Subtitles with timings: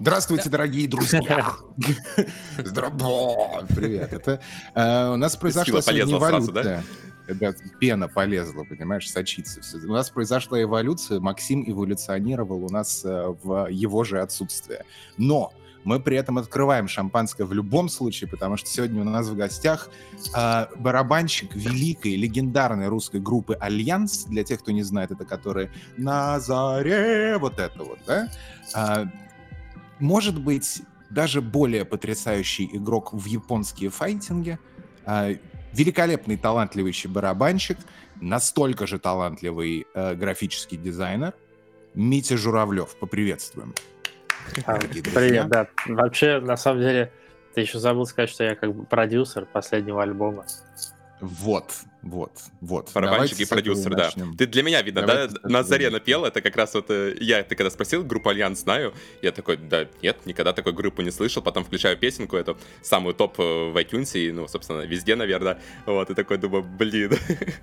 [0.00, 1.20] Здравствуйте, дорогие друзья!
[3.74, 4.12] Привет.
[4.12, 4.40] Это
[4.74, 6.84] э, у нас произошла сегодня эволюция.
[7.26, 9.60] Да, пена полезла, понимаешь, сочится.
[9.76, 14.84] У нас произошла эволюция, Максим эволюционировал у нас э, в его же отсутствие.
[15.16, 19.36] Но мы при этом открываем шампанское в любом случае, потому что сегодня у нас в
[19.36, 19.90] гостях
[20.32, 24.26] э, барабанщик великой, легендарной русской группы «Альянс».
[24.26, 28.28] Для тех, кто не знает, это которые «На заре», вот это вот, да?
[28.76, 29.06] Э,
[29.98, 34.58] может быть, даже более потрясающий игрок в японские файтинги,
[35.06, 35.36] э,
[35.72, 37.78] великолепный талантливый барабанщик,
[38.20, 41.34] настолько же талантливый э, графический дизайнер
[41.94, 42.96] Митя Журавлев.
[42.96, 43.74] Поприветствуем.
[44.64, 45.68] А, привет, да.
[45.86, 47.12] Вообще, на самом деле,
[47.54, 50.46] ты еще забыл сказать, что я как бы продюсер последнего альбома.
[51.20, 52.92] Вот, вот, вот.
[52.94, 54.10] Барабанщик и продюсер, да.
[54.36, 55.48] Ты для меня, видно, Давайте да?
[55.48, 58.94] На заре напел, это как раз вот э, я, ты когда спросил, группу Альянс знаю,
[59.20, 63.38] я такой, да, нет, никогда такой группы не слышал, потом включаю песенку, эту самую топ
[63.40, 67.12] э, в iTunes, и, ну, собственно, везде, наверное, вот, и такой думаю, блин,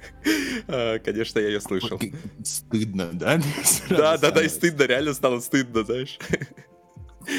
[0.68, 2.00] а, конечно, я ее слышал.
[2.44, 3.42] Стыдно, да?
[3.90, 6.18] Да, да, да, и стыдно, реально стало стыдно, знаешь.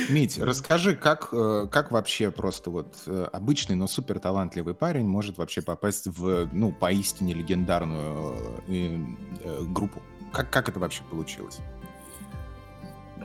[0.08, 5.38] Мить, расскажи, как, э, как вообще просто вот э, обычный, но супер талантливый парень может
[5.38, 8.36] вообще попасть в, ну, поистине легендарную
[8.68, 8.98] э,
[9.44, 10.02] э, группу?
[10.32, 11.60] Как, как это вообще получилось?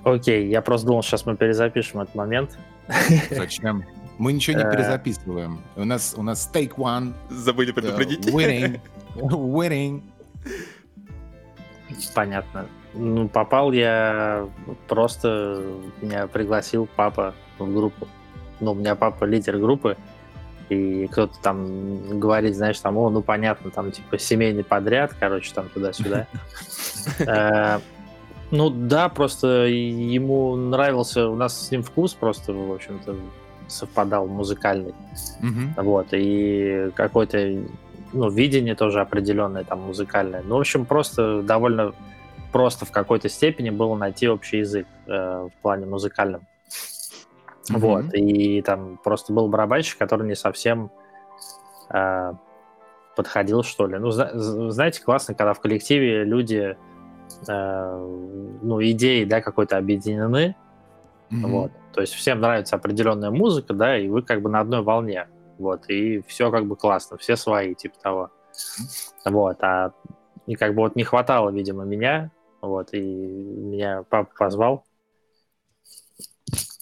[0.04, 2.58] Окей, я просто думал, сейчас мы перезапишем этот момент.
[3.30, 3.86] Зачем?
[4.18, 5.62] Мы ничего не перезаписываем.
[5.76, 7.14] У нас, у нас take one.
[7.30, 8.26] Забыли предупредить.
[8.28, 8.80] Winning.
[9.16, 10.04] Winning.
[12.14, 12.68] Понятно.
[12.94, 14.48] Ну, попал я
[14.88, 15.64] просто,
[16.02, 18.08] меня пригласил папа в группу.
[18.60, 19.98] Ну, у меня папа лидер группы,
[20.70, 25.70] и кто-то там говорит, знаешь, там, о, ну, понятно, там, типа, семейный подряд, короче, там,
[25.70, 26.28] туда-сюда.
[27.18, 27.80] Э,
[28.52, 33.16] ну, да, просто ему нравился, у нас с ним вкус просто, в общем-то,
[33.68, 34.94] совпадал музыкальный.
[35.78, 37.64] Вот, и какое-то,
[38.14, 40.44] ну, видение тоже определенное там музыкальное.
[40.46, 41.94] Ну, в общем, просто довольно
[42.52, 46.48] просто в какой-то степени было найти общий язык э, в плане музыкальном.
[47.70, 47.78] Mm-hmm.
[47.78, 50.92] Вот, и там просто был барабанщик, который не совсем
[51.90, 52.34] э,
[53.16, 53.98] подходил, что ли.
[53.98, 56.76] Ну, зна- знаете, классно, когда в коллективе люди,
[57.48, 60.56] э, ну, идеи, да, какой-то объединены,
[61.30, 61.48] mm-hmm.
[61.48, 61.72] вот.
[61.94, 65.90] То есть всем нравится определенная музыка, да, и вы как бы на одной волне, вот,
[65.90, 68.30] и все как бы классно, все свои, типа того.
[69.26, 69.94] Вот, а
[70.48, 72.32] и как бы вот не хватало, видимо, меня,
[72.62, 74.86] вот, и меня папа позвал.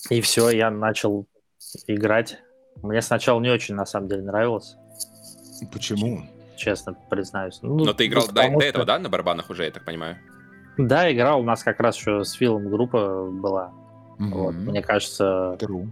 [0.10, 1.28] И все, я начал
[1.88, 2.40] играть.
[2.82, 4.76] Мне сначала не очень, на самом деле, нравилось.
[5.72, 6.24] Почему?
[6.56, 7.60] Честно признаюсь.
[7.62, 10.18] Ну, Но ты играл до, до этого, да, на барабанах уже, я так понимаю?
[10.78, 11.42] Да, играл.
[11.42, 13.72] У нас как раз еще с Филом группа была.
[14.20, 14.30] Mm-hmm.
[14.32, 15.58] Вот, мне кажется...
[15.60, 15.90] True.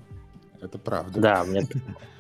[0.62, 1.20] Это правда.
[1.20, 1.64] Да, мне,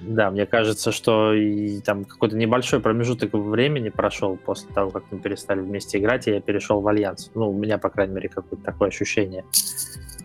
[0.01, 5.19] да, мне кажется, что и, там какой-то небольшой промежуток времени прошел после того, как мы
[5.19, 7.31] перестали вместе играть, и я перешел в Альянс.
[7.33, 9.43] Ну, у меня, по крайней мере, какое-то такое ощущение.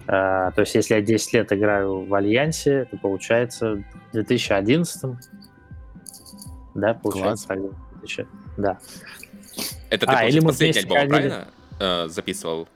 [0.07, 5.17] А, то есть, если я 10 лет играю в Альянсе, то получается в 2011
[6.75, 7.47] да, получается.
[7.47, 7.61] Класс.
[8.01, 8.79] 2000, да.
[9.91, 11.49] Это ты, а, или мы последний альбом, правильно,
[11.79, 12.69] э, записывал?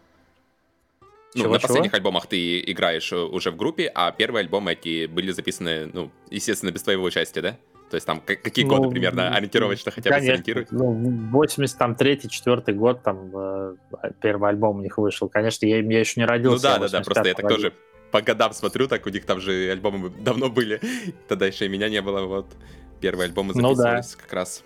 [1.37, 1.99] Ну, чего, на последних чего?
[1.99, 6.71] альбомах ты играешь э, уже в группе, а первые альбомы эти были записаны, ну, естественно,
[6.71, 7.59] без твоего участия, да?
[7.91, 10.73] То есть там какие ну, годы примерно ориентировочно хотя бы сориентируют?
[10.73, 10.93] Ну,
[11.31, 13.77] 83 4 год там э,
[14.21, 15.29] первый альбом у них вышел.
[15.29, 16.69] Конечно, я, я еще не родился.
[16.69, 17.73] Ну да, да, да, просто я так тоже
[18.11, 20.81] по годам смотрю, так у них там же альбомы давно были.
[21.29, 22.47] Тогда еще и меня не было, вот.
[23.01, 24.23] Первые альбомы записывались ну, да.
[24.23, 24.65] как раз.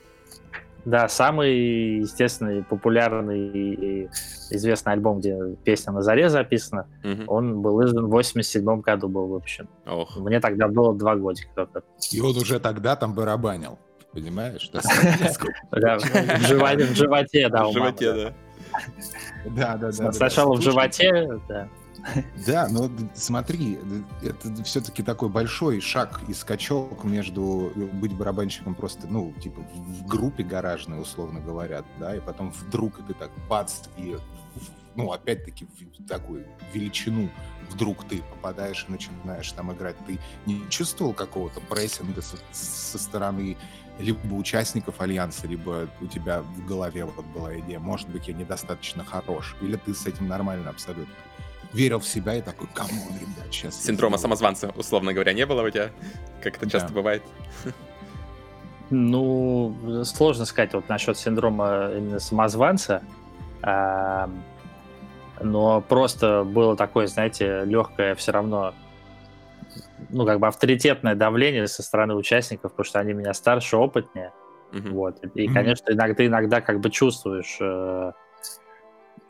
[0.84, 4.08] Да, самый, естественный, популярный и
[4.50, 7.22] известный альбом, где песня на заре записана, угу.
[7.26, 9.69] он был издан в 87 году, был выпущен.
[9.86, 10.16] Ох.
[10.16, 11.82] Мне тогда было два годика только.
[12.12, 13.78] И он уже тогда там барабанил,
[14.12, 14.70] понимаешь?
[15.70, 17.66] Да, в животе, да.
[17.66, 18.32] В животе, да.
[19.46, 20.12] Да, да, да.
[20.12, 21.69] Сначала в животе, да.
[22.47, 23.79] Да, но смотри,
[24.23, 30.06] это все-таки такой большой шаг и скачок между э, быть барабанщиком просто, ну, типа в
[30.06, 34.17] группе гаражной, условно говоря, да, и потом вдруг ты так бац, и,
[34.94, 37.31] ну, опять-таки в такую величину
[37.70, 39.96] вдруг ты попадаешь и начинаешь там играть.
[40.06, 43.56] Ты не чувствовал какого-то прессинга со, со стороны
[43.99, 49.05] либо участников Альянса, либо у тебя в голове вот была идея, может быть, я недостаточно
[49.05, 51.14] хорош, или ты с этим нормально абсолютно?
[51.72, 53.82] Верил в себя и такой, come on, ребят, сейчас...
[53.82, 55.90] Синдрома самозванца, условно говоря, не было у тебя?
[56.43, 56.94] Как это часто да.
[56.94, 57.22] бывает?
[58.90, 63.02] Ну, сложно сказать вот насчет синдрома именно самозванца.
[63.62, 64.28] А,
[65.40, 68.75] но просто было такое, знаете, легкое все равно
[70.08, 74.32] ну, как бы авторитетное давление со стороны участников, потому что они меня старше, опытнее.
[74.72, 74.90] Mm-hmm.
[74.90, 75.25] Вот.
[75.34, 75.52] И, mm-hmm.
[75.52, 78.12] конечно, иногда, иногда как бы чувствуешь, э,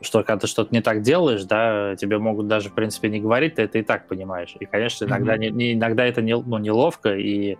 [0.01, 3.55] что когда ты что-то не так делаешь, да, тебе могут даже, в принципе, не говорить,
[3.55, 4.55] ты это и так понимаешь.
[4.59, 5.39] И, конечно, иногда, mm-hmm.
[5.39, 7.57] не, не, иногда это не, ну, неловко, и,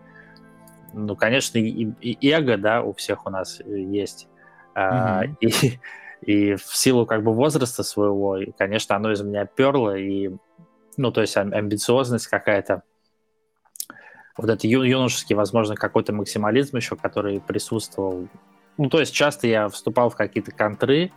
[0.93, 4.27] ну, конечно, и, и эго, да, у всех у нас есть.
[4.75, 4.79] Mm-hmm.
[4.81, 5.79] А, и,
[6.21, 10.31] и в силу как бы возраста своего, и, конечно, оно из меня перло, и,
[10.97, 12.81] ну, то есть амбициозность какая-то,
[14.35, 18.27] вот этот ю- юношеский, возможно, какой-то максимализм еще, который присутствовал.
[18.77, 21.11] Ну, то есть часто я вступал в какие-то контры,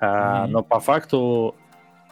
[0.00, 0.46] mm-hmm.
[0.46, 1.54] но по факту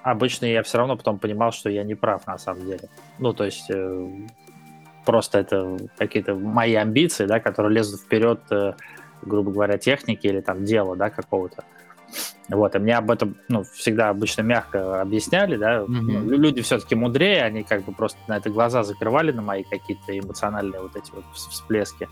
[0.03, 2.89] обычно я все равно потом понимал, что я не прав на самом деле.
[3.19, 4.11] Ну, то есть э,
[5.05, 8.75] просто это какие-то мои амбиции, да, которые лезут вперед, э,
[9.23, 11.65] грубо говоря, техники или там дела, да, какого-то.
[12.49, 16.29] Вот, и мне об этом, ну, всегда обычно мягко объясняли, да, mm-hmm.
[16.29, 20.81] люди все-таки мудрее, они как бы просто на это глаза закрывали, на мои какие-то эмоциональные
[20.81, 22.09] вот эти вот всплески,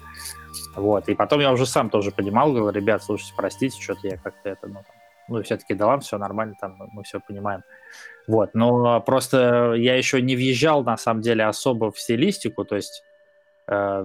[0.74, 4.50] вот, и потом я уже сам тоже понимал, говорю, ребят, слушайте, простите, что-то я как-то
[4.50, 4.95] это, ну, там,
[5.28, 7.62] ну, все-таки да ладно, все нормально, там, мы все понимаем,
[8.26, 13.02] вот, но просто я еще не въезжал, на самом деле, особо в стилистику, то есть
[13.68, 14.04] э,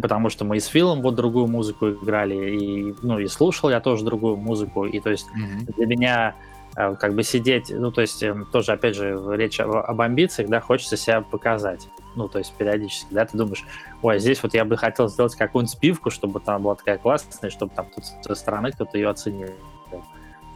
[0.00, 3.80] потому что мы и с Филом вот другую музыку играли, и, ну, и слушал я
[3.80, 5.74] тоже другую музыку, и то есть mm-hmm.
[5.76, 6.36] для меня
[6.76, 10.60] э, как бы сидеть, ну, то есть эм, тоже, опять же, речь об амбициях, да,
[10.60, 13.64] хочется себя показать, ну, то есть периодически, да, ты думаешь,
[14.02, 17.72] ой, здесь вот я бы хотел сделать какую-нибудь спивку, чтобы там была такая классная, чтобы
[17.74, 19.48] там тут со стороны кто-то ее оценил.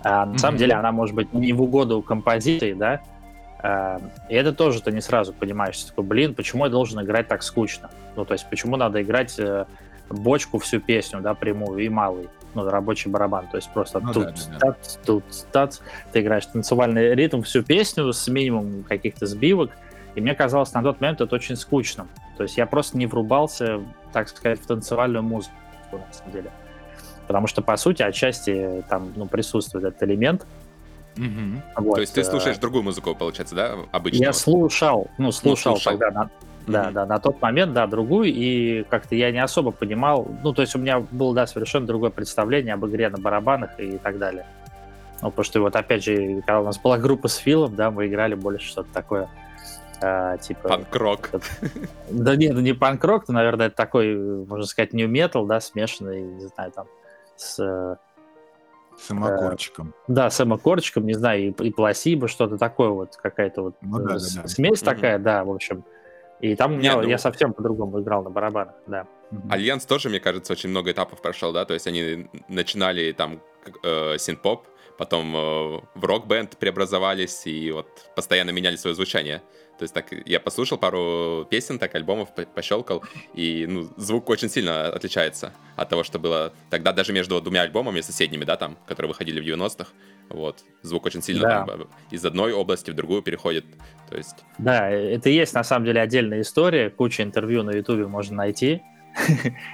[0.05, 0.39] А на mm-hmm.
[0.39, 3.01] самом деле она может быть не в угоду композиции, да,
[3.63, 7.43] Эм, и это тоже ты не сразу понимаешь, такой, блин, почему я должен играть так
[7.43, 7.91] скучно?
[8.17, 9.67] Ну, то есть, почему надо играть э,
[10.11, 14.25] бочку всю песню, да, прямую и малый, ну, рабочий барабан, то есть просто ну, тут,
[14.25, 14.59] да, да.
[14.59, 15.79] Тац, тут, тац,
[16.13, 19.71] ты играешь танцевальный ритм всю песню с минимумом каких-то сбивок,
[20.17, 22.09] и мне казалось на тот момент это очень скучно.
[22.37, 23.81] То есть я просто не врубался,
[24.13, 25.55] так сказать, в танцевальную музыку,
[25.93, 26.51] на самом деле.
[27.27, 30.47] Потому что, по сути, отчасти там ну, присутствует этот элемент,
[31.17, 31.85] Угу.
[31.85, 31.95] Вот.
[31.97, 34.23] То есть ты слушаешь другую музыку, получается, да, обычно?
[34.23, 35.99] Я слушал, ну, слушал, ну, слушал.
[35.99, 36.31] тогда, на,
[36.67, 40.63] да, да, на тот момент, да, другую, и как-то я не особо понимал, ну, то
[40.63, 44.47] есть у меня было, да, совершенно другое представление об игре на барабанах и так далее.
[45.21, 48.07] Ну, потому что вот, опять же, когда у нас была группа с Филом, да, мы
[48.07, 49.29] играли больше что-то такое,
[50.01, 50.69] э, типа...
[50.69, 51.31] Панк-рок.
[52.11, 56.47] Да нет, ну не панк-рок, но, наверное, это такой, можно сказать, нью-метал, да, смешанный, не
[56.47, 56.87] знаю, там,
[57.43, 57.99] с
[58.99, 59.89] Самокорчиком.
[59.89, 64.19] Э, да, самокорчиком, не знаю, и, и пласибо, что-то такое вот, какая-то вот ну, да,
[64.19, 64.49] с, да, да.
[64.49, 64.91] смесь угу.
[64.91, 65.85] такая, да, в общем.
[66.41, 67.03] И там у меня, ну...
[67.03, 69.07] я совсем по-другому играл на барабанах, да.
[69.49, 73.41] Альянс тоже, мне кажется, очень много этапов прошел, да, то есть они начинали там
[73.83, 74.67] э, синти-поп,
[75.03, 79.43] потом э, в рок-бэнд преобразовались и вот постоянно меняли свое звучание.
[79.77, 83.03] То есть так я послушал пару песен, так альбомов пощелкал,
[83.35, 88.01] и ну, звук очень сильно отличается от того, что было тогда даже между двумя альбомами
[88.01, 89.91] соседними, да, там, которые выходили в 90-х.
[90.29, 90.63] Вот.
[90.83, 91.67] Звук очень сильно да.
[91.67, 93.65] там, из одной области в другую переходит.
[94.09, 94.37] То есть...
[94.59, 98.83] Да, это есть на самом деле отдельная история, куча интервью на Ютубе можно найти,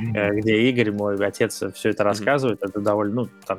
[0.00, 2.62] где Игорь, мой отец, все это рассказывает.
[2.62, 3.59] Это довольно, ну, там,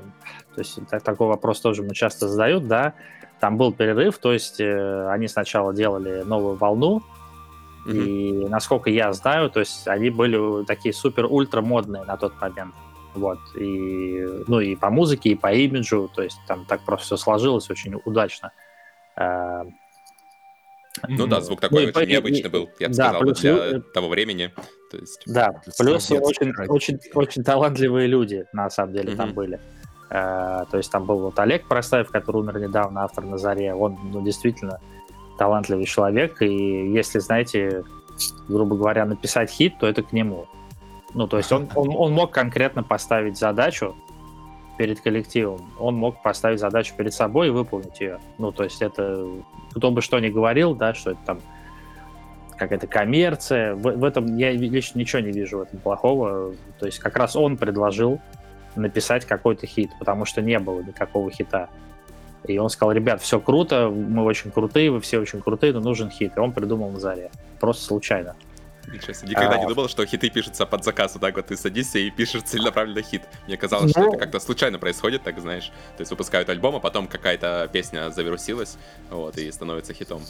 [0.55, 2.93] то есть такой вопрос тоже мы часто задают, да,
[3.39, 7.01] там был перерыв, то есть э, они сначала делали новую волну,
[7.85, 12.75] и насколько я знаю, то есть они были такие супер-ультра модные на тот момент.
[13.15, 17.17] Вот, и, ну, и по музыке, и по имиджу, то есть там так просто все
[17.17, 18.51] сложилось очень удачно.
[21.01, 23.39] Э, ну да, звук такой ну, очень и, необычный был, я бы да, сказал, плюс,
[23.39, 24.51] для того времени.
[24.91, 25.21] То есть...
[25.25, 29.17] Да, плюс очень, очень, очень талантливые люди, на самом деле, mm-hmm.
[29.17, 29.59] там были.
[30.09, 33.73] Э, то есть там был вот Олег Простаев, который умер недавно, автор на заре.
[33.73, 34.79] Он ну, действительно
[35.37, 36.41] талантливый человек.
[36.41, 37.83] И если, знаете,
[38.47, 40.47] грубо говоря, написать хит, то это к нему.
[41.13, 43.95] Ну, то есть он, он, он мог конкретно поставить задачу
[44.79, 45.73] перед коллективом.
[45.77, 48.17] Он мог поставить задачу перед собой и выполнить ее.
[48.37, 49.27] Ну, то есть это
[49.75, 51.39] кто бы что ни говорил, да, что это там
[52.55, 53.75] какая-то коммерция.
[53.75, 56.55] В, в этом я лично ничего не вижу в этом плохого.
[56.79, 58.21] То есть как раз он предложил
[58.77, 61.67] написать какой-то хит, потому что не было никакого хита.
[62.45, 66.09] И он сказал, ребят, все круто, мы очень крутые, вы все очень крутые, но нужен
[66.09, 66.37] хит.
[66.37, 67.31] И он придумал на заре.
[67.59, 68.37] Просто случайно.
[68.91, 69.29] Ничего себе.
[69.29, 71.13] Никогда а, не думал, что хиты пишутся под заказ.
[71.13, 73.23] Вот так вот ты садишься и пишешь целенаправленно хит.
[73.47, 75.71] Мне казалось, ну, что это как-то случайно происходит, так знаешь.
[75.97, 78.77] То есть выпускают альбом, а потом какая-то песня завирусилась,
[79.09, 80.21] вот, и становится хитом.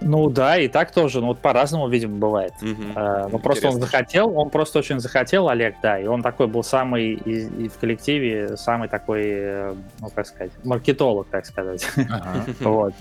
[0.00, 2.52] Ну да, и так тоже, ну вот по-разному, видимо, бывает.
[2.60, 2.92] Угу.
[2.94, 6.62] А, ну просто он захотел, он просто очень захотел, Олег, да, и он такой был
[6.62, 11.88] самый и, и в коллективе самый такой, э, ну как сказать, маркетолог, так сказать.
[11.96, 12.44] Ага.
[12.60, 12.94] вот.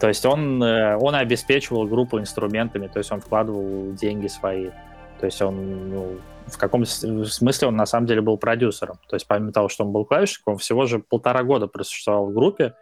[0.00, 4.70] То есть он, э, он обеспечивал группу инструментами, то есть он вкладывал деньги свои.
[5.18, 8.98] То есть он, ну, в каком смысле он на самом деле был продюсером.
[9.08, 12.34] То есть помимо того, что он был клавишником, он всего же полтора года просуществовал в
[12.34, 12.74] группе,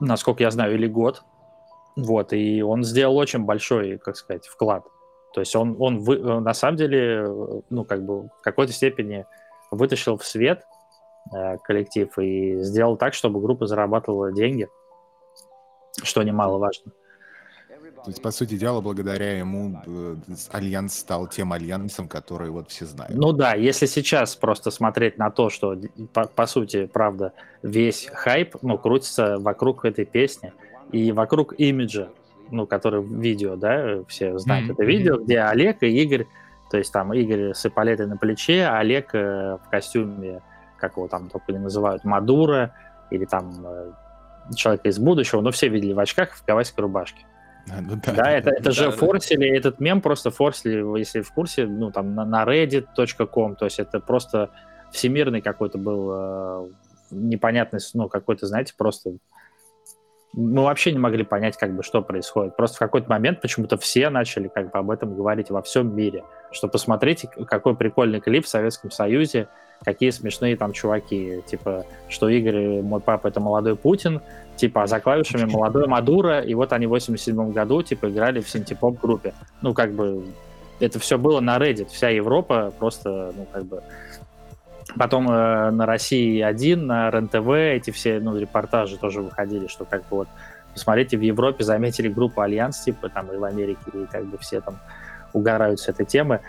[0.00, 1.22] насколько я знаю, или год.
[1.96, 4.84] Вот, и он сделал очень большой, как сказать, вклад.
[5.32, 7.26] То есть он, он вы, на самом деле,
[7.70, 9.26] ну, как бы в какой-то степени
[9.70, 10.64] вытащил в свет
[11.32, 14.68] э, коллектив и сделал так, чтобы группа зарабатывала деньги,
[16.02, 16.92] что немаловажно.
[18.04, 20.16] То есть, по сути дела, благодаря ему э,
[20.52, 23.14] Альянс стал тем альянсом, который вот все знают.
[23.14, 25.74] Ну да, если сейчас просто смотреть на то, что,
[26.12, 27.32] по, по сути, правда,
[27.62, 30.52] весь хайп, ну, крутится вокруг этой песни
[30.92, 32.08] и вокруг имиджа,
[32.50, 34.72] ну, который в видео, да, все знают mm-hmm.
[34.74, 36.26] это видео, где Олег и Игорь,
[36.70, 40.42] то есть там Игорь с эполетой на плече, а Олег э, в костюме,
[40.76, 42.74] как его там только не называют, Мадуро,
[43.10, 43.92] или там э,
[44.54, 47.24] человека из будущего, но все видели в очках в гавайской рубашке.
[47.70, 49.56] А, ну, да, да, это, это да, же да, форсили, да.
[49.56, 54.00] этот мем просто форсили, если в курсе, ну, там, на, на reddit.com, то есть это
[54.00, 54.50] просто
[54.92, 56.68] всемирный какой-то был э,
[57.10, 59.16] непонятный, ну, какой-то, знаете, просто
[60.36, 62.56] мы вообще не могли понять, как бы, что происходит.
[62.56, 66.24] Просто в какой-то момент почему-то все начали как бы об этом говорить во всем мире,
[66.50, 69.48] что посмотрите, какой прикольный клип в Советском Союзе,
[69.84, 74.20] какие смешные там чуваки, типа, что Игорь, мой папа, это молодой Путин,
[74.56, 78.48] типа, а за клавишами молодой Мадуро, и вот они в 87 году, типа, играли в
[78.48, 79.34] синтепоп группе.
[79.62, 80.24] Ну, как бы,
[80.80, 83.82] это все было на Reddit, вся Европа просто, ну, как бы,
[84.96, 90.02] Потом э, на России 1, на РЕН-ТВ эти все ну, репортажи тоже выходили, что как
[90.02, 90.28] бы вот
[90.72, 94.60] посмотрите, в Европе заметили группу Альянс, типа там и в Америке, и как бы все
[94.60, 94.78] там
[95.32, 96.40] угорают с этой темы.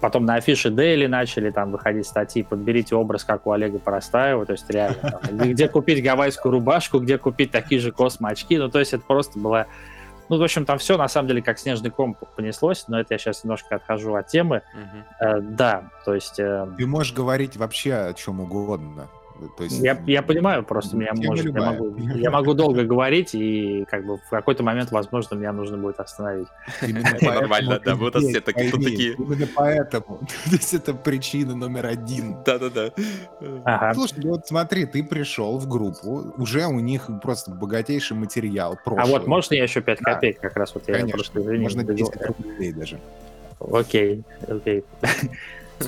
[0.00, 4.52] Потом на афише Дейли начали там выходить статьи «Подберите образ, как у Олега Поростаева», то
[4.52, 8.92] есть реально, там, где купить гавайскую рубашку, где купить такие же космо-очки, ну то есть
[8.92, 9.66] это просто была
[10.28, 13.18] ну, в общем, там все на самом деле как снежный ком понеслось, но это я
[13.18, 14.62] сейчас немножко отхожу от темы.
[14.74, 15.26] Угу.
[15.28, 16.38] Э, да, то есть...
[16.38, 16.66] Э...
[16.76, 19.08] Ты можешь говорить вообще о чем угодно.
[19.56, 23.84] То есть, я, я понимаю, просто меня может, я могу, я могу долго говорить, и
[23.90, 26.46] как бы в какой-то момент, возможно, меня нужно будет остановить.
[27.20, 29.14] Нормально, да, вот все такие.
[29.14, 30.20] Именно поэтому.
[30.44, 32.36] То есть это причина номер один.
[32.44, 32.92] Да-да-да.
[33.94, 38.78] Слушай, ну вот смотри, ты пришел в группу, уже у них просто богатейший материал.
[38.84, 40.74] А вот можно я еще 5 копеек как раз?
[40.74, 43.00] Вот я просто, Можно 10 рублей даже.
[43.60, 44.84] Окей, окей.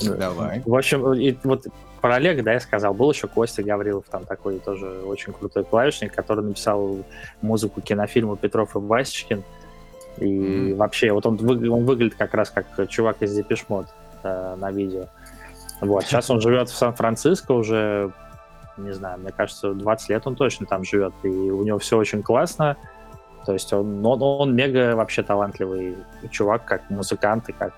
[0.02, 0.62] Давай.
[0.64, 1.66] В общем, и вот
[2.06, 2.94] про Олега, да, я сказал.
[2.94, 6.98] Был еще Костя Гаврилов, там такой тоже очень крутой клавишник, который написал
[7.42, 9.42] музыку кинофильму «Петров и Васечкин».
[10.18, 10.74] И mm-hmm.
[10.76, 13.86] вообще, вот он, он выглядит как раз как чувак из Депешмот
[14.22, 15.06] э, на видео.
[15.80, 18.12] Вот, сейчас он живет в Сан-Франциско уже,
[18.76, 22.22] не знаю, мне кажется, 20 лет он точно там живет, и у него все очень
[22.22, 22.76] классно.
[23.44, 25.96] То есть он, он, он мега вообще талантливый
[26.30, 27.74] чувак, как музыкант и как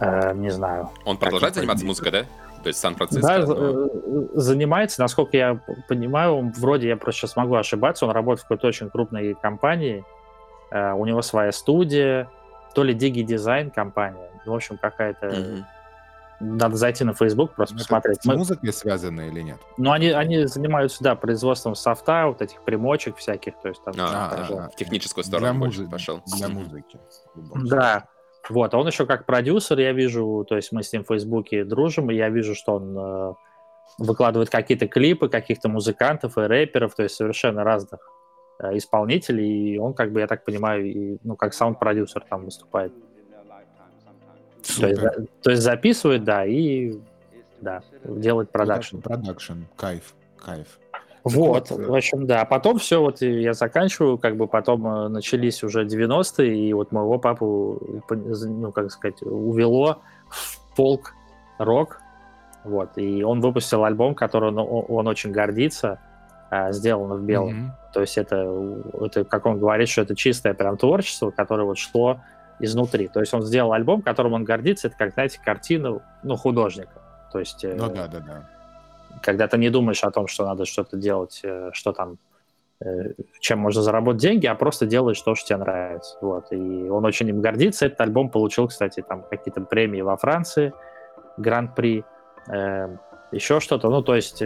[0.00, 0.90] э, не знаю.
[1.04, 2.24] Он продолжает заниматься музыкой, да?
[2.62, 3.26] То есть Сан-Франциско?
[3.26, 3.54] Да, но...
[3.56, 8.48] Э, занимается, насколько я понимаю, он, вроде я просто сейчас могу ошибаться, он работает в
[8.48, 10.04] какой-то очень крупной компании,
[10.70, 12.28] э, у него своя студия,
[12.74, 15.26] то ли Digi Design компания, в общем, какая-то...
[15.26, 15.64] Mm-hmm.
[16.42, 18.22] Надо зайти на Facebook, просто ну, посмотреть.
[18.22, 18.34] С Мы...
[18.34, 19.58] музыкой связано или нет?
[19.76, 23.92] Ну, они, они занимаются, да, производством софта, вот этих примочек всяких, то есть там...
[23.98, 25.90] А, а, в техническую сторону для больше музы...
[25.90, 26.22] пошел.
[26.38, 26.98] Для музыки.
[27.34, 28.06] Да,
[28.50, 31.64] вот, а он еще как продюсер, я вижу, то есть мы с ним в Фейсбуке
[31.64, 33.34] дружим, и я вижу, что он э,
[33.98, 38.00] выкладывает какие-то клипы каких-то музыкантов и рэперов, то есть совершенно разных
[38.58, 42.92] э, исполнителей, и он, как бы, я так понимаю, и, ну, как саунд-продюсер там выступает.
[44.78, 45.02] То есть,
[45.42, 46.98] то есть записывает, да, и
[47.60, 48.98] да, делает продакшн.
[48.98, 50.78] Продакшн, кайф, кайф.
[51.24, 52.42] Вот, в общем, да.
[52.42, 56.92] А потом все, вот я заканчиваю, как бы потом э, начались уже 90-е, и вот
[56.92, 61.14] моего папу, ну, как сказать, увело в фолк,
[61.58, 62.00] рок,
[62.64, 66.00] вот, и он выпустил альбом, который он, он очень гордится,
[66.50, 67.50] а, сделано в белом.
[67.50, 67.92] Mm-hmm.
[67.92, 72.20] То есть это, это, как он говорит, что это чистое прям творчество, которое вот шло
[72.58, 73.08] изнутри.
[73.08, 77.00] То есть он сделал альбом, которым он гордится, это как, знаете, картина, ну, художника.
[77.32, 77.62] То есть...
[77.62, 78.48] Ну да, да, да
[79.22, 82.18] когда ты не думаешь о том, что надо что-то делать, э, что там,
[82.80, 86.16] э, чем можно заработать деньги, а просто делаешь то, что тебе нравится.
[86.20, 86.52] Вот.
[86.52, 87.86] И он очень им гордится.
[87.86, 90.72] Этот альбом получил, кстати, там какие-то премии во Франции,
[91.36, 92.04] Гран-при,
[92.48, 92.96] э,
[93.32, 93.90] еще что-то.
[93.90, 94.42] Ну, то есть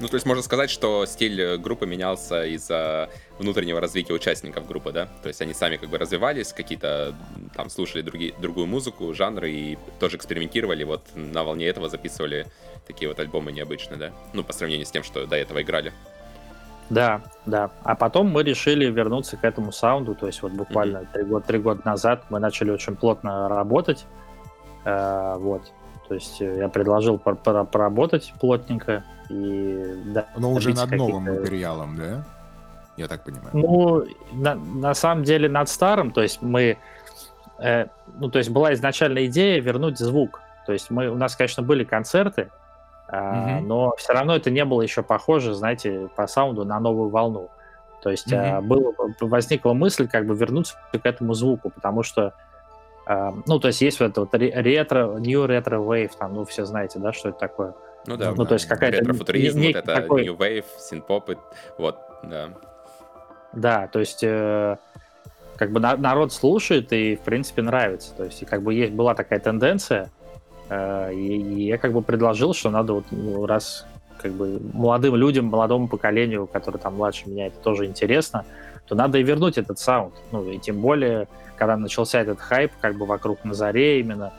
[0.00, 5.08] ну, то есть можно сказать, что стиль группы менялся из-за внутреннего развития участников группы, да?
[5.22, 7.16] То есть они сами как бы развивались, какие-то
[7.56, 12.46] там слушали другие, другую музыку, жанры и тоже экспериментировали, вот на волне этого записывали
[12.88, 14.10] такие вот альбомы необычные, да?
[14.32, 15.92] Ну, по сравнению с тем, что до этого играли.
[16.90, 17.70] Да, да.
[17.84, 21.26] А потом мы решили вернуться к этому саунду, то есть вот буквально три mm-hmm.
[21.26, 24.06] года, три года назад мы начали очень плотно работать,
[24.84, 25.70] э, вот.
[26.08, 30.26] То есть э, я предложил поработать плотненько и да.
[30.36, 32.24] Но уже над новым материалом, да?
[32.96, 33.50] Я так понимаю.
[33.52, 36.78] Ну, на, на самом деле над старым, то есть мы,
[37.58, 37.86] э,
[38.18, 41.84] ну то есть была изначальная идея вернуть звук, то есть мы у нас, конечно, были
[41.84, 42.48] концерты,
[43.10, 43.60] Uh-huh.
[43.60, 47.48] но все равно это не было еще похоже, знаете, по саунду на новую волну.
[48.02, 48.60] То есть uh-huh.
[48.60, 52.34] было, возникла мысль как бы вернуться к этому звуку, потому что,
[53.06, 56.66] а, ну, то есть есть вот это вот ретро, new retro wave, там, ну, все
[56.66, 57.74] знаете, да, что это такое?
[58.06, 58.44] Ну да, ну, да.
[58.44, 58.98] то есть какая-то...
[58.98, 60.24] Ретрофутуризм, вот это такой...
[60.24, 61.30] new wave, синпоп,
[61.78, 62.50] вот, да.
[63.54, 64.76] Да, то есть э,
[65.56, 68.14] как бы народ слушает и, в принципе, нравится.
[68.14, 70.10] То есть как бы есть, была такая тенденция,
[70.68, 73.86] Э, и, я как бы предложил, что надо вот ну, раз
[74.20, 78.44] как бы молодым людям, молодому поколению, который там младше меня, это тоже интересно,
[78.86, 80.14] то надо и вернуть этот саунд.
[80.32, 84.32] Ну, и тем более, когда начался этот хайп как бы вокруг Назаре именно,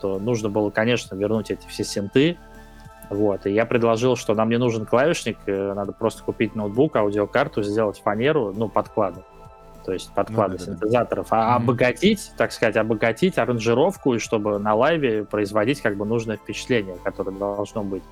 [0.00, 2.36] то нужно было, конечно, вернуть эти все синты.
[3.10, 7.62] Вот, и я предложил, что нам не нужен клавишник, э, надо просто купить ноутбук, аудиокарту,
[7.62, 9.22] сделать фанеру, ну, подклады
[9.88, 11.54] то есть подклады ну, да, синтезаторов, да, да.
[11.54, 16.96] а обогатить, так сказать, обогатить аранжировку, и чтобы на лайве производить как бы нужное впечатление,
[17.02, 18.02] которое должно быть.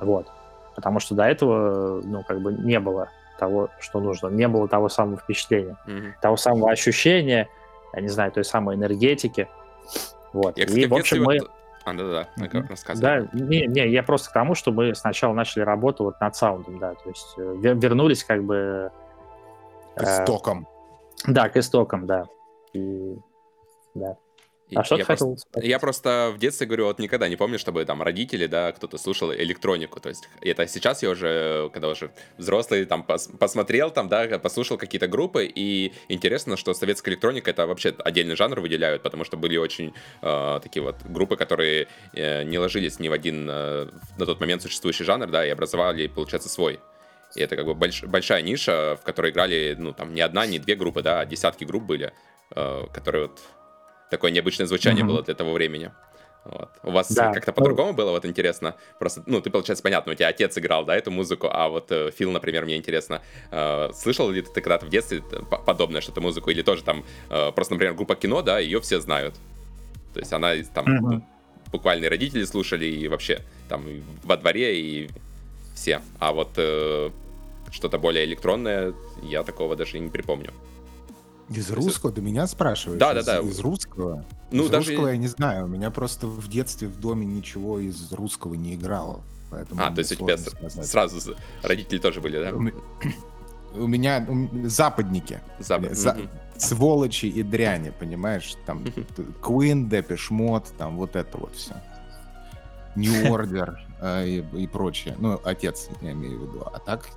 [0.00, 0.26] Вот.
[0.74, 4.26] Потому что до этого, ну, как бы не было того, что нужно.
[4.26, 6.14] Не было того самого впечатления, mm-hmm.
[6.20, 7.48] того самого ощущения,
[7.92, 9.46] я не знаю, той самой энергетики.
[10.32, 10.58] Вот.
[10.58, 11.38] Я, кстати, и, в общем, мы...
[11.38, 11.50] Вот...
[11.84, 12.68] А, да-да, mm-hmm.
[12.68, 13.28] рассказывай.
[13.32, 16.80] Да, не, не, я просто к тому, что мы сначала начали работу вот над саундом,
[16.80, 18.90] да, то есть э, вернулись как бы...
[19.94, 20.66] К истокам.
[21.26, 22.26] Да, к истокам, да.
[22.72, 23.16] И,
[23.94, 24.16] да.
[24.74, 28.02] А что я, просто, я просто в детстве говорю, вот никогда не помню, чтобы там
[28.02, 30.00] родители, да, кто-то слушал электронику.
[30.00, 34.78] То есть это сейчас я уже, когда уже взрослый, там пос, посмотрел, там, да, послушал
[34.78, 39.56] какие-то группы, и интересно, что советская электроника это вообще отдельный жанр выделяют, потому что были
[39.56, 44.40] очень э, такие вот группы, которые э, не ложились ни в один э, на тот
[44.40, 46.80] момент существующий жанр, да, и образовали, получается, свой.
[47.36, 50.58] И это как бы больш, большая ниша, в которой играли, ну, там, не одна, не
[50.58, 52.12] две группы, да, а десятки групп были,
[52.54, 53.40] э, которые вот
[54.10, 55.08] такое необычное звучание mm-hmm.
[55.08, 55.90] было для того времени.
[56.44, 56.70] Вот.
[56.82, 57.32] У вас да.
[57.32, 58.76] как-то по-другому было, вот интересно.
[58.98, 62.10] Просто, ну, ты, получается, понятно, у тебя отец играл, да, эту музыку, а вот э,
[62.10, 65.22] Фил, например, мне интересно, э, слышал ли ты когда-то в детстве
[65.66, 69.34] подобное что-то музыку, или тоже там, э, просто, например, группа кино, да, ее все знают.
[70.12, 71.00] То есть она там, mm-hmm.
[71.00, 71.26] ну,
[71.72, 73.84] буквально родители слушали, и вообще там
[74.22, 75.08] во дворе, и
[75.74, 76.02] все.
[76.18, 77.10] А вот э,
[77.70, 80.52] что-то более электронное, я такого даже не припомню.
[81.50, 82.10] Из русского?
[82.10, 82.98] До меня спрашиваешь?
[82.98, 83.40] Да, да, да.
[83.40, 84.24] Из русского?
[84.50, 84.90] Ну, из даже...
[84.90, 85.66] русского я не знаю.
[85.66, 89.20] У меня просто в детстве в доме ничего из русского не играло.
[89.50, 90.86] Поэтому а, то есть у тебя сказать.
[90.86, 92.52] сразу родители тоже были, да?
[93.74, 94.26] У меня
[94.64, 95.40] западники.
[95.58, 95.94] Запад.
[95.94, 96.12] За...
[96.12, 96.28] Угу.
[96.56, 98.54] Сволочи и дряни, понимаешь?
[98.64, 98.84] Там
[99.42, 101.74] Queen, Depeche Mode, там вот это вот все.
[102.96, 103.83] New Order э,
[104.24, 105.16] и, и прочее.
[105.18, 106.62] Ну, отец, я имею в виду.
[106.72, 107.08] А так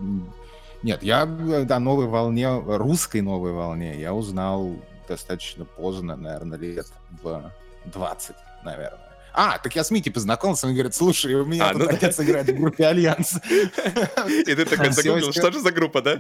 [0.84, 4.76] нет, я о новой волне, русской новой волне я узнал
[5.08, 6.88] достаточно поздно, наверное, лет
[7.24, 7.52] в
[7.86, 9.00] 20, наверное.
[9.34, 12.18] А, так я с Митей познакомился, он говорит, слушай, у меня а, тут ну отец
[12.18, 12.24] да.
[12.24, 13.36] играет в группе Альянс.
[14.48, 16.20] И ты такой загуглил, что же за группа, да?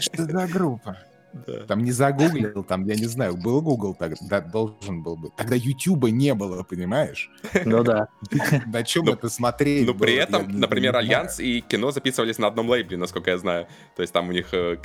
[0.00, 0.96] Что за группа?
[1.32, 1.64] Да.
[1.66, 5.34] Там не загуглил, там, я не знаю, был Google тогда, должен был быть.
[5.36, 7.30] Тогда Ютуба не было, понимаешь?
[7.64, 8.08] Ну да.
[8.66, 9.86] На чем это смотреть?
[9.86, 13.66] Но при этом, например, Альянс и Кино записывались на одном лейбле, насколько я знаю.
[13.96, 14.78] То есть там у них э,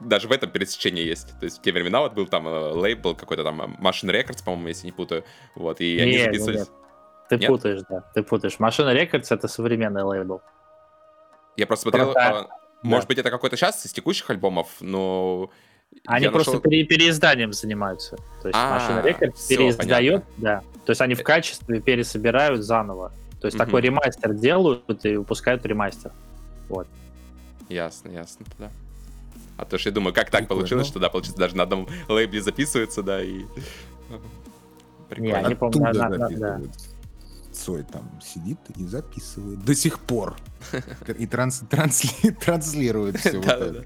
[0.00, 1.38] даже в этом пересечение есть.
[1.38, 4.44] То есть в те времена вот был там э, лейбл какой-то там э, Machine Records,
[4.44, 5.24] по-моему, если не путаю.
[5.54, 6.70] Вот, и они записывались.
[7.30, 8.56] Ты путаешь, да, ты путаешь.
[8.58, 10.42] Machine Records— это современный лейбл.
[11.56, 12.14] Я просто смотрел,
[12.82, 15.50] может быть, это какой-то сейчас из текущих альбомов, но
[16.06, 16.62] они я просто нашел...
[16.62, 18.16] пере- переизданием занимаются.
[18.42, 20.62] То есть машина рекорд переиздает, да.
[20.84, 23.12] То есть они в качестве пересобирают заново.
[23.40, 26.12] То есть такой ремастер делают и выпускают ремастер.
[26.68, 26.86] Вот.
[27.68, 28.70] Ясно, ясно, да.
[29.56, 32.42] А то что я думаю, как так получилось, что да, получится даже на одном лейбле
[32.42, 33.44] записывается, да, и...
[35.08, 35.32] Прикольно.
[35.32, 36.60] Не, они, помню, на, на, да.
[37.54, 40.36] Цой там сидит и записывает до сих пор.
[41.18, 43.40] И транс, трансли, транслирует все.
[43.40, 43.80] Да, да.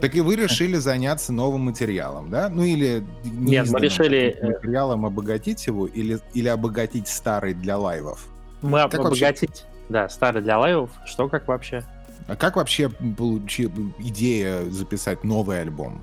[0.00, 2.48] Так и вы решили заняться новым материалом, да?
[2.48, 3.04] Ну или...
[3.24, 4.36] Нет, мы решили...
[4.40, 8.26] Э, материалом обогатить его или, или обогатить старый для лайвов?
[8.60, 9.64] Мы как обогатить, вообще?
[9.88, 10.90] да, старый для лайвов.
[11.06, 11.84] Что, как вообще?
[12.26, 16.02] А как вообще получила идея записать новый альбом?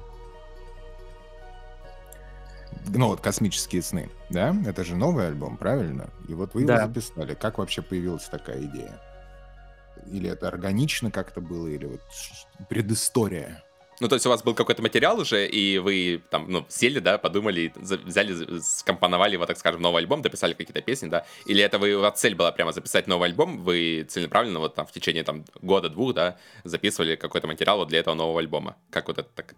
[2.88, 4.56] Ну вот «Космические сны», да?
[4.65, 6.10] Это же новый альбом, правильно?
[6.28, 6.76] И вот вы да.
[6.76, 7.36] его записали.
[7.36, 9.00] Как вообще появилась такая идея?
[10.12, 12.02] Или это органично как-то было, или вот
[12.70, 13.63] предыстория?
[14.00, 17.20] Ну, то есть у вас был какой-то материал уже, и вы там, ну, сели, да,
[17.20, 21.24] подумали, взяли, скомпоновали его, так скажем, новый альбом, дописали какие-то песни, да?
[21.46, 24.88] Или это вы, у вас цель была прямо записать новый альбом, вы целенаправленно вот там
[24.88, 28.76] в течение там года-двух, да, записывали какой-то материал вот для этого нового альбома?
[28.89, 29.54] Как вот это так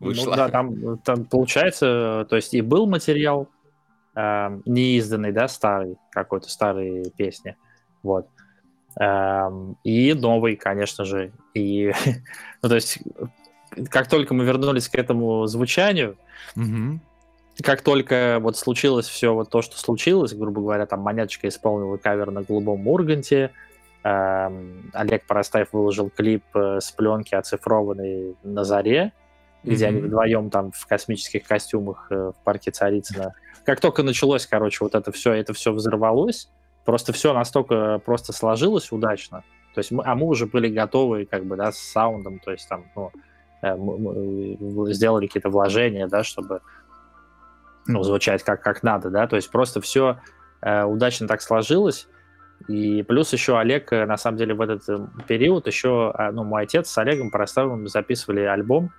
[0.00, 0.30] вышло?
[0.30, 3.48] Ну, да, там, там получается, то есть и был материал,
[4.14, 7.56] э, неизданный, да, старый, какой-то старые песни,
[8.02, 8.28] вот.
[8.98, 11.32] Эм, и новый, конечно же.
[11.52, 11.92] И,
[12.62, 12.98] ну, то есть
[13.90, 16.16] как только мы вернулись к этому звучанию,
[16.54, 16.98] угу.
[17.62, 22.30] как только вот случилось все вот то, что случилось, грубо говоря, там Монеточка исполнила кавер
[22.30, 23.50] на Голубом Урганте,
[24.02, 29.12] эм, Олег Поростаев выложил клип э, с пленки оцифрованный на Заре,
[29.66, 29.88] где mm-hmm.
[29.88, 33.34] они вдвоем там в космических костюмах э, в парке Царицына.
[33.64, 36.48] Как только началось, короче, вот это все, это все взорвалось,
[36.84, 39.44] просто все настолько просто сложилось удачно.
[39.74, 42.66] То есть мы, а мы уже были готовы, как бы, да, с саундом, то есть
[42.68, 43.10] там, ну,
[43.62, 46.60] Э, сделали какие-то вложения, да, чтобы
[47.86, 50.20] ну, звучать как, как надо, да, то есть просто все
[50.60, 52.08] э, удачно так сложилось,
[52.68, 56.44] и плюс еще Олег, э, на самом деле, в этот э, период еще, а, ну,
[56.44, 58.92] мой отец с Олегом Парастаевым записывали альбом,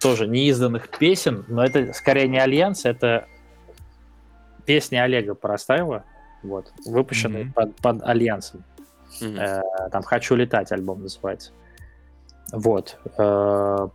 [0.00, 3.26] тоже неизданных песен, но это скорее не Альянс, это
[4.64, 6.04] песни Олега Парастаева,
[6.42, 7.52] вот, выпущенные mm-hmm.
[7.52, 8.64] под, под Альянсом.
[9.20, 9.38] Mm-hmm.
[9.38, 11.52] Э, там «Хочу летать» альбом называется.
[12.52, 12.96] Вот.
[13.18, 13.88] Э,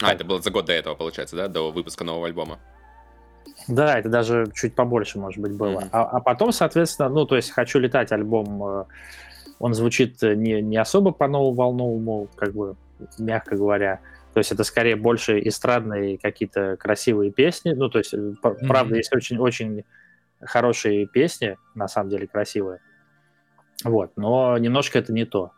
[0.00, 1.48] а, это было за год до этого, получается, да?
[1.48, 2.58] До выпуска нового альбома.
[3.66, 5.80] Да, это даже чуть побольше, может быть, было.
[5.80, 5.88] Mm-hmm.
[5.92, 8.84] А, а потом, соответственно, ну, то есть «Хочу летать» альбом, э,
[9.58, 12.76] он звучит не, не особо по-новому-волновому, как бы,
[13.18, 14.00] мягко говоря.
[14.34, 17.72] То есть это скорее больше эстрадные какие-то красивые песни.
[17.72, 18.66] Ну, то есть, mm-hmm.
[18.66, 19.84] правда, есть очень-очень
[20.40, 22.80] хорошие песни, на самом деле красивые.
[23.84, 25.52] Вот, но немножко это не то.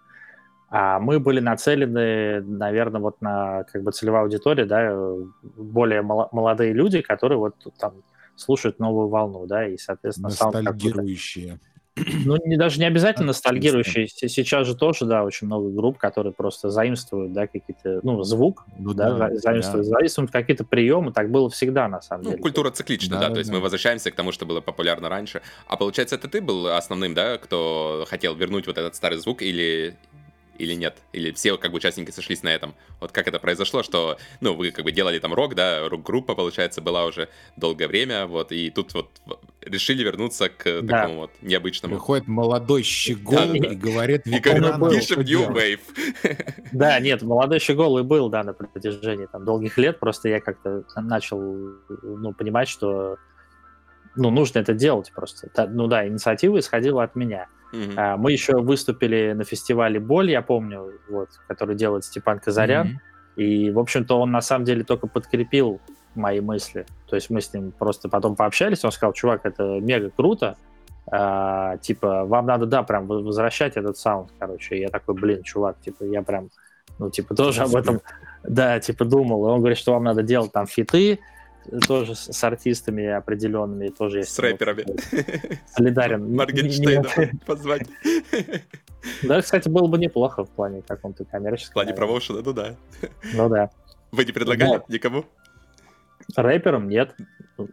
[0.68, 4.94] А мы были нацелены, наверное, вот на как бы целевая аудитория, да,
[5.42, 7.94] более молодые люди, которые вот там
[8.37, 11.59] слушают новую волну, да, и, соответственно, ностальгирующие.
[12.24, 14.09] Ну, не, даже не обязательно ностальгирующие.
[14.09, 18.94] Сейчас же тоже, да, очень много групп, которые просто заимствуют, да, какие-то, ну, звук, ну,
[18.94, 19.96] да, да, заимствуют, да.
[19.96, 21.12] заимствуют какие-то приемы.
[21.12, 22.42] Так было всегда, на самом ну, деле.
[22.42, 23.57] Культура циклична, да, да, то есть да.
[23.57, 25.42] мы возвращаемся к тому, что было популярно раньше.
[25.66, 29.96] А получается, это ты был основным, да, кто хотел вернуть вот этот старый звук, или
[30.61, 30.98] или нет?
[31.12, 32.74] Или все как бы участники сошлись на этом?
[33.00, 36.83] Вот как это произошло, что, ну, вы как бы делали там рок, да, рок-группа, получается,
[36.83, 39.09] была уже долгое время, вот, и тут вот
[39.62, 41.03] решили вернуться к да.
[41.03, 41.94] такому вот необычному.
[41.94, 44.27] Выходит молодой щегол да, и говорит...
[44.27, 45.81] И пишем New Wave.
[46.73, 50.85] Да, нет, молодой щегол и был, да, на протяжении там долгих лет, просто я как-то
[50.96, 51.40] начал,
[52.03, 53.16] ну, понимать, что
[54.16, 55.51] ну, нужно это делать просто.
[55.68, 57.46] Ну да, инициатива исходила от меня.
[57.73, 58.16] Mm-hmm.
[58.16, 62.87] Мы еще выступили на фестивале «Боль», я помню, вот, который делает Степан Казарян.
[62.88, 63.42] Mm-hmm.
[63.44, 65.81] И, в общем-то, он на самом деле только подкрепил
[66.14, 66.87] мои мысли.
[67.09, 70.57] То есть мы с ним просто потом пообщались, он сказал, чувак, это мега круто,
[71.11, 74.77] а, типа, вам надо, да, прям возвращать этот саунд, короче.
[74.77, 76.51] И я такой, блин, чувак, типа, я прям,
[76.99, 78.01] ну, типа, тоже об этом,
[78.44, 79.46] да, типа, думал.
[79.46, 81.18] И он говорит, что вам надо делать там фиты,
[81.87, 84.33] тоже с, с артистами определенными тоже есть.
[84.33, 84.85] С рэперами.
[85.75, 86.35] Солидарен.
[86.37, 87.09] Моргенштейна
[87.46, 87.87] позвать.
[89.23, 91.70] Да, кстати, было бы неплохо в плане каком-то коммерческом.
[91.70, 92.77] В плане промоушена, ну да.
[93.33, 93.70] Ну да.
[94.12, 95.25] Вы не предлагали никому?
[96.37, 97.14] Рэперам нет.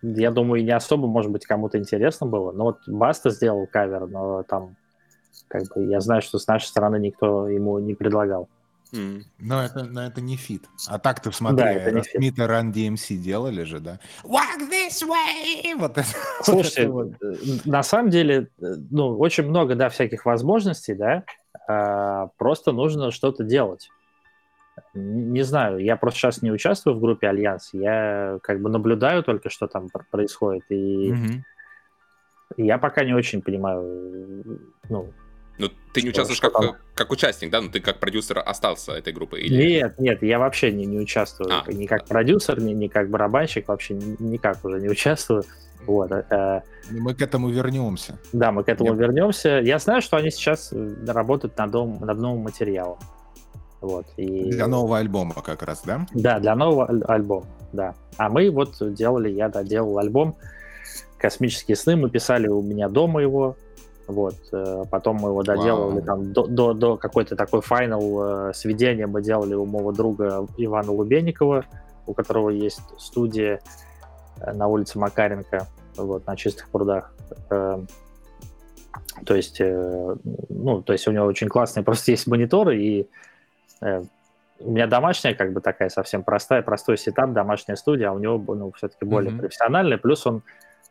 [0.02, 2.52] Я думаю, не особо, может быть, кому-то интересно было.
[2.52, 4.76] Но вот Баста сделал кавер, но там,
[5.48, 8.50] как бы, я знаю, что с нашей стороны никто ему не предлагал.
[8.94, 9.24] Mm.
[9.40, 10.64] Но это, но это не фит.
[10.88, 14.00] А так ты смотри, Аэросмит и Run DMC делали же, да?
[14.24, 15.76] Walk this way!
[15.76, 16.08] Вот это.
[16.42, 17.26] Слушайте, вот это.
[17.26, 21.24] Э, на самом деле, э, ну, очень много, да, всяких возможностей, да,
[21.68, 23.90] а, просто нужно что-то делать.
[24.98, 29.50] Не знаю, я просто сейчас не участвую в группе Альянс, я как бы наблюдаю только,
[29.50, 31.42] что там происходит, и mm-hmm.
[32.58, 35.14] я пока не очень понимаю, ну,
[35.60, 36.76] ну, ты не участвуешь как, там?
[36.94, 37.62] как участник, да?
[37.62, 39.40] Ну, ты как продюсер остался этой группы?
[39.40, 39.80] Или...
[39.80, 41.50] Нет, нет, я вообще не, не участвую.
[41.52, 45.44] А, ни как продюсер, ни, ни как барабанщик, вообще никак уже не участвую.
[45.88, 46.12] Вот.
[46.12, 48.20] Э, мы к этому вернемся.
[48.34, 49.00] Да, мы к этому Нет.
[49.00, 49.60] вернемся.
[49.64, 53.00] Я знаю, что они сейчас э, работают над, новым, над новым материалом.
[53.82, 54.52] Вот, и...
[54.52, 56.06] Для нового альбома как раз, да?
[56.14, 57.94] Да, для нового аль- альбома, да.
[58.18, 60.36] А мы вот делали, я да, делал альбом
[61.18, 63.56] «Космические сны», мы писали у меня дома его,
[64.08, 64.36] вот.
[64.52, 66.06] Э, потом мы его доделывали wow.
[66.06, 70.92] там до, до, до какой-то такой финал э, сведения мы делали у моего друга Ивана
[70.92, 71.66] Лубенникова,
[72.08, 73.60] у которого есть студия
[74.40, 77.14] э, на улице Макаренко, вот, на Чистых прудах.
[79.26, 80.16] То есть, э,
[80.50, 83.10] ну, то есть у него очень классные просто есть мониторы, и
[83.82, 88.38] у меня домашняя, как бы такая совсем простая, простой сетап, домашняя студия, а у него,
[88.56, 89.40] ну, все-таки более mm-hmm.
[89.40, 90.42] профессиональный, плюс он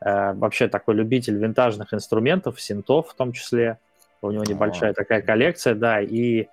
[0.01, 3.79] э, вообще такой любитель винтажных инструментов, синтов в том числе,
[4.23, 4.95] у него небольшая oh.
[4.95, 6.47] такая коллекция, да, и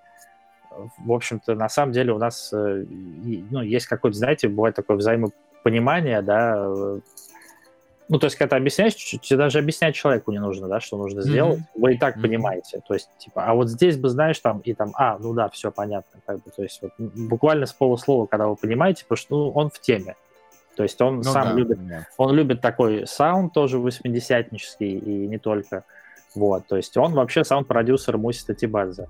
[0.98, 6.20] в общем-то, на самом деле у нас э, ну, есть какое-то, знаете, бывает такое взаимопонимание,
[6.22, 7.00] да, э,
[8.08, 11.22] ну, то есть, когда ты объясняешь, тебе даже объяснять человеку не нужно, да, что нужно
[11.22, 11.80] сделать, mm-hmm.
[11.80, 12.22] вы и так mm-hmm.
[12.22, 15.48] понимаете, то есть, типа, а вот здесь бы, знаешь, там, и там, а, ну да,
[15.48, 19.36] все понятно, как бы, то есть, вот, буквально с полуслова, когда вы понимаете, потому что,
[19.36, 20.16] ну, он в теме,
[20.76, 22.06] то есть, он ну, сам да, любит, да.
[22.18, 25.84] он любит такой саунд тоже восьмидесятнический, и не только,
[26.34, 29.08] вот, то есть, он вообще саунд-продюсер Муси Татибадзе,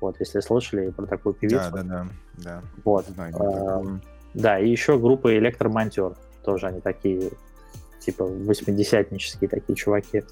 [0.00, 1.70] вот, если слышали про такую певицу.
[1.70, 2.06] Да, да, да,
[2.38, 2.62] да.
[2.84, 3.98] Вот, Знаю, э,
[4.32, 6.14] да, и еще группа Электромонтер,
[6.44, 7.30] тоже они такие
[8.04, 10.22] типа восьмидесятнические такие чуваки.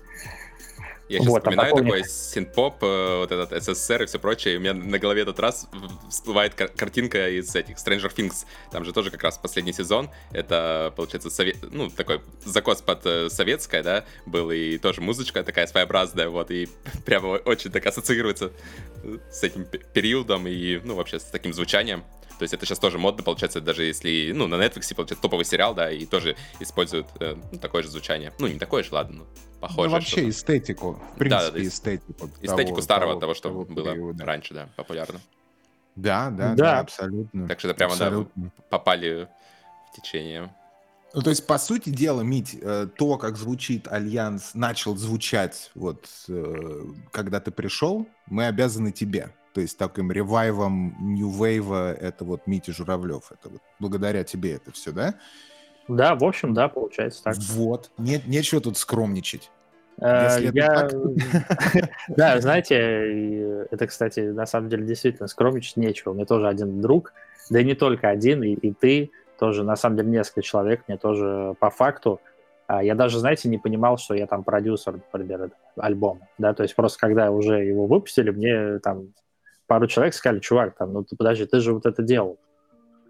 [1.11, 4.57] Я сейчас вот, вспоминаю а такой синт-поп, э, вот этот СССР и все прочее, и
[4.59, 5.69] у меня на голове этот раз
[6.09, 10.93] всплывает кар- картинка из этих Stranger Things, там же тоже как раз последний сезон, это,
[10.95, 16.29] получается, совет, ну, такой закос под э, советское, да, был, и тоже музычка такая своеобразная,
[16.29, 16.69] вот, и
[17.05, 18.53] прямо очень так ассоциируется
[19.33, 22.05] с этим периодом и, ну, вообще с таким звучанием.
[22.41, 25.75] То есть это сейчас тоже модно, получается, даже если, ну, на Netflix, получается, топовый сериал,
[25.75, 28.33] да, и тоже используют э, ну, такое же звучание.
[28.39, 29.27] Ну, не такое же, ладно, но
[29.61, 29.91] похоже.
[29.91, 32.31] Ну, вообще эстетику, в принципе, да, да, эстетику.
[32.41, 34.25] Эстетику того, старого, того, того что того было периода.
[34.25, 35.21] раньше, да, популярно.
[35.97, 37.47] Да, да, да, да, абсолютно.
[37.47, 38.45] Так что это прямо, абсолютно.
[38.45, 39.29] да, попали
[39.93, 40.51] в течение.
[41.13, 46.09] Ну, то есть, по сути дела, Мить, э, то, как звучит Альянс, начал звучать вот,
[46.29, 49.29] э, когда ты пришел, мы обязаны тебе.
[49.53, 53.33] То есть таким ревайвом New Wave это вот Митя Журавлев.
[53.33, 55.15] Это вот благодаря тебе это все, да?
[55.89, 57.37] Да, в общем, да, получается так.
[57.37, 57.91] Вот.
[57.99, 59.51] Нет, нечего тут скромничать.
[60.01, 60.89] Э, я...
[62.09, 66.13] Да, знаете, это, кстати, на самом деле действительно скромничать нечего.
[66.13, 67.13] Меня тоже один друг,
[67.51, 70.97] да и не только один, и, и ты, тоже, на самом деле, несколько человек, мне
[70.97, 72.21] тоже по факту.
[72.67, 76.77] А, я даже, знаете, не понимал, что я там продюсер, например, альбома, да, то есть
[76.77, 79.09] просто когда уже его выпустили, мне там
[79.71, 82.41] пару человек сказали, чувак, там, ну ты подожди, ты же вот это делал.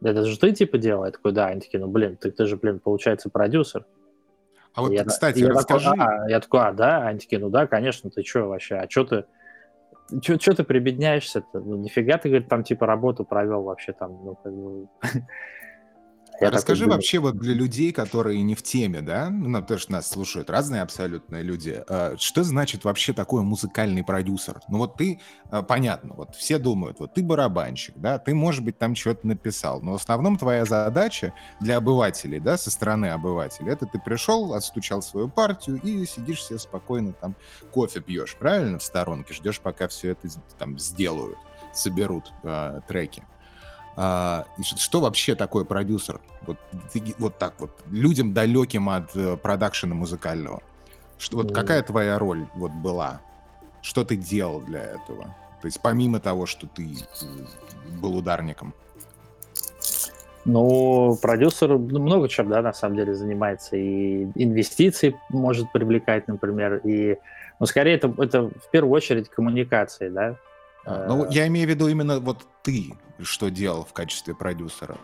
[0.03, 1.07] Это же ты типа делал?
[1.07, 1.47] Я такой, да.
[1.47, 3.87] Они такие, ну блин, ты, ты же, блин, получается продюсер.
[4.75, 5.89] А вот, я, кстати, я расскажи...
[5.89, 7.09] Такой, а, я такой, а, да?
[7.09, 8.75] Они такие, ну да, конечно, ты что вообще?
[8.75, 9.25] А что ты...
[10.23, 11.61] Что ты прибедняешься-то?
[11.61, 14.87] Ну, нифига ты, говорит, там типа работу провел вообще там, ну, как бы...
[16.41, 19.93] Я Расскажи такой, вообще вот для людей, которые не в теме, да, ну, потому что
[19.93, 24.59] нас слушают разные абсолютно люди, а, что значит вообще такой музыкальный продюсер?
[24.69, 28.79] Ну вот ты, а, понятно, вот все думают, вот ты барабанщик, да, ты, может быть,
[28.79, 33.85] там что-то написал, но в основном твоя задача для обывателей, да, со стороны обывателей, это
[33.85, 37.37] ты пришел, отстучал свою партию и сидишь себе спокойно там
[37.71, 41.37] кофе пьешь, правильно, в сторонке, ждешь, пока все это там сделают,
[41.75, 43.25] соберут э, треки.
[43.97, 46.21] А, что вообще такое продюсер?
[46.43, 46.57] Вот,
[47.19, 50.63] вот так вот, людям далеким от э, продакшена музыкального.
[51.19, 53.21] Что, вот какая твоя роль вот была?
[53.83, 55.37] Что ты делал для этого?
[55.61, 58.75] То есть помимо того, что ты э, был ударником.
[60.47, 63.77] Ну, продюсер много чем, да, на самом деле занимается.
[63.77, 67.19] И инвестиции может привлекать, например, и,
[67.59, 70.37] ну, скорее это, это в первую очередь коммуникации, да.
[70.85, 74.99] А, ну, я имею в виду именно вот ты, что делал в качестве продюсера.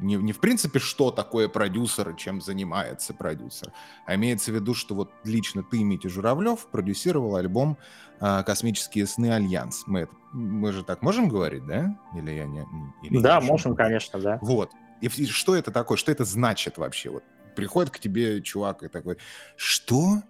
[0.00, 3.72] Не, не в принципе, что такое продюсер, чем занимается продюсер,
[4.06, 7.78] а имеется в виду, что вот лично ты, Митя Журавлев, продюсировал альбом
[8.20, 9.84] э, «Космические сны Альянс».
[9.86, 11.96] Мы, мы же так можем говорить, да?
[12.16, 12.66] Или я не...
[13.02, 14.38] Или да, можем, конечно, да.
[14.42, 14.72] Вот.
[15.00, 15.96] И, и что это такое?
[15.96, 17.10] Что это значит вообще?
[17.10, 17.22] Вот
[17.54, 19.18] приходит к тебе чувак и такой,
[19.56, 20.22] что?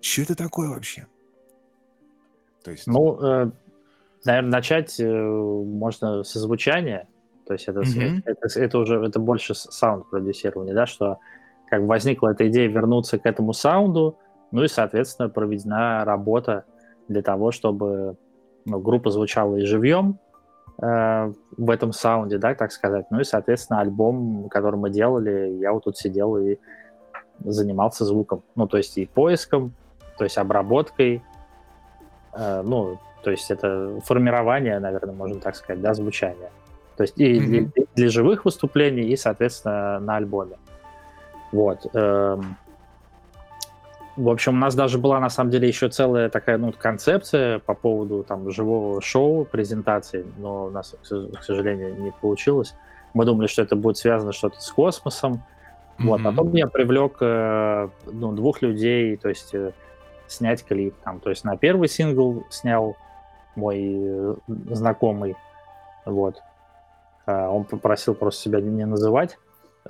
[0.00, 1.06] Что это такое вообще?
[2.64, 2.86] То есть...
[2.86, 3.50] Ну, э,
[4.24, 7.08] наверное, начать э, можно со звучания.
[7.46, 8.22] То есть это, mm-hmm.
[8.24, 11.18] это, это, уже это больше саунд-продюсирование, да, что
[11.68, 14.18] как бы возникла эта идея вернуться к этому саунду,
[14.52, 16.64] ну и, соответственно, проведена работа
[17.08, 18.16] для того, чтобы
[18.64, 20.18] ну, группа звучала и живьем
[20.80, 23.06] э, в этом саунде, да, так сказать.
[23.10, 26.58] Ну и, соответственно, альбом, который мы делали, я вот тут сидел и
[27.40, 28.42] занимался звуком.
[28.54, 29.74] Ну, то есть и поиском,
[30.18, 31.22] то есть обработкой,
[32.34, 36.50] э, ну, то есть это формирование, наверное, можно так сказать, да, звучания.
[36.96, 37.72] То есть и mm-hmm.
[37.74, 40.56] для, для живых выступлений, и, соответственно, на альбоме.
[41.52, 41.86] Вот.
[41.94, 42.56] Эм,
[44.16, 47.74] в общем, у нас даже была, на самом деле, еще целая такая ну, концепция по
[47.74, 52.74] поводу там, живого шоу, презентации, но у нас, к сожалению, не получилось.
[53.14, 55.34] Мы думали, что это будет связано что-то с космосом.
[55.34, 56.04] Mm-hmm.
[56.04, 56.22] Вот.
[56.22, 59.72] Потом я привлек э, ну, двух людей, то есть э,
[60.26, 60.94] снять клип.
[61.04, 62.96] Там, то есть на первый сингл снял
[63.54, 64.34] мой э,
[64.70, 65.36] знакомый,
[66.04, 66.42] вот.
[67.26, 69.38] А он попросил просто себя не называть.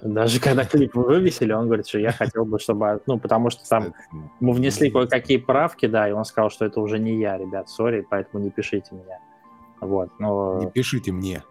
[0.03, 3.03] Даже когда клип вывесили, он говорит, что я хотел бы, чтобы...
[3.07, 3.95] Ну, потому что там
[4.41, 8.07] мы внесли кое-какие правки, да, и он сказал, что это уже не я, ребят, сори,
[8.09, 9.19] поэтому не пишите меня.
[9.81, 10.61] Вот, но...
[10.61, 11.43] Не пишите мне.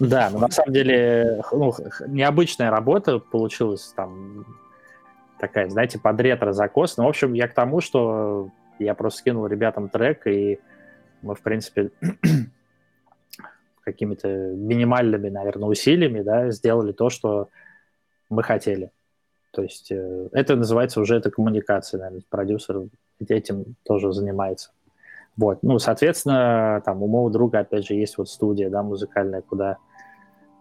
[0.00, 1.72] Да, но на самом деле ну,
[2.06, 4.44] необычная работа получилась там
[5.38, 6.96] такая, знаете, под ретро-закос.
[6.96, 10.58] Но, в общем, я к тому, что я просто скинул ребятам трек, и
[11.22, 11.90] мы, в принципе,
[13.82, 17.48] какими-то минимальными, наверное, усилиями, да, сделали то, что
[18.28, 18.90] мы хотели.
[19.52, 22.82] То есть э, это называется уже это коммуникация, наверное, продюсер
[23.20, 24.70] этим тоже занимается.
[25.36, 29.78] Вот, ну, соответственно, там у моего друга, опять же, есть вот студия, да, музыкальная, куда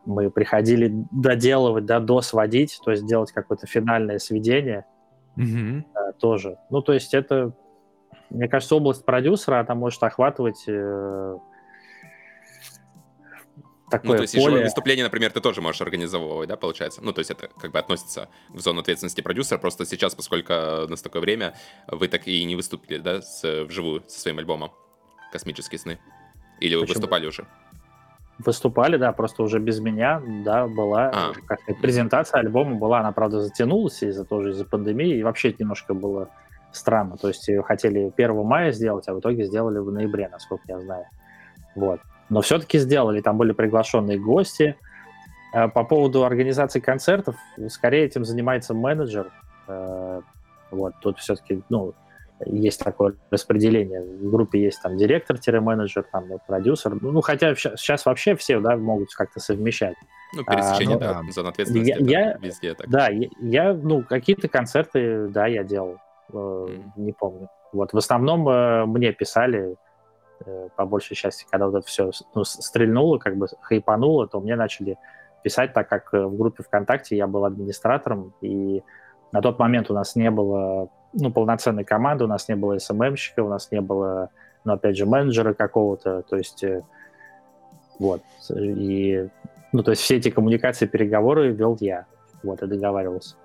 [0.05, 4.85] мы приходили доделывать, да, досводить, то есть делать какое-то финальное сведение
[5.37, 5.81] mm-hmm.
[5.81, 6.57] э, тоже.
[6.69, 7.53] Ну, то есть это,
[8.29, 11.37] мне кажется, область продюсера, она может охватывать э,
[13.89, 14.63] такое Ну, то есть поле...
[14.63, 17.01] выступление, например, ты тоже можешь организовывать, да, получается?
[17.03, 20.87] Ну, то есть это как бы относится в зону ответственности продюсера, просто сейчас, поскольку у
[20.87, 21.55] нас такое время,
[21.87, 24.71] вы так и не выступили, да, с, вживую со своим альбомом
[25.31, 25.99] «Космические сны»?
[26.59, 26.95] Или вы Почему?
[26.95, 27.45] выступали уже?
[28.37, 31.33] Выступали, да, просто уже без меня, да, была а.
[31.47, 35.93] как презентация альбома была, она, правда, затянулась из-за тоже из-за пандемии, и вообще это немножко
[35.93, 36.29] было
[36.75, 40.63] странно, то есть ее хотели 1 мая сделать, а в итоге сделали в ноябре, насколько
[40.67, 41.05] я знаю.
[41.75, 44.75] Вот но все-таки сделали, там были приглашенные гости.
[45.53, 47.35] Э, по поводу организации концертов,
[47.69, 49.31] скорее этим занимается менеджер.
[49.67, 50.21] Э,
[50.71, 51.93] вот, тут все-таки, ну,
[52.45, 54.01] есть такое распределение.
[54.01, 56.97] В группе есть там директор-менеджер, там продюсер.
[57.01, 59.95] Ну, хотя сейчас вообще все, да, могут как-то совмещать.
[60.33, 62.89] Ну, пересечение, а, ну, да, зон ответственности я, я, везде так.
[62.89, 65.99] Да, я, я ну, какие-то концерты, да, я делал,
[66.31, 66.83] mm.
[66.97, 67.49] не помню.
[67.71, 69.77] Вот, в основном э, мне писали
[70.45, 74.55] Э, по большей части, когда вот это все ну, стрельнуло, как бы хайпануло, то мне
[74.55, 74.97] начали
[75.43, 78.83] писать, так как э, в группе ВКонтакте я был администратором, и
[79.31, 83.43] на тот момент у нас не было ну, полноценной команды, у нас не было СММщика,
[83.43, 84.29] у нас не было,
[84.65, 86.83] ну, опять же, менеджера какого-то, то есть э,
[87.97, 88.21] вот,
[88.53, 89.29] и,
[89.71, 92.07] ну, то есть все эти коммуникации, переговоры вел я,
[92.43, 93.35] вот, и договаривался.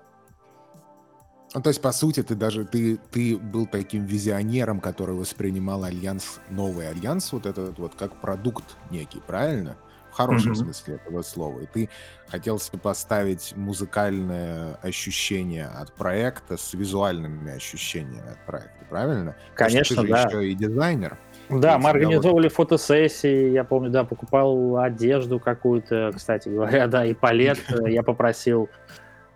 [1.53, 6.39] Ну, то есть, по сути, ты даже ты, ты был таким визионером, который воспринимал альянс,
[6.49, 9.75] новый альянс, вот этот вот, как продукт некий, правильно?
[10.11, 10.55] В хорошем mm-hmm.
[10.55, 11.59] смысле этого слова.
[11.59, 11.89] И ты
[12.27, 19.35] хотел поставить музыкальное ощущение от проекта с визуальными ощущениями от проекта, правильно?
[19.55, 20.23] Конечно, ты же да.
[20.23, 21.17] еще и дизайнер.
[21.49, 22.53] Да, мы организовывали вот...
[22.53, 28.69] фотосессии, я помню, да, покупал одежду какую-то, кстати говоря, да, и палет я попросил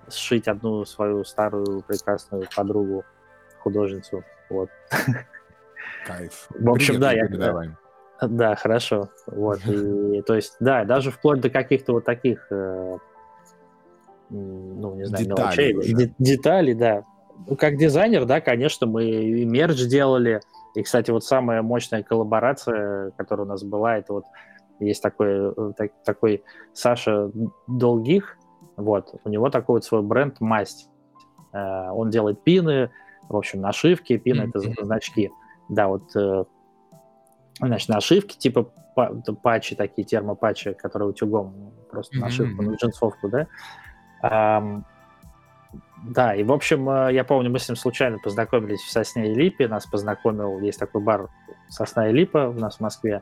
[0.09, 3.03] сшить одну свою старую прекрасную подругу,
[3.59, 4.23] художницу.
[4.49, 4.69] Вот.
[6.05, 6.47] Кайф.
[6.49, 7.27] В общем, да, я...
[8.21, 9.09] Да, хорошо.
[9.27, 9.59] Вот.
[9.65, 12.97] И, то есть, да, даже вплоть до каких-то вот таких, э,
[14.29, 16.13] ну, не знаю, деталей мелочей.
[16.17, 17.03] Деталей, да.
[17.47, 20.39] Ну, как дизайнер, да, конечно, мы и мерч делали.
[20.75, 24.25] И, кстати, вот самая мощная коллаборация, которая у нас была, это вот
[24.79, 27.31] есть такой, э, так, такой Саша
[27.67, 28.37] Долгих,
[28.77, 30.89] вот, у него такой вот свой бренд «Масть».
[31.55, 32.91] Э, он делает пины,
[33.29, 35.31] в общем, нашивки, пины mm-hmm.— это значки.
[35.69, 36.43] Да, вот, э,
[37.59, 38.69] значит, нашивки, типа
[39.41, 42.21] патчи такие, термопатчи, которые утюгом, просто mm-hmm.
[42.21, 43.47] нашивку на джинсовку, да.
[44.23, 44.83] Um,
[46.03, 49.35] да, и, в общем, э, я помню, мы с ним случайно познакомились в Сосне и
[49.35, 51.29] Липе, нас познакомил, есть такой бар
[51.69, 53.21] Сосна и Липа у нас в Москве,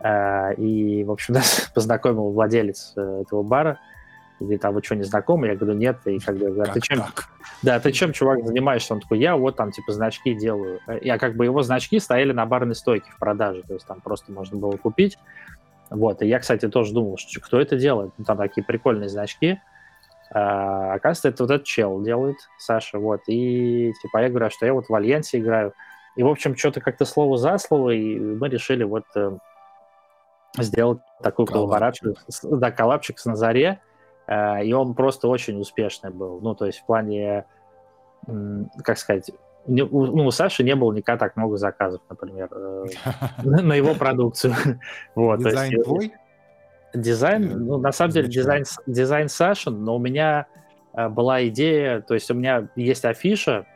[0.00, 3.78] и, в общем, нас познакомил владелец этого бара,
[4.44, 5.48] говорит, а вы что, не знакомы?
[5.48, 5.98] Я говорю, нет.
[6.06, 7.28] И как бы, а как ты чем, так?
[7.62, 8.94] да, ты чем, чувак, занимаешься?
[8.94, 10.80] Он такой, я вот там, типа, значки делаю.
[11.02, 14.32] Я как бы, его значки стояли на барной стойке в продаже, то есть там просто
[14.32, 15.18] можно было купить.
[15.90, 18.12] Вот, и я, кстати, тоже думал, что кто это делает?
[18.16, 19.60] Ну, там такие прикольные значки.
[20.32, 23.22] А, оказывается, это вот этот чел делает, Саша, вот.
[23.26, 25.74] И, типа, я говорю, а что я вот в Альянсе играю.
[26.16, 29.36] И, в общем, что-то как-то слово за слово, и мы решили вот э,
[30.58, 32.16] сделать такую коллаборацию.
[32.42, 33.80] Да, коллапчик с Назаре.
[34.30, 36.40] Э, и он просто очень успешный был.
[36.40, 37.44] Ну, то есть в плане,
[38.84, 39.30] как сказать,
[39.66, 42.84] ну, у Саши не было никогда так много заказов, например, э,
[43.42, 44.54] на его продукцию.
[45.14, 46.12] Вот, дизайн твой?
[46.94, 50.46] Дизайн, ну, на самом деле, дизайн, дизайн Сашин, но у меня
[50.94, 53.66] э, была идея, то есть у меня есть афиша,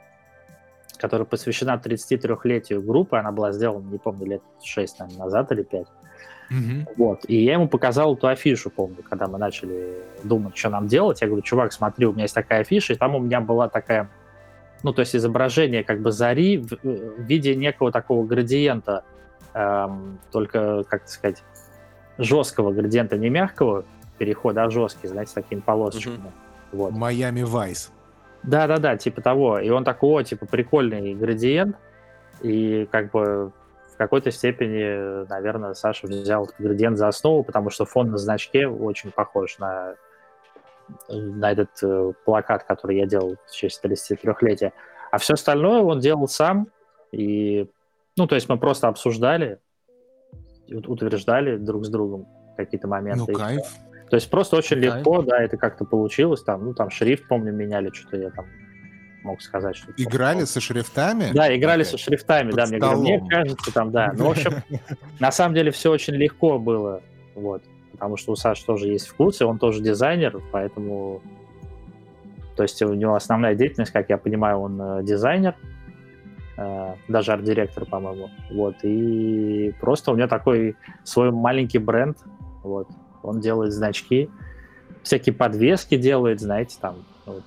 [0.97, 5.87] которая посвящена 33-летию группы, она была сделана, не помню, лет 6, наверное, назад или 5.
[6.51, 6.89] Mm-hmm.
[6.97, 7.25] Вот.
[7.29, 11.21] И я ему показал эту афишу, помню, когда мы начали думать, что нам делать.
[11.21, 14.09] Я говорю, чувак, смотри, у меня есть такая афиша, и там у меня была такая
[14.85, 19.03] ну, то есть изображение как бы зари в, в виде некого такого градиента,
[19.55, 21.43] эм, только, как сказать,
[22.19, 23.87] жесткого градиента, не мягкого
[24.19, 26.17] перехода, а жесткий, знаете, с такими полосочками.
[26.17, 26.77] Mm-hmm.
[26.77, 26.93] Вот.
[26.93, 27.91] Майами Вайс.
[28.43, 29.59] Да-да-да, типа того.
[29.59, 31.77] И он такой, о, типа, прикольный градиент,
[32.43, 33.53] и как бы
[33.95, 38.67] в какой-то степени, наверное, Саша взял этот градиент за основу, потому что фон на значке
[38.67, 39.95] очень похож на
[41.09, 44.73] на этот э, плакат, который я делал в честь 33-летия.
[45.11, 46.69] А все остальное он делал сам.
[47.11, 47.71] И,
[48.19, 49.61] ну, то есть мы просто обсуждали,
[50.69, 52.27] утверждали друг с другом
[52.59, 53.33] какие-то моменты.
[53.33, 53.63] Ну, кайф.
[54.11, 54.97] То есть просто очень кайф.
[54.97, 56.43] легко, да, это как-то получилось.
[56.43, 58.45] Там, ну, там шрифт, помню, меняли, что-то я там
[59.25, 59.77] мог сказать.
[59.77, 61.33] Что играли со шрифтами?
[61.33, 61.91] Да, играли okay.
[61.91, 62.67] со шрифтами, Под да.
[62.67, 64.13] Мне, говорю, мне кажется, там, да.
[64.17, 64.63] Ну, в общем,
[65.21, 67.03] на самом деле все очень легко было.
[67.35, 67.63] Вот
[67.95, 71.23] потому что у Саши тоже есть вкусы, он тоже дизайнер, поэтому...
[72.57, 75.55] То есть у него основная деятельность, как я понимаю, он э, дизайнер,
[76.57, 78.31] э, даже арт-директор, по-моему.
[78.51, 82.19] Вот, и просто у него такой свой маленький бренд,
[82.63, 82.89] вот,
[83.23, 84.29] он делает значки,
[85.03, 86.97] всякие подвески делает, знаете, там,
[87.27, 87.43] вот.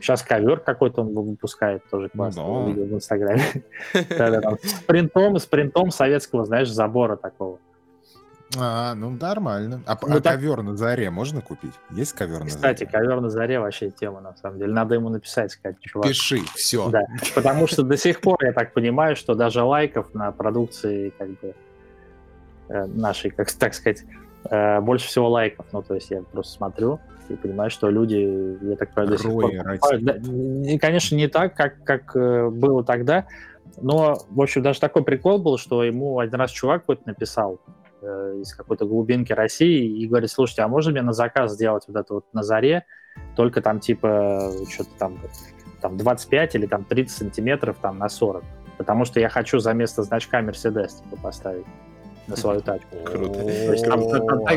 [0.00, 2.66] Сейчас ковер какой-то он выпускает, тоже классно, no.
[2.66, 3.42] видел в Инстаграме.
[3.92, 7.58] С принтом, с принтом советского, знаешь, забора такого.
[8.56, 9.82] А, ну нормально.
[9.86, 10.34] А, ну, а так...
[10.34, 11.72] ковер на заре можно купить?
[11.90, 12.90] Есть ковер на Кстати, заре?
[12.90, 14.72] ковер на заре вообще тема, на самом деле.
[14.72, 16.08] Надо ему написать, сказать, чувак.
[16.08, 16.88] Пиши, все.
[16.90, 21.28] Да, потому что до сих пор я так понимаю, что даже лайков на продукции как
[21.40, 21.54] бы
[22.68, 24.04] э, нашей, как так сказать,
[24.50, 25.66] э, больше всего лайков.
[25.72, 29.30] Ну, то есть я просто смотрю и понимаю, что люди, я так понимаю, до сих
[29.32, 29.52] пор
[30.00, 33.26] Да, конечно, не так, как, как э, было тогда,
[33.80, 37.60] но, в общем, даже такой прикол был, что ему один раз чувак какой-то написал,
[38.02, 41.96] э, из какой-то глубинки России и говорит, слушайте, а можно мне на заказ сделать вот
[41.96, 42.84] это вот на заре,
[43.36, 45.18] только там типа что-то там,
[45.80, 48.44] там 25 или там 30 сантиметров там на 40,
[48.78, 51.66] потому что я хочу за место значка Mercedes типа, поставить
[52.26, 52.96] на свою тачку.
[53.04, 53.44] Круто.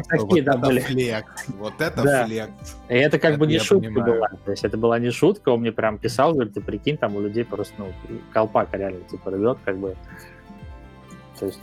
[0.08, 1.24] такие, да, были.
[1.58, 2.78] Вот это флекс.
[2.90, 4.30] И это как бы не шутка была.
[4.46, 7.22] То есть это была не шутка, он мне прям писал, говорит, ты прикинь, там у
[7.22, 7.92] людей просто, ну,
[8.34, 9.96] колпак реально типа рвет, как бы.
[11.40, 11.60] То есть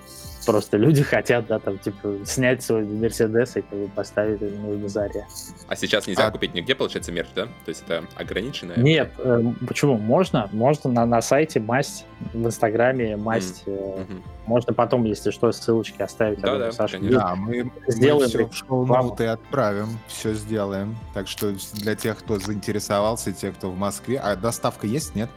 [0.46, 4.88] Просто люди хотят, да, там, типа, снять свой Мерседес и как бы, поставить его на
[4.88, 5.26] заре.
[5.68, 6.30] А сейчас нельзя а...
[6.30, 7.46] купить нигде, получается, мерч, да?
[7.46, 8.76] То есть это ограниченное?
[8.76, 9.96] Нет, э, почему?
[9.96, 10.48] Можно.
[10.52, 13.64] Можно на, на сайте масть, в Инстаграме масть.
[13.66, 14.22] Mm-hmm.
[14.22, 16.40] Э, можно потом, если что, ссылочки оставить.
[16.40, 20.96] Да, да, Саша, да, мы, сделаем мы все в шоу-ноуты отправим, все сделаем.
[21.14, 24.18] Так что для тех, кто заинтересовался, те, кто в Москве.
[24.18, 25.30] А доставка есть, нет?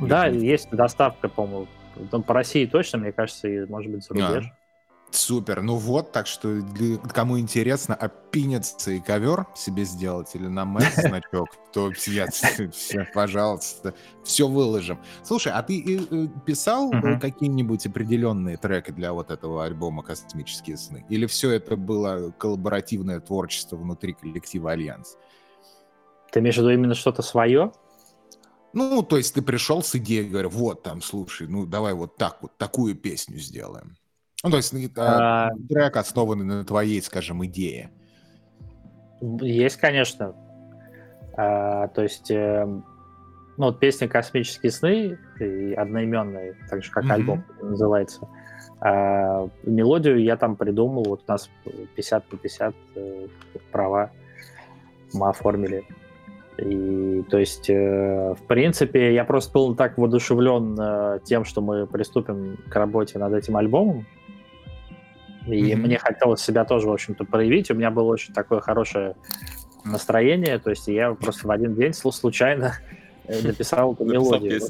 [0.00, 1.68] Да, есть доставка, по-моему,
[2.10, 4.46] там по России точно, мне кажется, и, может быть, за рубеж.
[4.46, 4.62] А.
[5.14, 5.60] Супер.
[5.60, 10.94] Ну вот, так что для, кому интересно, опиниться и ковер себе сделать или на мэс
[10.96, 12.28] значок, то я,
[13.14, 14.98] пожалуйста, все выложим.
[15.22, 17.20] Слушай, а ты э, писал uh-huh.
[17.20, 21.04] какие-нибудь определенные треки для вот этого альбома «Космические сны»?
[21.10, 25.18] Или все это было коллаборативное творчество внутри коллектива «Альянс»?
[26.30, 27.72] Ты имеешь в виду именно что-то свое?
[28.72, 32.38] Ну, то есть ты пришел с идеей, говорю, вот там, слушай, ну давай вот так
[32.42, 33.96] вот, такую песню сделаем.
[34.42, 35.50] Ну, то есть а...
[35.68, 37.90] трек основанный на твоей, скажем, идее.
[39.20, 40.34] Есть, конечно.
[41.36, 42.82] А, то есть, э, ну,
[43.56, 47.12] вот песня «Космические сны» и одноименная, так же, как mm-hmm.
[47.12, 48.28] альбом называется.
[48.80, 51.48] А, мелодию я там придумал, вот у нас
[51.94, 53.28] 50 на 50 э,
[53.70, 54.10] права
[55.12, 55.84] мы оформили.
[56.64, 61.86] И, то есть, э, в принципе, я просто был так воодушевлен э, тем, что мы
[61.86, 64.06] приступим к работе над этим альбомом.
[65.46, 65.76] И mm-hmm.
[65.76, 67.70] мне хотелось себя тоже, в общем-то, проявить.
[67.70, 69.16] У меня было очень такое хорошее
[69.84, 70.58] настроение.
[70.58, 72.74] То есть, я просто в один день случайно
[73.42, 74.60] написал эту мелодию.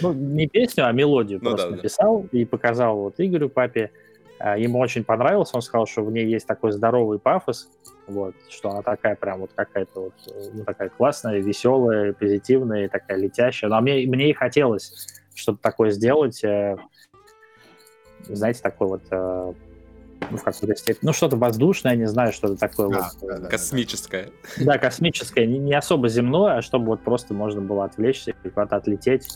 [0.00, 3.90] Ну, не песню, а мелодию ну просто написал и показал вот Игорю, папе.
[4.38, 7.68] А, ему очень понравилось, он сказал, что в ней есть такой здоровый пафос,
[8.06, 10.14] вот, что она такая прям вот какая-то вот,
[10.52, 13.70] ну, такая классная, веселая, позитивная, такая летящая.
[13.70, 16.76] Но мне, мне и хотелось что-то такое сделать, э,
[18.24, 19.52] знаете, такой вот э,
[20.30, 23.28] ну, в какой-то степени, ну, что-то воздушное, не знаю, что-то такое а, вот.
[23.28, 24.30] Да, да, космическое.
[24.58, 28.76] Да, космическое, не, не особо земное, а чтобы вот просто можно было отвлечься и куда-то
[28.76, 29.28] отлететь,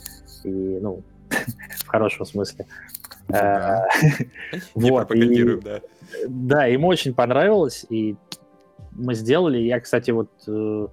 [0.44, 1.02] и, ну,
[1.78, 2.66] в хорошем смысле.
[3.28, 3.82] Э,
[4.74, 5.80] не пропагандируем, да.
[6.28, 8.16] Да, ему очень понравилось, и
[8.98, 9.58] мы сделали.
[9.58, 10.86] Я, кстати, вот э,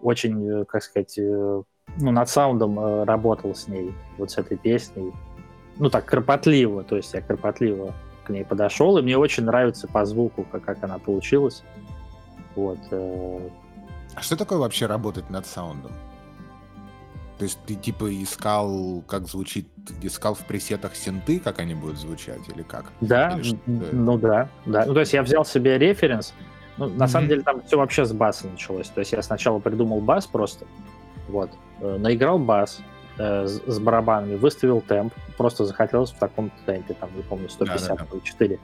[0.00, 1.64] очень, э, как сказать, ну,
[2.10, 5.12] над саундом работал с ней, вот с этой песней.
[5.78, 10.04] Ну, так, кропотливо, то есть я кропотливо к ней подошел, и мне очень нравится по
[10.04, 11.62] звуку, как, как она получилась.
[12.54, 12.78] Вот.
[12.90, 15.92] А что такое вообще работать над саундом?
[17.42, 19.66] То есть ты типа искал, как звучит,
[20.00, 22.92] искал в пресетах синты, как они будут звучать, или как?
[23.00, 24.84] Да, или ну да, да.
[24.86, 26.34] Ну то есть я взял себе референс.
[26.78, 27.08] Ну, на mm-hmm.
[27.08, 28.88] самом деле там все вообще с баса началось.
[28.88, 30.64] То есть я сначала придумал бас просто,
[31.28, 31.50] вот,
[31.80, 32.80] э, наиграл бас
[33.18, 37.88] э, с, с барабанами, выставил темп, просто захотелось в таком темпе, там, не помню, 150
[37.88, 38.20] да, да, да.
[38.22, 38.58] 4.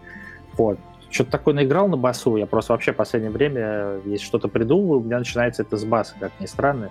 [0.56, 0.78] Вот.
[1.10, 5.04] Что-то такое наиграл на басу, я просто вообще в последнее время, если что-то придумываю, у
[5.04, 6.90] меня начинается это с баса, как ни странно.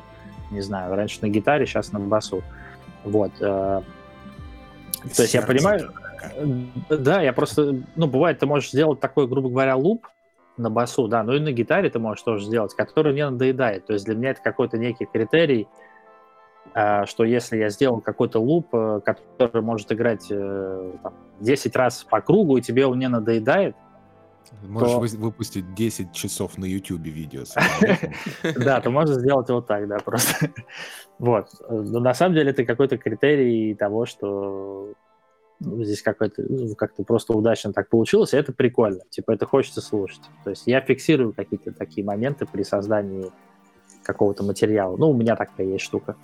[0.52, 2.42] Не знаю, раньше на гитаре, сейчас на басу.
[3.04, 3.32] Вот.
[3.40, 3.82] Э,
[5.16, 5.92] то есть я понимаю...
[6.90, 7.76] Да, я просто...
[7.96, 10.08] Ну, бывает, ты можешь сделать такой, грубо говоря, луп
[10.58, 13.86] на басу, да, но и на гитаре ты можешь тоже сделать, который не надоедает.
[13.86, 15.68] То есть для меня это какой-то некий критерий,
[16.74, 22.22] э, что если я сделал какой-то луп, э, который может играть там, 10 раз по
[22.22, 23.76] кругу, и тебе он не надоедает,
[24.62, 25.18] Можешь то...
[25.18, 27.44] выпустить 10 часов на YouTube видео.
[28.56, 30.52] Да, ты можешь сделать вот так, да, просто.
[31.20, 31.50] Вот.
[31.70, 34.96] Но на самом деле это какой-то критерий того, что ну,
[35.60, 39.02] здесь какой-то ну, как-то просто удачно так получилось, и это прикольно.
[39.10, 40.22] Типа это хочется слушать.
[40.44, 43.32] То есть я фиксирую какие-то такие моменты при создании
[44.04, 44.96] какого-то материала.
[44.98, 46.16] Ну, у меня такая есть штука.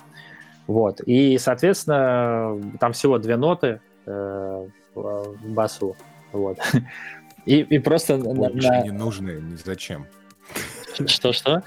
[0.66, 1.00] Вот.
[1.04, 5.96] И, соответственно, там всего две ноты э, в басу.
[6.32, 6.58] Вот.
[7.46, 8.16] И, и просто...
[8.16, 8.82] Больше на...
[8.84, 9.30] не нужно,
[9.62, 10.06] зачем.
[11.06, 11.62] Что-что?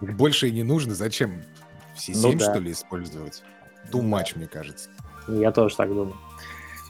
[0.00, 1.42] Больше и не нужно, зачем?
[1.96, 2.52] Все ну, да.
[2.52, 3.42] что ли, использовать?
[3.90, 4.90] Too much, мне кажется.
[5.26, 6.14] Я тоже так думаю.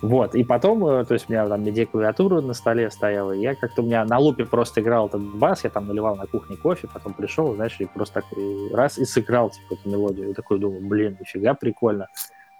[0.01, 3.57] Вот, и потом, э, то есть у меня там MIDI-клавиатура на столе стояла, и я
[3.57, 6.87] как-то у меня на лупе просто играл этот бас, я там наливал на кухне кофе,
[6.93, 10.31] потом пришел, знаешь, и просто так и раз и сыграл, типа, эту мелодию.
[10.31, 12.07] И такой думаю, блин, нифига прикольно.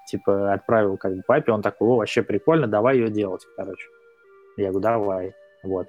[0.09, 3.87] Типа, отправил как бы папе, он такой, о, вообще прикольно, давай ее делать, короче.
[4.57, 5.35] Я говорю, давай.
[5.63, 5.87] Вот.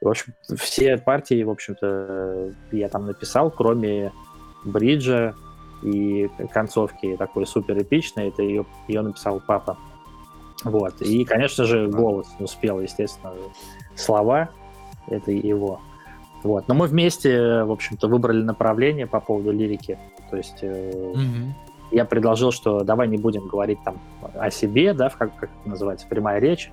[0.00, 4.10] В общем, все партии, в общем-то, я там написал, кроме
[4.64, 5.34] бриджа
[5.84, 9.78] и концовки такой супер эпичной, это ее, ее написал папа.
[10.64, 11.00] Вот.
[11.00, 13.32] И, конечно же, голос успел, естественно,
[13.94, 14.50] слова,
[15.08, 15.80] это его.
[16.42, 16.68] Вот.
[16.68, 19.98] Но мы вместе, в общем-то, выбрали направление по поводу лирики.
[20.30, 21.50] То есть mm-hmm.
[21.92, 23.98] я предложил, что давай не будем говорить там
[24.34, 26.70] о себе, да, как, как это называется, прямая речь,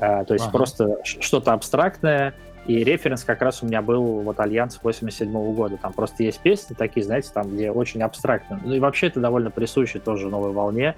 [0.00, 0.56] а, то есть ага.
[0.56, 2.34] просто что-то абстрактное,
[2.66, 5.78] и референс как раз у меня был вот Альянс 87 -го года.
[5.78, 8.60] Там просто есть песни такие, знаете, там, где очень абстрактно.
[8.62, 10.94] Ну и вообще это довольно присуще тоже новой волне.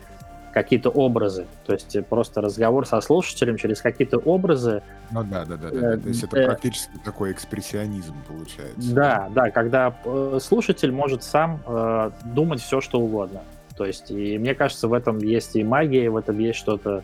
[0.53, 1.47] Какие-то образы.
[1.65, 4.83] То есть просто разговор со слушателем через какие-то образы.
[5.11, 5.71] Ну да, да, да.
[5.71, 5.95] да.
[5.95, 8.95] Э, То есть это э, практически такой экспрессионизм получается.
[8.95, 13.43] Да, да, когда э, слушатель может сам э, думать все, что угодно.
[13.77, 17.03] То есть, и мне кажется, в этом есть и магия, в этом есть что-то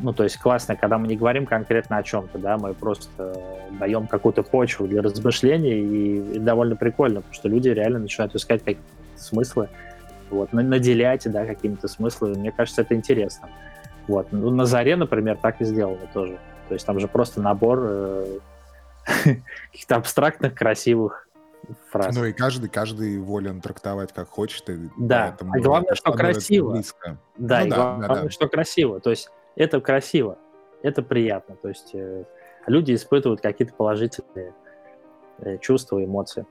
[0.00, 3.40] ну, то есть классно, когда мы не говорим конкретно о чем-то, да, мы просто
[3.78, 8.60] даем какую-то почву для размышлений, и, и довольно прикольно, потому что люди реально начинают искать
[8.64, 8.82] какие-то
[9.16, 9.68] смыслы,
[10.34, 12.34] вот, наделять, да, какими-то смыслами.
[12.34, 13.48] Мне кажется, это интересно.
[14.06, 14.28] Вот.
[14.32, 16.38] Ну, на Заре, например, так и сделано тоже.
[16.68, 18.38] То есть там же просто набор э,
[19.70, 21.28] каких-то абстрактных, красивых
[21.90, 22.14] фраз.
[22.14, 24.68] Ну и каждый, каждый волен трактовать как хочет.
[24.70, 26.80] И да, а главное, что красиво.
[27.36, 28.30] Да, ну, и да, главное, да, да.
[28.30, 29.00] что красиво.
[29.00, 30.38] То есть это красиво,
[30.82, 31.56] это приятно.
[31.56, 32.24] То есть э,
[32.66, 34.54] люди испытывают какие-то положительные
[35.38, 36.46] э, чувства, эмоции.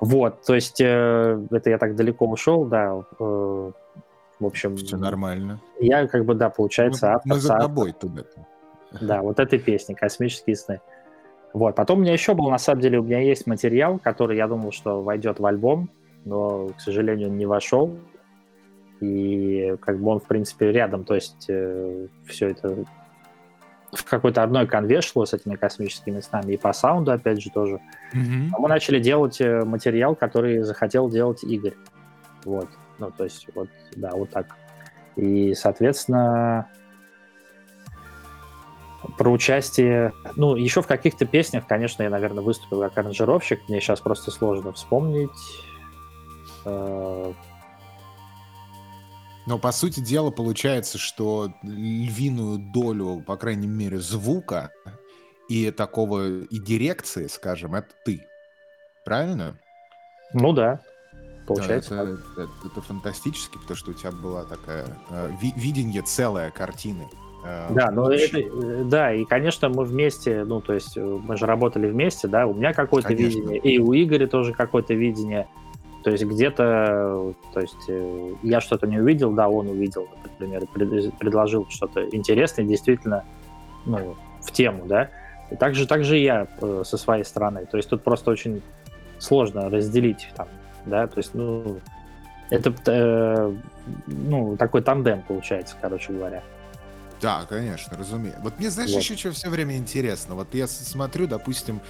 [0.00, 3.02] Вот, то есть э, это я так далеко ушел, да.
[3.18, 3.70] Э,
[4.38, 5.60] в общем, все нормально.
[5.80, 7.32] Я как бы да, получается мы, автор.
[7.32, 8.22] Мы за тобой туда.
[9.00, 10.80] Да, вот этой песни "Космические сны".
[11.54, 14.46] Вот, потом у меня еще был, на самом деле, у меня есть материал, который я
[14.46, 15.88] думал, что войдет в альбом,
[16.26, 17.96] но, к сожалению, он не вошел
[19.00, 22.84] и как бы он, в принципе, рядом, то есть э, все это
[23.96, 27.80] в какой-то одной конве шло с этими космическими снами, и по саунду, опять же, тоже.
[28.14, 28.50] Mm-hmm.
[28.58, 31.74] Мы начали делать э, материал, который захотел делать Игорь.
[32.44, 32.68] Вот.
[32.98, 34.46] Ну, то есть, вот, да, вот так.
[35.16, 36.68] И, соответственно,
[39.18, 40.12] про участие...
[40.36, 43.60] Ну, еще в каких-то песнях, конечно, я, наверное, выступил как аранжировщик.
[43.68, 45.30] Мне сейчас просто сложно вспомнить.
[49.46, 54.72] Но, по сути дела, получается, что львиную долю, по крайней мере, звука
[55.48, 58.26] и такого, и дирекции, скажем, это ты.
[59.04, 59.56] Правильно?
[60.34, 60.80] Ну да,
[61.46, 61.94] получается.
[61.94, 66.50] Да, это, это, это фантастически, потому что у тебя была такая э, ви видение целой
[66.50, 67.08] картины.
[67.44, 71.36] Э, да, ну это, э, да, и, конечно, мы вместе, ну, то есть э, мы
[71.36, 75.48] же работали вместе, да, у меня какое-то видение, и у Игоря тоже какое-то видение.
[76.06, 80.64] То есть где-то, то есть э, я что-то не увидел, да, он увидел, например,
[81.18, 83.24] предложил что-то интересное, действительно,
[83.86, 85.10] ну, в тему, да.
[85.50, 87.66] И также, также я э, со своей стороны.
[87.66, 88.62] То есть тут просто очень
[89.18, 90.46] сложно разделить там,
[90.84, 91.80] да, то есть, ну,
[92.50, 93.52] Это, э,
[94.06, 96.44] ну, такой тандем получается, короче говоря.
[97.20, 98.40] Да, конечно, разумеется.
[98.42, 99.00] Вот мне, знаешь, вот.
[99.00, 100.36] еще что все время интересно.
[100.36, 101.80] Вот я смотрю, допустим,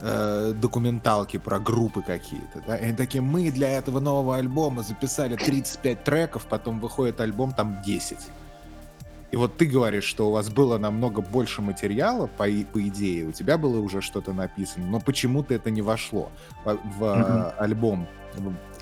[0.00, 5.36] э, документалки про группы какие-то, да, и они такие, мы для этого нового альбома записали
[5.36, 8.18] 35 треков, потом выходит альбом, там 10.
[9.30, 13.32] И вот ты говоришь, что у вас было намного больше материала, по, по идее, у
[13.32, 16.32] тебя было уже что-то написано, но почему-то это не вошло
[16.64, 17.56] в, в mm-hmm.
[17.58, 18.08] альбом.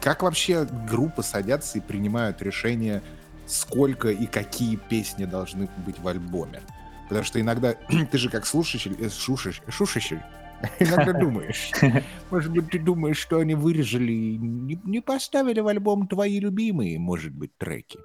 [0.01, 3.03] Как вообще группы садятся и принимают решение,
[3.47, 6.63] сколько и какие песни должны быть в альбоме?
[7.09, 7.75] Потому что иногда
[8.11, 10.21] ты же как слушатель, э, шушащ, шушащий,
[10.79, 11.71] иногда думаешь.
[12.31, 17.33] Может быть, ты думаешь, что они вырежали, не, не поставили в альбом твои любимые, может
[17.33, 17.99] быть, треки.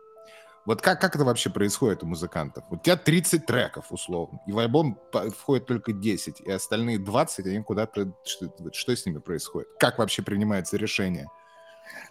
[0.66, 2.64] Вот как, как это вообще происходит у музыкантов?
[2.70, 4.98] У тебя 30 треков, условно, и в альбом
[5.38, 8.14] входит только 10, и остальные 20, они куда-то...
[8.24, 9.68] Что, что с ними происходит?
[9.78, 11.28] Как вообще принимается решение?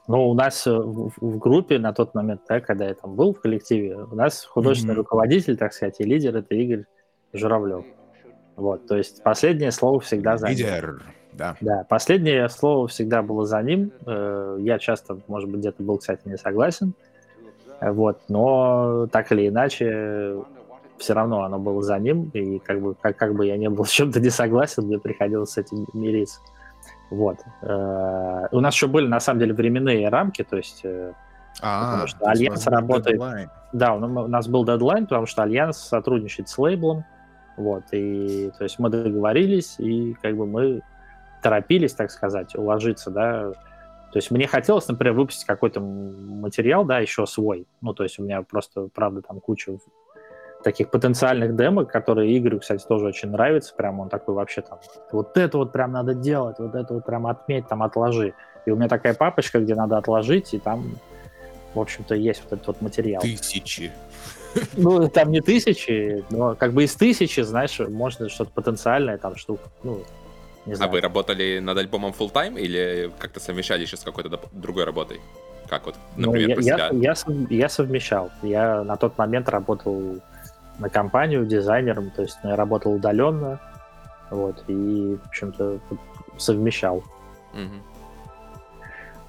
[0.06, 3.32] Ну, у нас э, в, в группе на тот момент, да, когда я там был
[3.32, 4.98] в коллективе, у нас художественный mm-hmm.
[4.98, 6.84] руководитель, так сказать, и лидер— это Игорь
[7.32, 7.86] Журавлев.
[8.56, 10.56] Вот, то есть последнее слово всегда за ним.
[10.56, 11.56] Лидер, да.
[11.60, 13.92] Да, последнее слово всегда было за ним.
[14.06, 16.94] Э, я часто, может быть, где-то был, кстати, не согласен.
[17.80, 20.36] Вот, но так или иначе,
[20.98, 23.84] все равно оно было за ним, и как бы, как, как бы я не был
[23.84, 26.40] с чем-то не согласен, мне приходилось с этим мириться.
[27.10, 27.38] Вот.
[27.62, 30.80] Э, у нас еще были, на самом деле, временные рамки, то есть...
[30.84, 31.12] Э,
[31.60, 33.16] а, потому что Альянс работает...
[33.16, 33.50] Дедлайн.
[33.72, 37.04] Да, у нас был дедлайн, потому что Альянс сотрудничает с лейблом,
[37.56, 40.82] вот, и то есть мы договорились, и как бы мы
[41.42, 43.52] торопились, так сказать, уложиться, да,
[44.12, 47.66] то есть мне хотелось, например, выпустить какой-то материал, да, еще свой.
[47.80, 49.78] Ну, то есть у меня просто, правда, там куча
[50.62, 53.74] таких потенциальных демок, которые Игорю, кстати, тоже очень нравится.
[53.74, 54.80] Прям он такой вообще там,
[55.12, 58.34] вот это вот прям надо делать, вот это вот прям отметь, там отложи.
[58.66, 60.84] И у меня такая папочка, где надо отложить, и там,
[61.72, 63.22] в общем-то, есть вот этот вот материал.
[63.22, 63.90] Тысячи.
[64.76, 69.60] Ну, там не тысячи, но как бы из тысячи, знаешь, можно что-то потенциальное, там штук,
[69.82, 70.04] ну,
[70.66, 70.90] не знаю.
[70.90, 75.20] А вы работали над альбомом full time или как-то совмещали еще с какой-то другой работой?
[75.68, 77.14] Как вот, ну, например, ну, я, я, я,
[77.48, 78.30] я совмещал.
[78.42, 80.20] Я на тот момент работал
[80.78, 83.60] на компанию дизайнером, то есть я работал удаленно,
[84.30, 85.80] вот, и, в общем-то,
[86.36, 87.04] совмещал.
[87.54, 87.91] Угу.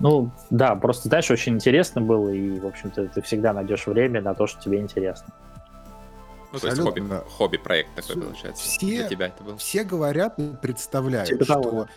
[0.04, 4.34] Ну, да, просто, знаешь, очень интересно было, и, в общем-то, ты всегда найдешь время на
[4.34, 5.34] то, что тебе интересно.
[6.52, 7.02] Ну, то есть хобби,
[7.38, 8.62] хобби-проект такой, получается.
[8.62, 9.56] Все, для тебя это был.
[9.56, 11.88] Все говорят и представляют, типа что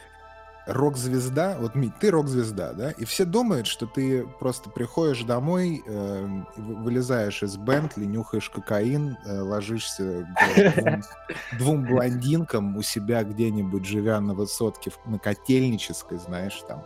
[0.66, 6.28] рок-звезда, вот Мить, ты рок-звезда, да, и все думают, что ты просто приходишь домой, э,
[6.56, 11.02] вылезаешь из Бентли, нюхаешь кокаин, э, ложишься двум,
[11.58, 16.84] двум блондинкам у себя где-нибудь, живя на высотке на Котельнической, знаешь, там,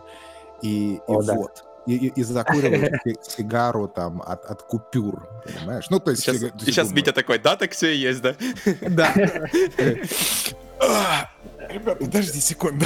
[0.63, 1.35] и, О, и да.
[1.35, 5.87] вот и, и, и закуриваешь сигару там от, от купюр, понимаешь?
[5.91, 6.23] Ну, то есть...
[6.23, 6.53] Сейчас, сига...
[6.59, 8.35] сейчас Митя такой, да, так все и есть, да?
[8.81, 9.15] Да.
[11.69, 12.85] Ребят, подожди секунду.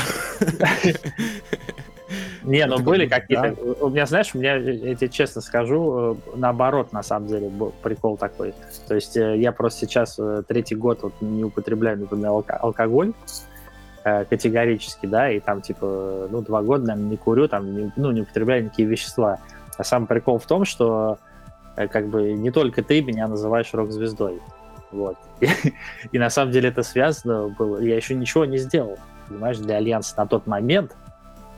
[2.42, 3.54] Не, ну были какие-то...
[3.80, 7.72] У меня, знаешь, у меня, я тебе честно скажу, э, наоборот, на самом деле, был
[7.82, 8.54] прикол такой.
[8.86, 13.53] То есть э, я просто сейчас э, третий год вот не употребляю, например, алкоголь, Э,
[14.04, 18.20] категорически, да, и там, типа, ну, два года, наверное, не курю, там, не, ну, не
[18.20, 19.38] употребляю никакие вещества.
[19.78, 21.18] А сам прикол в том, что
[21.76, 24.40] э, как бы не только ты меня называешь рок-звездой.
[24.92, 25.16] Вот.
[25.40, 25.48] И,
[26.12, 27.78] и на самом деле это связано было.
[27.78, 28.98] Я еще ничего не сделал,
[29.28, 30.94] понимаешь, для Альянса на тот момент.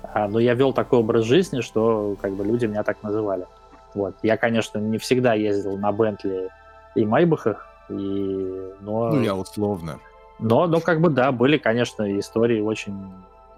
[0.02, 3.46] А, но я вел такой образ жизни, что как бы люди меня так называли.
[3.94, 4.14] Вот.
[4.22, 6.48] Я, конечно, не всегда ездил на Бентли
[6.94, 8.72] и Майбахах, и...
[8.80, 9.10] но...
[9.10, 9.98] Ну, я условно.
[10.38, 13.12] Но, но как бы да, были, конечно, истории очень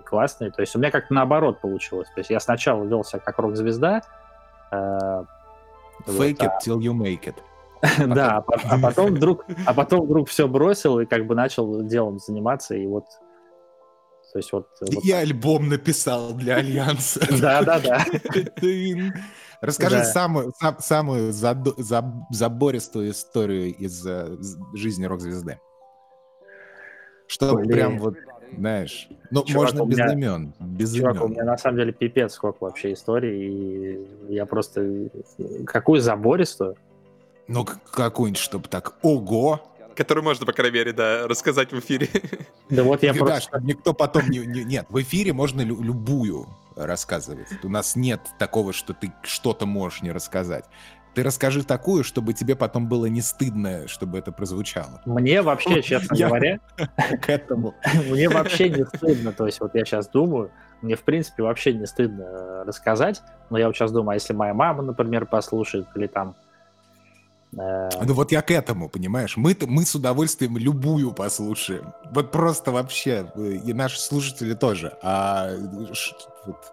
[0.04, 0.50] классные.
[0.50, 2.08] То есть у меня как-то наоборот получилось.
[2.14, 4.02] То есть я сначала вел себя как рок-звезда.
[4.70, 5.24] Э,
[6.06, 6.58] Fake вот, it а...
[6.64, 7.36] till you make it.
[8.14, 12.18] да, а, а потом вдруг, а потом вдруг все бросил и как бы начал делом
[12.18, 13.04] заниматься и вот,
[14.32, 14.66] то есть вот.
[14.80, 17.20] вот и альбом написал для Альянса.
[17.40, 18.04] Да, да, да.
[19.60, 24.36] Расскажи самую самую забористую историю из э,
[24.74, 25.60] жизни рок-звезды.
[27.28, 27.70] Что Блин.
[27.70, 28.16] прям вот,
[28.56, 31.24] знаешь, ну, чувак, можно без меня, имен, без чувак, имен.
[31.24, 33.98] у меня на самом деле пипец сколько вообще историй,
[34.28, 35.10] и я просто...
[35.66, 36.76] Какую забористую?
[37.46, 39.60] Ну, какую-нибудь, чтобы так, ого!
[39.94, 42.08] Которую можно, по крайней мере, да, рассказать в эфире.
[42.70, 43.34] Да вот я просто...
[43.34, 44.64] Да, чтобы никто потом не, не...
[44.64, 47.48] Нет, в эфире можно лю- любую рассказывать.
[47.62, 50.64] У нас нет такого, что ты что-то можешь не рассказать.
[51.14, 55.02] Ты расскажи такую, чтобы тебе потом было не стыдно, чтобы это прозвучало.
[55.04, 56.60] Мне вообще, честно говоря,
[57.22, 57.74] к этому,
[58.10, 59.32] мне вообще не стыдно.
[59.32, 60.50] То есть вот я сейчас думаю,
[60.82, 64.54] мне, в принципе, вообще не стыдно рассказать, но я вот сейчас думаю, а если моя
[64.54, 66.36] мама, например, послушает, или там
[67.56, 69.36] Э, ну вот я к этому, понимаешь?
[69.36, 71.92] Мы, мы с удовольствием любую послушаем.
[72.10, 73.30] Вот просто вообще.
[73.36, 74.96] И наши слушатели тоже.
[75.02, 75.50] А
[76.46, 76.72] вот,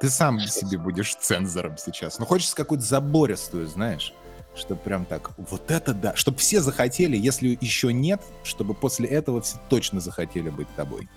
[0.00, 2.18] ты сам себе будешь цензором сейчас.
[2.18, 4.12] Ну хочется какую-то забористую, знаешь?
[4.54, 6.16] Чтобы прям так, вот это да.
[6.16, 11.08] Чтобы все захотели, если еще нет, чтобы после этого все точно захотели быть тобой.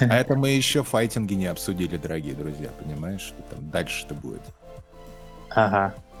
[0.00, 3.20] А это мы еще файтинги не обсудили, дорогие друзья, понимаешь?
[3.22, 4.42] Что там дальше-то будет.
[5.50, 5.94] Ага.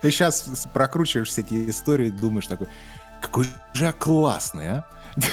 [0.00, 2.68] Ты сейчас прокручиваешь все эти истории, думаешь такой,
[3.20, 4.86] какой же я классный, а?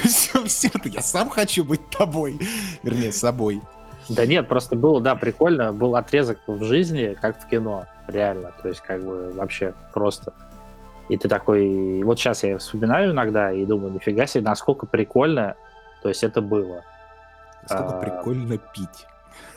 [0.04, 2.40] Все, все, я сам хочу быть тобой,
[2.84, 3.62] вернее, собой.
[4.10, 8.68] Да нет, просто было, да, прикольно, был отрезок в жизни, как в кино, реально, то
[8.68, 10.34] есть как бы вообще просто.
[11.10, 15.56] И ты такой, вот сейчас я вспоминаю иногда и думаю, нифига себе, насколько прикольно,
[16.02, 16.84] то есть это было.
[17.64, 19.08] Насколько а, прикольно пить.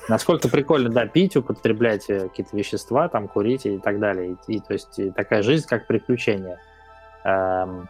[0.09, 4.37] Насколько прикольно, да, пить, употреблять э, какие-то вещества, там, курить и так далее.
[4.49, 6.59] И, и то есть такая жизнь как приключение.
[7.25, 7.89] Эм,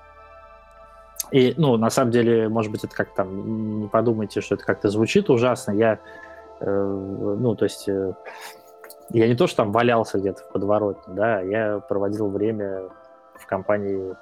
[1.32, 4.90] и, ну, на самом деле, может быть, это как там, не подумайте, что это как-то
[4.90, 5.72] звучит ужасно.
[5.72, 5.98] Я,
[6.60, 8.12] э, ну, то есть, э,
[9.10, 12.82] я не то, что там валялся где-то в подворотне, да, я проводил время
[13.34, 14.14] в компании...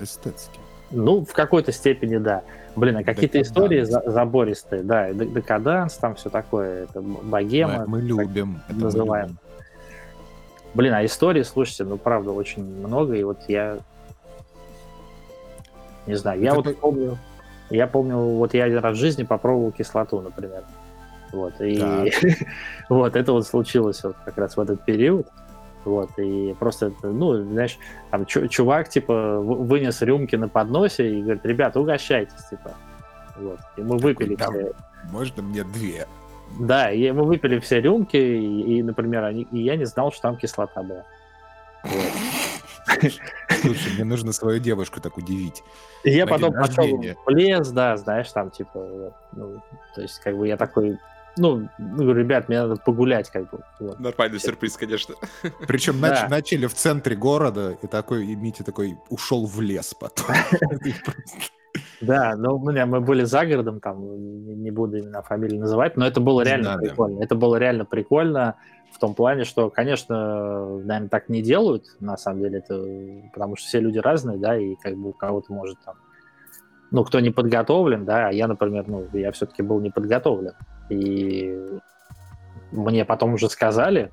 [0.00, 0.58] Эстетски.
[0.90, 2.42] Ну, в какой-то степени, да.
[2.76, 7.84] Блин, а какие-то истории за забористые, да, декаданс, там все такое, это богема.
[7.86, 8.60] Мы, мы любим.
[8.68, 9.26] Это называем.
[9.26, 9.40] Мы любим.
[10.74, 13.78] Блин, а истории, слушайте, ну, правда, очень много, и вот я...
[16.06, 17.18] Не знаю, я это вот помню...
[17.68, 20.62] Я помню, вот я один раз в жизни попробовал кислоту, например.
[21.32, 21.80] Вот, и
[22.88, 25.26] вот это вот случилось вот как раз в этот период.
[25.84, 27.78] Вот, и просто, ну, знаешь,
[28.10, 32.72] там чувак, типа, вынес рюмки на подносе и говорит, ребята, угощайтесь, типа.
[33.36, 34.72] Вот, и мы выпили Там, все.
[35.12, 36.06] Можно мне две?
[36.58, 40.22] Да, и мы выпили все рюмки, и, и например, они, и я не знал, что
[40.22, 41.04] там кислота была.
[42.86, 45.62] Слушай, мне нужно свою девушку так удивить.
[46.04, 49.62] И я потом пошел в лес, да, знаешь, там, типа, ну,
[49.94, 50.98] то есть, как бы я такой,
[51.36, 53.58] ну, ну, ребят, мне надо погулять, как бы.
[53.80, 54.00] Вот.
[54.00, 55.14] Нормальный сюрприз, конечно.
[55.66, 56.26] Причем да.
[56.30, 60.34] начали в центре города, и такой, и Митя такой ушел в лес потом.
[62.00, 64.00] Да, ну, мы были за городом, там,
[64.62, 67.22] не буду именно фамилию называть, но это было реально прикольно.
[67.22, 68.56] Это было реально прикольно
[68.92, 72.82] в том плане, что, конечно, наверное, так не делают, на самом деле, это
[73.32, 75.96] потому что все люди разные, да, и как бы у кого-то может там
[76.90, 80.52] ну, кто не подготовлен, да, а я, например, ну, я все-таки был не подготовлен.
[80.88, 81.78] И
[82.70, 84.12] мне потом уже сказали,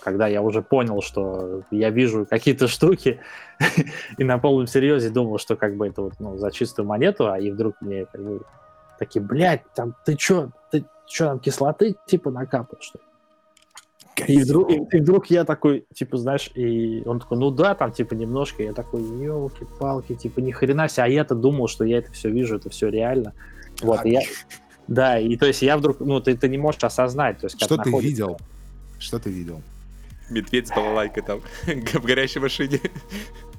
[0.00, 3.20] когда я уже понял, что я вижу какие-то штуки,
[4.18, 7.38] и на полном серьезе думал, что как бы это вот, ну, за чистую монету, а
[7.38, 8.42] и вдруг мне как бы
[8.98, 13.04] такие, блядь, там, ты чё, ты чё, там кислоты, типа, накапал, что ли?
[14.26, 17.92] И вдруг, и, и вдруг я такой, типа, знаешь, и он такой, ну да, там,
[17.92, 18.62] типа, немножко.
[18.62, 21.04] Я такой, елки-палки, типа, ни хрена себе.
[21.04, 23.34] А я-то думал, что я это все вижу, это все реально.
[23.82, 24.20] Вот, и я...
[24.86, 27.38] Да, и то есть я вдруг, ну, ты, ты не можешь осознать.
[27.38, 28.38] То есть, что ты видел?
[28.98, 29.60] Что ты видел?
[30.30, 32.80] Медведь с балалайкой там в горящей машине.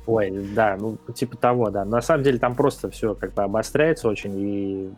[0.05, 1.85] Ой, да, ну, типа того, да.
[1.85, 4.89] На самом деле там просто все как бы обостряется очень и,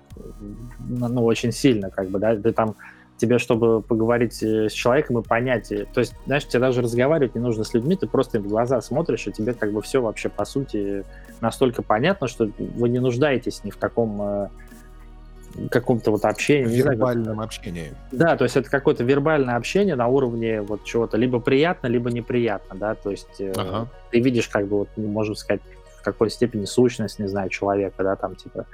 [0.79, 2.35] ну, очень сильно, как бы, да.
[2.35, 2.75] Ты там
[3.21, 7.35] тебе, чтобы поговорить э, с человеком и понять, э, то есть, знаешь, тебе даже разговаривать
[7.35, 10.01] не нужно с людьми, ты просто им в глаза смотришь, и тебе как бы все
[10.01, 11.05] вообще, по сути,
[11.39, 14.47] настолько понятно, что вы не нуждаетесь ни в каком э,
[15.69, 16.75] каком-то вот общении.
[16.75, 17.93] Вербальном знаю, общении.
[18.11, 22.75] Да, то есть это какое-то вербальное общение на уровне вот чего-то либо приятно, либо неприятно,
[22.75, 23.87] да, то есть ага.
[24.09, 25.61] ты видишь как бы, вот, ну, можем сказать,
[25.99, 28.65] в какой степени сущность, не знаю, человека, да, там типа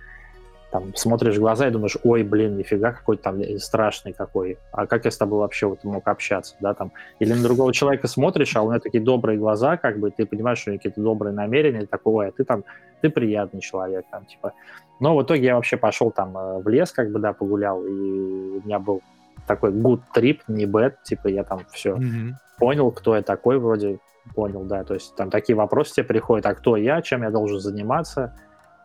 [0.72, 5.06] там смотришь в глаза и думаешь, ой, блин, нифига, какой там страшный какой, а как
[5.06, 8.62] я с тобой вообще вот мог общаться, да, там, или на другого человека смотришь, а
[8.62, 11.86] у него такие добрые глаза, как бы, ты понимаешь, что у него какие-то добрые намерения,
[11.86, 12.64] такой, ой, а ты там,
[13.02, 14.54] ты приятный человек, там, типа,
[15.00, 17.90] но в итоге я вообще пошел там э, в лес, как бы, да, погулял, и
[17.90, 19.02] у меня был
[19.48, 22.32] такой good trip, не bad, типа, я там все mm-hmm.
[22.60, 24.00] понял, кто я такой, вроде
[24.36, 27.60] понял, да, то есть там такие вопросы тебе приходят, а кто я, чем я должен
[27.60, 28.38] заниматься,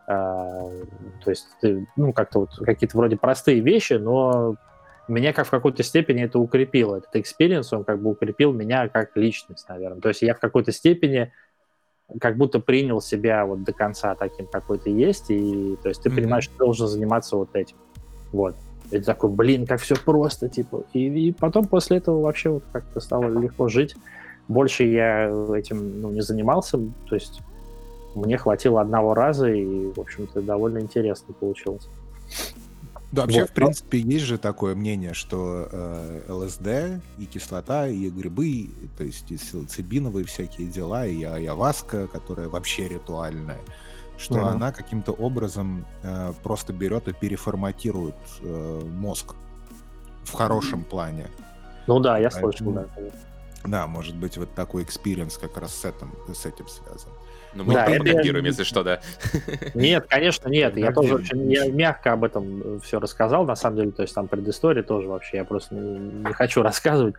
[0.05, 1.47] то есть,
[1.95, 4.55] ну, как-то вот какие-то вроде простые вещи, но
[5.07, 6.97] меня как в какой-то степени это укрепило.
[6.97, 10.01] Этот experience, он как бы укрепил меня как личность, наверное.
[10.01, 11.31] То есть я в какой-то степени
[12.19, 16.09] как будто принял себя вот до конца таким, какой ты есть, и то есть ты
[16.09, 16.15] mm-hmm.
[16.15, 17.77] понимаешь, что ты должен заниматься вот этим.
[18.31, 18.55] Вот.
[18.91, 20.83] И ты такой, блин, как все просто, типа.
[20.93, 23.95] И, и потом после этого вообще вот как-то стало легко жить.
[24.47, 26.77] Больше я этим ну, не занимался,
[27.07, 27.41] то есть
[28.15, 31.87] мне хватило одного раза, и, в общем-то, довольно интересно получилось.
[33.11, 33.49] Да, вообще, вот.
[33.51, 39.29] в принципе, есть же такое мнение, что э, ЛСД и кислота, и грибы, то есть
[39.31, 43.59] и пsilocybиновые всякие дела, и айаваска, которая вообще ритуальная,
[44.17, 44.47] что mm-hmm.
[44.47, 49.35] она каким-то образом э, просто берет и переформатирует э, мозг
[50.23, 50.85] в хорошем mm-hmm.
[50.85, 51.27] плане.
[51.85, 52.87] Ну да, я Поэтому, слышал, да.
[53.65, 57.11] Да, может быть, вот такой experience как раз с этим, с этим связан.
[57.55, 58.99] Ну, мы да, пропагандируем, если что, да.
[59.73, 60.75] Нет, конечно, нет.
[60.77, 63.91] Я тоже очень я мягко об этом все рассказал, на самом деле.
[63.91, 65.37] То есть там предыстория тоже вообще.
[65.37, 67.15] Я просто не, не хочу рассказывать.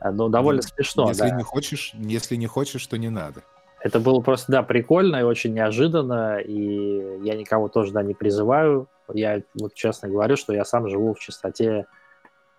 [0.00, 1.08] Но довольно ну, смешно.
[1.08, 1.36] Если да.
[1.36, 3.42] не хочешь, если не хочешь, то не надо.
[3.80, 8.88] Это было просто, да, прикольно и очень неожиданно, и я никого тоже, да, не призываю.
[9.12, 11.86] Я вот честно говорю, что я сам живу в чистоте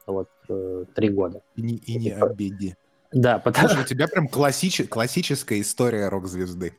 [0.08, 1.42] вот э, три года.
[1.56, 2.76] И не, и не обиди.
[3.12, 3.82] Да, потому что...
[3.82, 4.88] у тебя прям классич...
[4.88, 6.74] классическая история рок-звезды.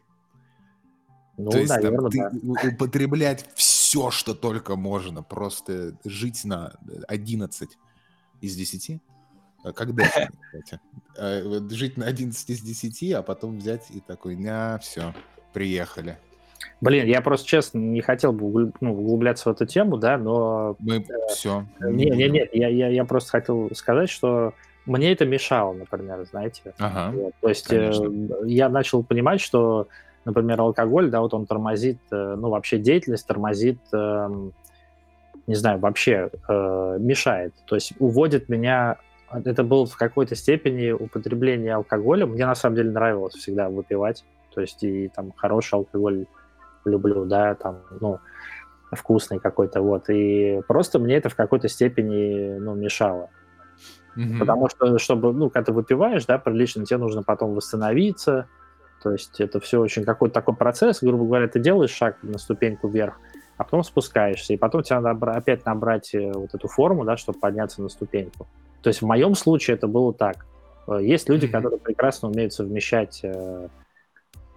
[1.45, 6.73] Ну, То есть наверное, там, ты употреблять все, что только можно, просто жить на
[7.09, 7.79] 11
[8.41, 9.01] из 10.
[9.63, 10.81] А когда, кстати?
[11.19, 15.15] А, жить на 11 из 10, а потом взять и такой, на, все,
[15.53, 16.19] приехали.
[16.81, 20.77] Блин, я просто честно не хотел бы ну, углубляться в эту тему, да, но...
[20.79, 21.67] Мы э, все.
[21.81, 24.55] Нет, нет, нет, я, я, я просто хотел сказать, что
[24.87, 26.75] мне это мешало, например, знаете.
[26.79, 27.35] Ага, вот.
[27.41, 27.93] То есть э,
[28.45, 29.89] я начал понимать, что
[30.31, 34.53] например, алкоголь, да, вот он тормозит, э, ну, вообще деятельность тормозит, эм,
[35.47, 37.55] не знаю, вообще э, мешает.
[37.67, 38.97] То есть уводит меня...
[39.33, 42.27] Это было в какой-то степени употребление алкоголя.
[42.27, 44.25] Мне на самом деле нравилось всегда выпивать.
[44.55, 46.27] То есть и там хороший алкоголь
[46.85, 48.19] люблю, да, там, ну,
[48.93, 50.09] вкусный какой-то, вот.
[50.09, 53.31] И просто мне это в какой-то степени, ну, мешало.
[54.17, 54.39] Mm-hmm.
[54.39, 58.49] Потому что, чтобы, ну, когда ты выпиваешь, да, прилично, тебе нужно потом восстановиться,
[59.03, 62.89] то есть это все очень какой-то такой процесс, грубо говоря, ты делаешь шаг на ступеньку
[62.89, 63.19] вверх,
[63.57, 67.39] а потом спускаешься, и потом тебе надо опять набрать э, вот эту форму, да, чтобы
[67.39, 68.47] подняться на ступеньку.
[68.83, 70.47] То есть в моем случае это было так.
[70.87, 73.69] Э, есть люди, которые прекрасно умеют совмещать, э,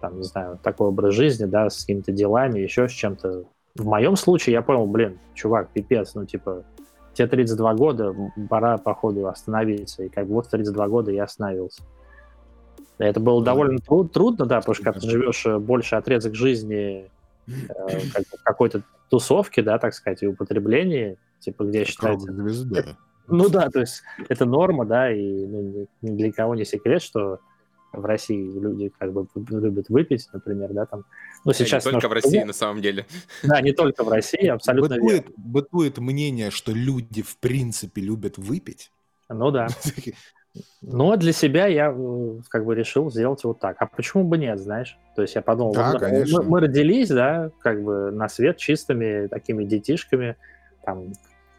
[0.00, 3.44] там, не знаю, такой образ жизни, да, с какими-то делами, еще с чем-то.
[3.74, 6.64] В моем случае я понял, блин, чувак, пипец, ну, типа,
[7.14, 8.14] тебе 32 года,
[8.50, 10.04] пора, походу, остановиться.
[10.04, 11.82] И как бы вот в 32 года я остановился.
[12.98, 17.10] Это было довольно труд, трудно, да, потому что когда ты живешь э, больше отрезок жизни
[17.46, 17.52] э,
[18.12, 22.32] как, какой-то тусовки, да, так сказать, и употреблении, типа, где считается...
[22.32, 22.96] Звезда.
[23.26, 27.40] Ну да, то есть это норма, да, и ну, ни для кого не секрет, что
[27.92, 31.04] в России люди как бы любят выпить, например, да, там.
[31.44, 31.84] Ну, сейчас...
[31.84, 33.06] Не только в России, на самом деле.
[33.42, 35.34] Да, не только в России, абсолютно бытует, верно.
[35.36, 38.90] Бытует мнение, что люди в принципе любят выпить.
[39.28, 39.68] Ну да.
[40.82, 43.76] Но для себя я э, как бы решил сделать вот так.
[43.80, 44.96] А почему бы нет, знаешь?
[45.16, 49.64] То есть я подумал, да, мы, мы родились, да, как бы на свет чистыми такими
[49.64, 50.36] детишками,
[50.84, 51.12] там,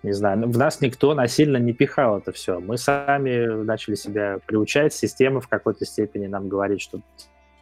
[0.03, 2.59] не знаю, в нас никто насильно не пихал это все.
[2.59, 7.01] Мы сами начали себя приучать, система в какой-то степени нам говорит, что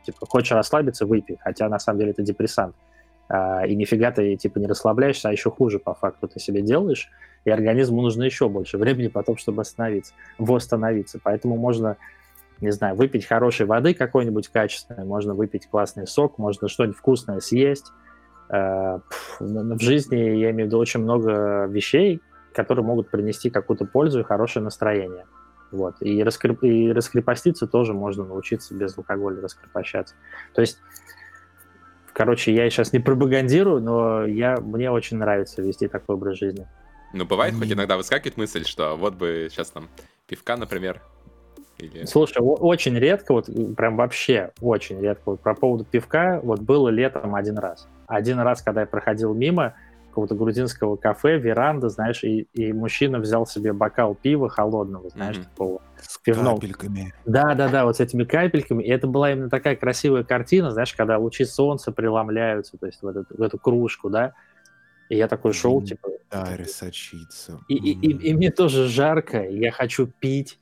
[0.06, 2.76] типа, хочешь расслабиться, выпей, хотя на самом деле это депрессант.
[2.76, 2.93] А,
[3.30, 7.10] и нифига ты типа не расслабляешься, а еще хуже по факту ты себе делаешь
[7.46, 11.20] и организму нужно еще больше времени потом, чтобы остановиться, восстановиться.
[11.22, 11.98] Поэтому можно,
[12.62, 17.92] не знаю, выпить хорошей воды какой-нибудь качественной, можно выпить классный сок, можно что-нибудь вкусное съесть.
[18.50, 19.00] Э,
[19.40, 22.22] в жизни, я имею в виду, очень много вещей,
[22.54, 25.26] которые могут принести какую-то пользу и хорошее настроение.
[25.72, 25.96] Вот.
[26.02, 26.64] И, раскреп...
[26.64, 30.14] и раскрепоститься тоже можно научиться без алкоголя раскрепощаться.
[30.54, 30.78] То есть,
[32.14, 34.58] короче, я сейчас не пропагандирую, но я...
[34.58, 36.68] мне очень нравится вести такой образ жизни.
[37.14, 39.88] Ну, бывает, хоть иногда выскакивает мысль, что вот бы сейчас там
[40.28, 41.02] пивка, например,
[41.78, 42.06] или...
[42.06, 45.32] Слушай, очень редко, вот прям вообще очень редко.
[45.32, 47.88] Вот про поводу пивка, вот было летом один раз.
[48.08, 49.76] Один раз, когда я проходил мимо
[50.14, 55.44] какого-то грузинского кафе, веранда, знаешь, и, и мужчина взял себе бокал пива холодного, знаешь, mm-hmm.
[55.44, 55.82] такого.
[56.00, 56.56] С пивного.
[56.56, 57.14] капельками.
[57.26, 58.84] Да, да, да, вот с этими капельками.
[58.84, 63.08] И это была именно такая красивая картина, знаешь, когда лучи солнца преломляются, то есть в
[63.08, 64.34] эту, в эту кружку, да,
[65.10, 66.10] и я такой шел, типа...
[66.30, 67.60] Да, сочится.
[67.68, 70.60] И, и, и, и мне тоже жарко, я хочу пить.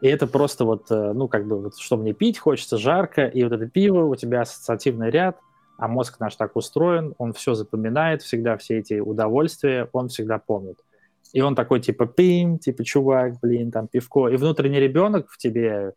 [0.00, 3.42] И это просто вот, э, ну, как бы, вот, что мне пить хочется, жарко, и
[3.42, 5.38] вот это пиво, у тебя ассоциативный ряд,
[5.78, 10.76] а мозг наш так устроен, он все запоминает, всегда все эти удовольствия, он всегда помнит.
[11.32, 14.28] И он такой, типа, пим, типа, чувак, блин, там, пивко.
[14.28, 15.92] И внутренний ребенок в тебе,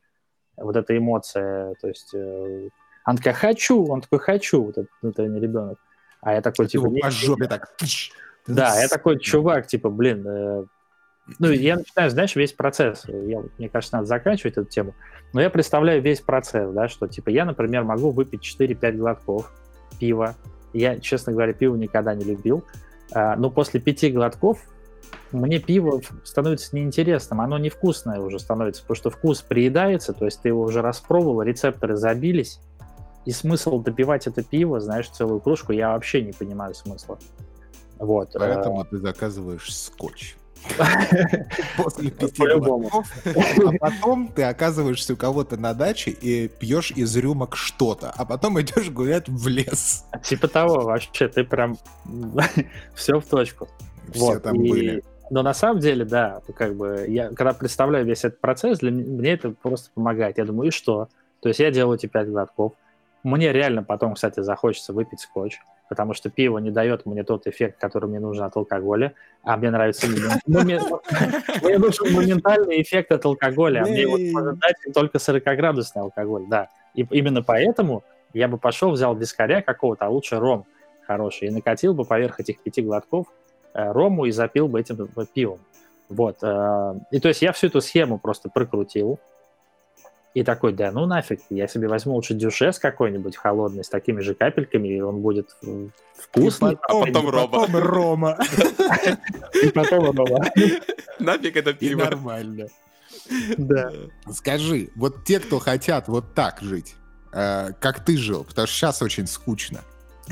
[0.56, 2.70] вот эта эмоция, то есть, э,
[3.06, 5.80] он такой, хочу, он такой, хочу, вот этот внутренний ребенок.
[6.22, 6.88] А я такой, типа...
[7.02, 7.74] По жопе так...
[8.46, 10.66] Да, я такой, чувак, типа, блин, э,
[11.40, 13.06] ну, я начинаю, знаешь, весь процесс.
[13.08, 14.94] Я, мне кажется, надо заканчивать эту тему.
[15.34, 19.52] Но я представляю весь процесс, да, что, типа, я, например, могу выпить 4-5 глотков,
[20.00, 20.36] пиво.
[20.74, 22.64] Я, честно говоря, пиво никогда не любил.
[23.12, 24.60] А, но после пяти глотков
[25.32, 30.50] мне пиво становится неинтересным, оно невкусное уже становится, потому что вкус приедается, то есть ты
[30.50, 32.60] его уже распробовал, рецепторы забились,
[33.26, 37.20] и смысл допивать это пиво, знаешь, целую кружку, я вообще не понимаю смысла.
[37.98, 38.32] Вот.
[38.34, 38.86] Поэтому а...
[38.86, 40.36] ты заказываешь скотч.
[41.78, 47.56] После пяти глотков, а потом ты оказываешься у кого-то на даче и пьешь из рюмок
[47.56, 50.06] что-то, а потом идешь гулять в лес.
[50.24, 51.78] Типа того, вообще, ты прям
[52.96, 53.68] все в точку.
[54.12, 54.44] Все вот.
[54.44, 54.70] там и...
[54.70, 55.04] были.
[55.30, 59.32] Но на самом деле, да, как бы я когда представляю весь этот процесс, для мне
[59.32, 60.38] это просто помогает.
[60.38, 61.08] Я думаю, и что?
[61.40, 62.74] То есть я делаю эти пять глотков.
[63.24, 65.60] Мне реально потом, кстати, захочется выпить скотч
[65.92, 69.14] потому что пиво не дает мне тот эффект, который мне нужен от алкоголя,
[69.44, 70.08] а мне нравится
[70.48, 76.70] Мне нужен моментальный эффект от алкоголя, а мне вот может дать только 40-градусный алкоголь, да.
[76.96, 80.66] И именно поэтому я бы пошел, взял вискаря какого-то, а лучше ром
[81.06, 83.28] хороший, и накатил бы поверх этих пяти глотков
[83.74, 85.60] э, рому и запил бы этим пивом.
[86.08, 86.38] Вот.
[86.42, 89.20] Э, и то есть я всю эту схему просто прокрутил,
[90.34, 94.34] и такой, да ну нафиг, я себе возьму лучше дюшес какой-нибудь холодный с такими же
[94.34, 95.56] капельками, и он будет
[96.16, 96.74] вкусный.
[96.74, 97.48] И потом, а потом Рома.
[97.48, 98.40] Потом Рома.
[99.64, 100.46] И потом Рома.
[101.20, 102.06] Нафиг это пиво.
[102.06, 102.68] нормально.
[103.58, 103.92] Да.
[104.32, 106.96] Скажи, вот те, кто хотят вот так жить,
[107.34, 109.82] э, как ты жил, потому что сейчас очень скучно.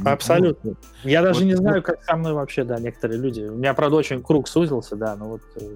[0.06, 0.76] Абсолютно.
[1.04, 3.42] Я даже не знаю, как со мной вообще, да, некоторые люди.
[3.42, 5.76] У меня, правда, очень круг сузился, да, но вот э,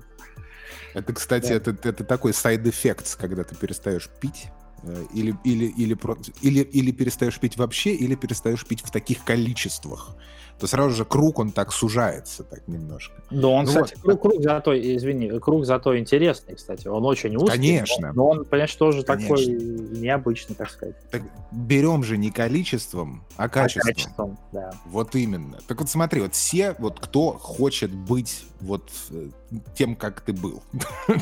[0.93, 1.55] это, кстати, да.
[1.55, 4.47] это, это такой side-эффект, когда ты перестаешь пить,
[4.83, 5.97] э, или, или, или,
[6.41, 10.15] или, или перестаешь пить вообще, или перестаешь пить в таких количествах
[10.63, 13.13] то сразу же круг, он так сужается так немножко.
[13.29, 14.01] Да, он, ну, кстати, вот.
[14.01, 16.87] круг, круг зато, извини, круг зато интересный, кстати.
[16.87, 17.49] Он очень узкий.
[17.49, 18.07] Конечно.
[18.07, 19.35] Но, но он, понимаешь, тоже Конечно.
[19.35, 20.95] такой необычный, так сказать.
[21.11, 23.83] Так берем же не количеством, а качеством.
[23.83, 24.71] А качеством, да.
[24.85, 25.57] Вот именно.
[25.67, 29.31] Так вот смотри, вот все, вот кто хочет быть вот э,
[29.75, 30.63] тем, как ты был.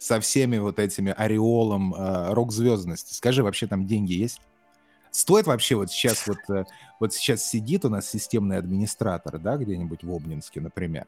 [0.00, 3.14] Со всеми вот этими ореолом э, рок-звездности.
[3.14, 4.40] Скажи, вообще там деньги есть?
[5.16, 6.66] Стоит вообще вот сейчас вот, э,
[7.00, 11.06] вот сейчас сидит у нас системный администратор, да, где-нибудь в Обнинске, например,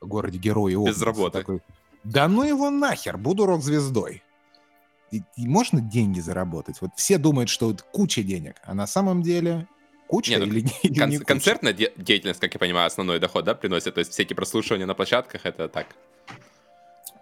[0.00, 0.98] в городе Герои Обнинск.
[0.98, 1.38] Без работы.
[1.38, 1.62] Такой,
[2.04, 4.22] да ну его нахер, буду рок-звездой.
[5.10, 6.80] И, и можно деньги заработать?
[6.80, 9.66] Вот все думают, что вот куча денег, а на самом деле
[10.06, 11.26] куча Нет, ну, или, или кон- не куча?
[11.26, 13.94] Концертная де- деятельность, как я понимаю, основной доход, да, приносит?
[13.94, 15.88] То есть всякие прослушивания на площадках, это так?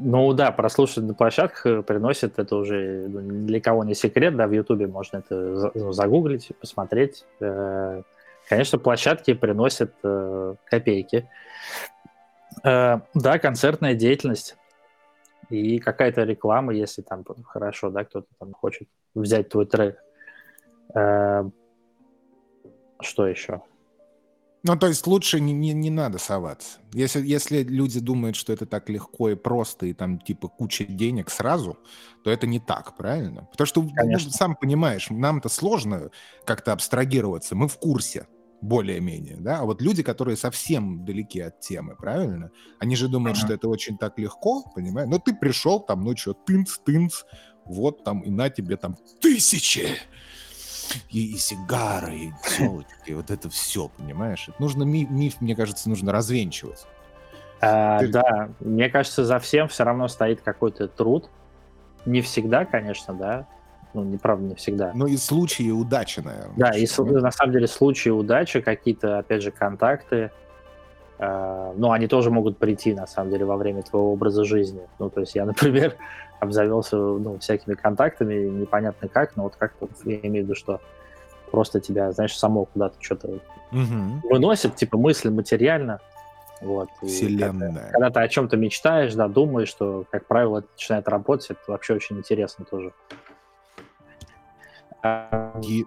[0.01, 4.47] Ну да, прослушать на площадках э, приносит, это уже ну, для кого не секрет, да,
[4.47, 7.25] в Ютубе можно это ну, загуглить, посмотреть.
[7.41, 8.03] Э,
[8.49, 11.29] конечно, площадки приносят э, копейки.
[12.65, 14.57] Да, концертная деятельность
[15.49, 20.03] и какая-то реклама, если там хорошо, да, кто-то там хочет взять твой трек.
[20.91, 21.53] Что
[23.29, 23.63] еще?
[24.65, 26.79] Ну, то есть лучше не, не, не надо соваться.
[26.93, 31.31] Если, если люди думают, что это так легко и просто, и там типа куча денег
[31.31, 31.79] сразу,
[32.25, 33.49] то это не так, правильно?
[33.53, 36.11] Потому что, ну, сам понимаешь, нам-то сложно
[36.45, 38.27] как-то абстрагироваться, мы в курсе
[38.61, 42.51] более-менее, да, а вот люди, которые совсем далеки от темы, правильно?
[42.81, 43.45] Они же думают, uh-huh.
[43.45, 45.09] что это очень так легко, понимаешь?
[45.09, 47.23] Но ты пришел там, ну что, тынц-тынц,
[47.65, 49.97] вот там, и на тебе там тысячи
[51.11, 54.49] и, и сигары, и телочки, вот это все, понимаешь?
[54.49, 56.87] Это нужно миф, миф, мне кажется, нужно развенчивать.
[57.61, 58.09] А, Ты...
[58.09, 61.29] Да, мне кажется, за всем все равно стоит какой-то труд.
[62.07, 63.47] Не всегда, конечно, да.
[63.95, 64.93] Ну, неправда, не всегда.
[64.95, 66.55] Но и случаи удачи, наверное.
[66.57, 70.31] Да, и на самом деле случаи удачи, какие-то, опять же, контакты,
[71.19, 74.83] Uh, ну, они тоже могут прийти, на самом деле, во время твоего образа жизни.
[75.01, 75.97] Ну, то есть я, например,
[76.41, 80.81] обзавелся ну, всякими контактами, непонятно как, но вот как-то я имею в виду, что
[81.51, 83.29] просто тебя, знаешь, само куда-то что-то
[83.73, 84.29] угу.
[84.31, 86.01] выносит, типа мысль материально.
[86.61, 86.89] Вот.
[87.03, 87.73] Вселенная.
[87.73, 91.61] Когда, когда ты о чем-то мечтаешь, да, думаешь, что, как правило, это начинает работать, это
[91.69, 92.93] вообще очень интересно тоже.
[95.63, 95.87] И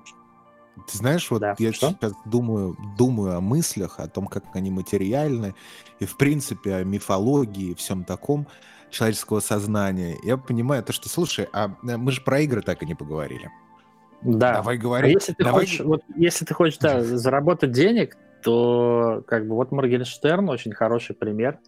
[0.89, 1.56] ты знаешь, вот да.
[1.60, 1.89] я что?
[1.89, 5.54] сейчас думаю, думаю о мыслях, о том, как они материальны,
[5.99, 8.47] и в принципе о мифологии и всем таком
[8.92, 10.18] человеческого сознания.
[10.24, 13.50] Я понимаю то, что, слушай, а э, мы же про игры так и не поговорили.
[14.22, 14.54] Да.
[14.54, 15.08] Давай говори.
[15.08, 15.62] А если ты Давай...
[15.62, 21.16] хочешь, вот, если ты хочешь да, заработать денег, то как бы вот Моргенштерн очень хороший
[21.16, 21.60] пример.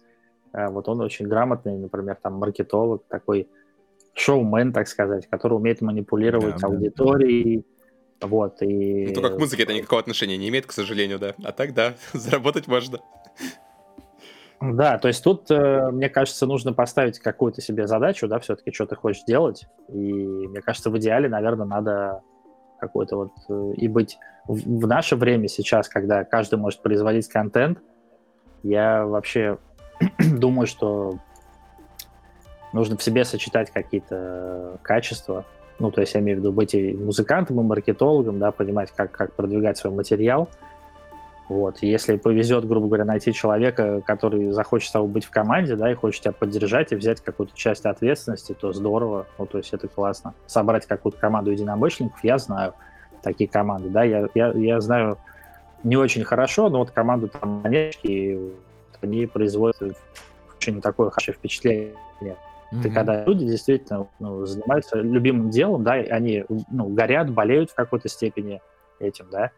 [0.52, 3.48] А, вот он очень грамотный, например, там маркетолог, такой
[4.14, 7.66] шоумен, так сказать, который умеет манипулировать да, аудиторией.
[8.20, 8.28] Да.
[8.28, 9.06] Вот, и...
[9.08, 11.34] Ну, только к музыке это никакого отношения не имеет, к сожалению, да.
[11.42, 13.00] А так, да, заработать можно.
[14.72, 18.86] Да, то есть тут, э, мне кажется, нужно поставить какую-то себе задачу, да, все-таки, что
[18.86, 19.66] ты хочешь делать.
[19.88, 22.22] И мне кажется, в идеале, наверное, надо
[22.80, 27.80] какой-то вот э, и быть в, наше время сейчас, когда каждый может производить контент,
[28.62, 29.58] я вообще
[30.18, 31.18] думаю, что
[32.72, 35.44] нужно в себе сочетать какие-то качества.
[35.78, 39.10] Ну, то есть я имею в виду быть и музыкантом, и маркетологом, да, понимать, как,
[39.10, 40.48] как продвигать свой материал.
[41.48, 41.82] Вот.
[41.82, 45.94] Если повезет, грубо говоря, найти человека, который захочет с тобой быть в команде, да, и
[45.94, 49.26] хочет тебя поддержать и взять какую-то часть ответственности, то здорово.
[49.38, 50.34] Ну, то есть это классно.
[50.46, 52.74] Собрать какую-то команду единомышленников, я знаю
[53.22, 55.18] такие команды, да, я, я, я знаю
[55.82, 58.38] не очень хорошо, но вот команду там Монетки,
[59.00, 59.96] они производят
[60.56, 61.94] очень такое хорошее впечатление.
[62.22, 62.80] Mm-hmm.
[62.80, 68.08] Это когда люди действительно ну, занимаются любимым делом, да, они ну, горят, болеют в какой-то
[68.08, 68.60] степени
[68.98, 69.50] этим, да,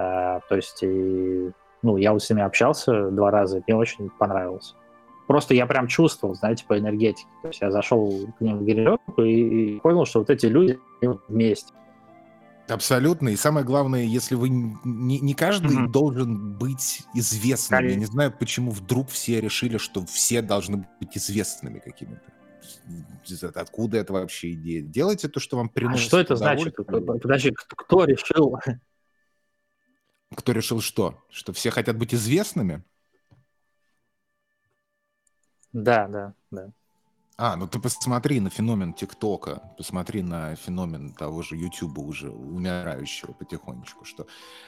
[0.00, 1.50] а, то есть, и,
[1.82, 4.74] ну, я вот с ними общался два раза, мне очень понравилось.
[5.26, 7.28] Просто я прям чувствовал, знаете, по энергетике.
[7.42, 10.78] То есть я зашел к ним в грилевку и, и понял, что вот эти люди
[11.28, 11.72] вместе.
[12.66, 13.28] Абсолютно.
[13.28, 15.90] И самое главное, если вы не, не каждый mm-hmm.
[15.90, 17.78] должен быть известным.
[17.78, 17.94] Конечно.
[17.94, 22.22] Я не знаю, почему вдруг все решили, что все должны быть известными какими-то.
[23.54, 24.82] Откуда это вообще идея?
[24.82, 26.06] Делайте то, что вам приносит.
[26.06, 26.74] А что это значит?
[26.74, 28.56] Подожди, кто решил?
[30.34, 31.18] Кто решил что?
[31.28, 32.84] Что все хотят быть известными?
[35.72, 36.70] Да, да, да.
[37.36, 43.32] А, ну ты посмотри на феномен ТикТока, посмотри на феномен того же Ютуба уже умирающего
[43.32, 44.26] потихонечку, что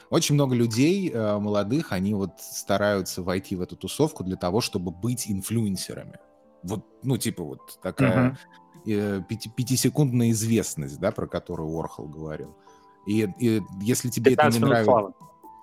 [0.09, 4.89] очень много людей э, молодых, они вот стараются войти в эту тусовку для того, чтобы
[4.91, 6.17] быть инфлюенсерами.
[6.63, 8.39] Вот, ну типа вот такая
[8.85, 9.23] uh-huh.
[9.25, 12.57] пяти, пятисекундная известность, да, про которую Уорхол говорил.
[13.05, 14.85] И, и если тебе это не нравится...
[14.85, 15.13] Славы.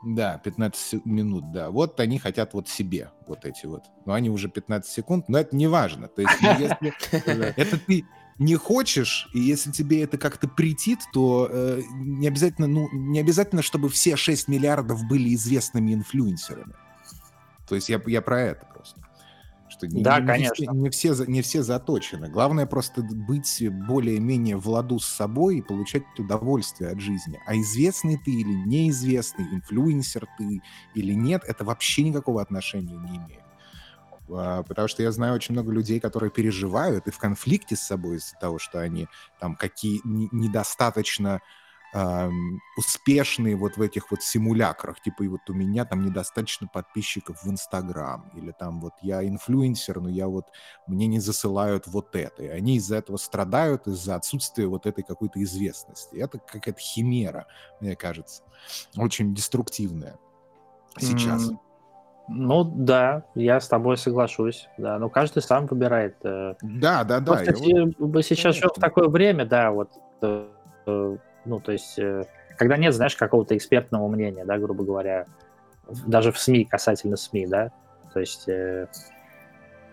[0.02, 1.70] Да, 15 минут, да.
[1.70, 3.84] Вот они хотят вот себе, вот эти вот.
[4.06, 6.08] Но они уже 15 секунд, но это не важно.
[6.08, 8.06] То есть, ну, если это ты
[8.38, 13.60] не хочешь, и если тебе это как-то притит, то э, не обязательно, ну, не обязательно,
[13.60, 16.72] чтобы все 6 миллиардов были известными инфлюенсерами.
[17.68, 18.98] То есть я, я про это просто
[19.70, 20.72] что не, да, не, конечно.
[20.72, 22.28] Не все, не, все, не все заточены.
[22.28, 27.40] Главное просто быть более-менее в ладу с собой и получать удовольствие от жизни.
[27.46, 30.60] А известный ты или неизвестный, инфлюенсер ты
[30.94, 33.44] или нет, это вообще никакого отношения не имеет.
[34.32, 38.16] А, потому что я знаю очень много людей, которые переживают и в конфликте с собой
[38.16, 39.08] из-за того, что они
[39.38, 41.40] там какие недостаточно
[42.76, 47.50] успешные вот в этих вот симулякрах, типа и вот у меня там недостаточно подписчиков в
[47.50, 50.46] Инстаграм, или там вот я инфлюенсер, но я вот,
[50.86, 55.42] мне не засылают вот это, и они из-за этого страдают, из-за отсутствия вот этой какой-то
[55.42, 56.16] известности.
[56.16, 57.46] Это какая-то химера,
[57.80, 58.44] мне кажется,
[58.96, 60.16] очень деструктивная
[60.98, 61.50] сейчас.
[61.50, 61.58] Mm.
[62.32, 66.16] Ну да, я с тобой соглашусь, да, но каждый сам выбирает.
[66.22, 67.42] Э, да, да, да.
[67.42, 67.54] Просто
[67.98, 68.24] вот...
[68.24, 69.90] сейчас живем в такое время, да, вот
[70.22, 70.46] э,
[71.44, 72.24] ну, то есть, э,
[72.56, 75.26] когда нет, знаешь, какого-то экспертного мнения, да, грубо говоря,
[76.06, 77.70] даже в СМИ, касательно СМИ, да,
[78.12, 78.86] то есть э,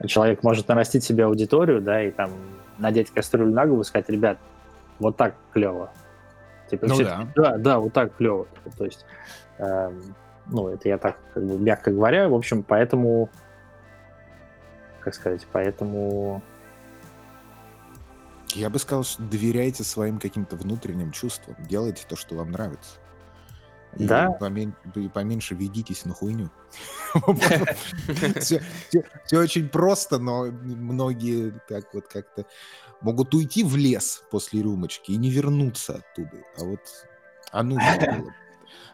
[0.06, 2.32] человек может нарастить себе аудиторию, да, и там
[2.78, 4.38] надеть кастрюлю на голову и сказать, ребят,
[5.00, 5.92] вот так клево.
[6.70, 7.28] Типа, ну, все, да.
[7.36, 8.48] да, да, вот так клево.
[8.78, 9.06] То есть,
[9.58, 9.92] э,
[10.48, 13.30] ну, это я так, как бы, мягко говоря, в общем, поэтому,
[15.00, 16.42] как сказать, поэтому
[18.58, 23.00] я бы сказал, что доверяйте своим каким-то внутренним чувствам, делайте то, что вам нравится.
[23.96, 24.32] И да.
[24.32, 24.76] Помен...
[24.96, 26.50] И поменьше ведитесь на хуйню.
[28.40, 28.62] Все
[29.34, 32.46] очень просто, но многие так вот как-то
[33.02, 36.44] могут уйти в лес после рюмочки и не вернуться оттуда.
[36.58, 36.82] А вот
[37.52, 38.34] а нужно было.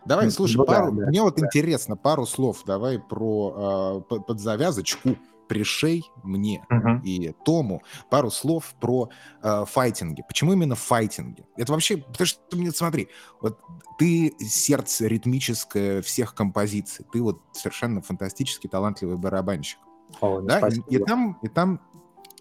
[0.06, 5.18] Давай, слушай, ну пару, мне вот интересно, пару слов давай про а, под завязочку
[5.54, 7.04] пришей мне uh-huh.
[7.04, 9.10] и Тому пару слов про
[9.44, 10.24] э, файтинги.
[10.28, 11.46] Почему именно файтинги?
[11.58, 13.10] Это вообще, потому что мне смотри,
[13.40, 13.60] вот
[14.00, 19.78] ты сердце ритмическое всех композиций, ты вот совершенно фантастически талантливый барабанщик.
[20.22, 20.68] Oh, да?
[20.70, 21.82] И, и там, и там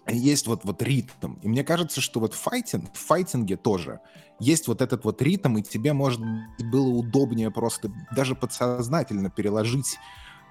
[0.07, 1.35] есть вот, вот ритм.
[1.43, 3.99] И мне кажется, что вот файтинг, в файтинге тоже
[4.39, 9.99] есть вот этот вот ритм, и тебе, может быть, было удобнее просто даже подсознательно переложить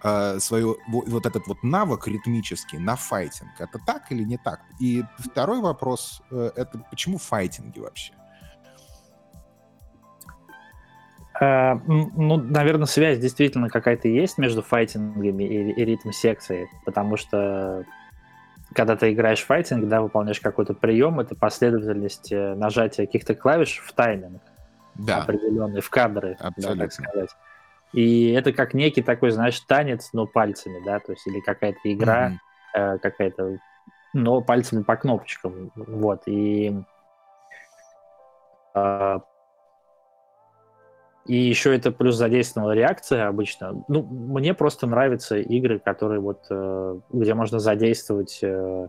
[0.02, 3.50] э, свою, вот этот вот навык ритмический на файтинг.
[3.58, 4.60] Это так или не так?
[4.80, 8.12] И второй вопрос, э, это почему файтинги вообще?
[11.40, 17.84] Uh, ну, наверное, связь действительно какая-то есть между файтингами и, и ритм-секцией, потому что
[18.74, 23.82] когда ты играешь в файтинг, да, выполняешь какой-то прием, это последовательность э, нажатия каких-то клавиш
[23.84, 24.40] в тайминг
[24.94, 25.22] да.
[25.22, 26.74] определенный, в кадры, Абсолютно.
[26.74, 27.30] да, так сказать.
[27.92, 32.30] И это как некий такой, знаешь, танец, но пальцами, да, то есть или какая-то игра,
[32.30, 32.94] mm-hmm.
[32.94, 33.58] э, какая-то,
[34.14, 36.22] но пальцами по кнопочкам, вот.
[36.26, 36.74] И
[38.74, 39.18] э,
[41.26, 43.84] И еще это плюс задействована реакция обычно.
[43.86, 48.88] Ну, мне просто нравятся игры, которые вот, э, где можно задействовать э,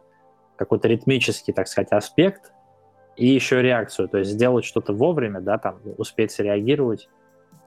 [0.55, 2.51] какой-то ритмический, так сказать, аспект
[3.15, 7.07] и еще реакцию, то есть сделать что-то вовремя, да, там, успеть среагировать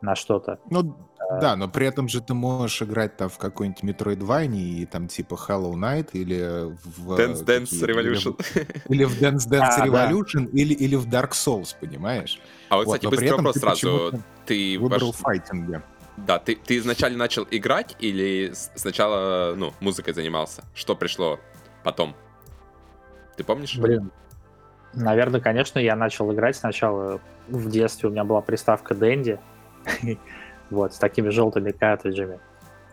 [0.06, 0.58] на что-то.
[0.70, 1.40] Ну, а...
[1.40, 5.34] да, но при этом же ты можешь играть там в какой-нибудь Metroidvania и там типа
[5.34, 7.12] Hollow Knight или в...
[7.18, 8.40] Dance Dance Revolution.
[8.48, 10.58] Или в, или в Dance Dance а, Revolution, да.
[10.58, 12.40] или, или в Dark Souls, понимаешь?
[12.68, 14.12] А вот, вот кстати, быстрый вопрос сразу.
[14.46, 15.16] Ты выбрал ваш...
[15.16, 15.82] файтинге.
[16.16, 20.62] Да, ты, ты изначально начал играть или сначала, ну, музыкой занимался?
[20.74, 21.38] Что пришло
[21.84, 22.16] потом?
[23.36, 23.76] Ты помнишь?
[23.76, 24.10] Блин,
[24.94, 28.08] наверное, конечно, я начал играть сначала в детстве.
[28.08, 29.38] У меня была приставка Дэнди,
[30.70, 32.40] вот, с такими желтыми картриджами.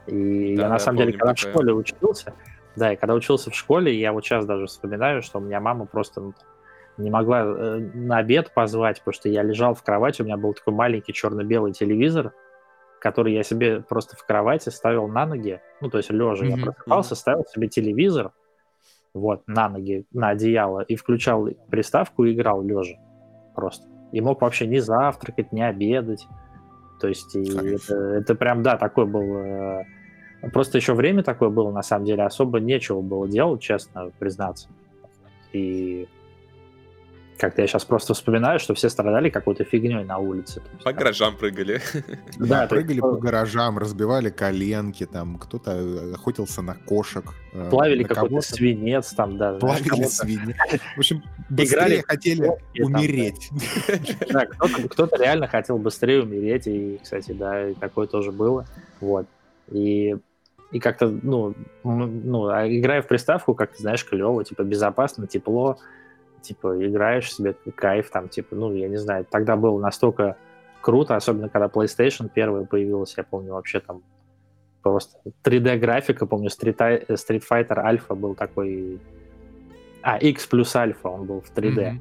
[0.08, 2.34] И да, я, на самом деле, когда в школе учился,
[2.76, 5.86] да, и когда учился в школе, я вот сейчас даже вспоминаю, что у меня мама
[5.86, 6.34] просто ну,
[6.98, 10.54] не могла э, на обед позвать, потому что я лежал в кровати, у меня был
[10.54, 12.34] такой маленький черно-белый телевизор,
[13.00, 16.58] который я себе просто в кровати ставил на ноги, ну, то есть лежа, mm-hmm.
[16.58, 18.32] я просыпался, ставил себе телевизор,
[19.14, 22.96] вот, на ноги, на одеяло, и включал приставку и играл лежа
[23.56, 23.88] просто.
[24.12, 26.28] И мог вообще не завтракать, не обедать.
[27.04, 29.36] То есть и это, это прям, да, такой был...
[29.36, 29.84] Э,
[30.54, 34.70] просто еще время такое было, на самом деле, особо нечего было делать, честно признаться.
[35.52, 36.08] И
[37.44, 40.62] как-то я сейчас просто вспоминаю, что все страдали какой-то фигней на улице.
[40.82, 41.82] По гаражам прыгали.
[42.40, 47.26] Да, да прыгали по гаражам, разбивали коленки, там кто-то охотился на кошек.
[47.52, 49.56] Э, Плавили какой-то свинец там, да.
[49.56, 50.56] Плавили свинец.
[50.96, 52.50] В общем, быстрее хотели
[52.80, 53.50] умереть.
[54.32, 54.46] Да,
[54.90, 58.66] кто-то реально хотел быстрее умереть, и, кстати, да, такое тоже было.
[59.02, 59.28] Вот.
[59.70, 60.16] И
[60.72, 61.54] и как-то, ну,
[61.84, 65.78] ну, а играя в приставку, как ты знаешь, клево, типа безопасно, тепло,
[66.44, 70.38] типа, играешь себе, кайф там, типа, ну, я не знаю, тогда было настолько
[70.82, 74.04] круто, особенно когда PlayStation первая появилась, я помню, вообще там
[74.84, 79.00] просто 3D-графика, помню, Street, Street Fighter Alpha был такой...
[80.02, 81.76] А, X плюс Alpha он был в 3D.
[81.76, 82.00] Mm-hmm.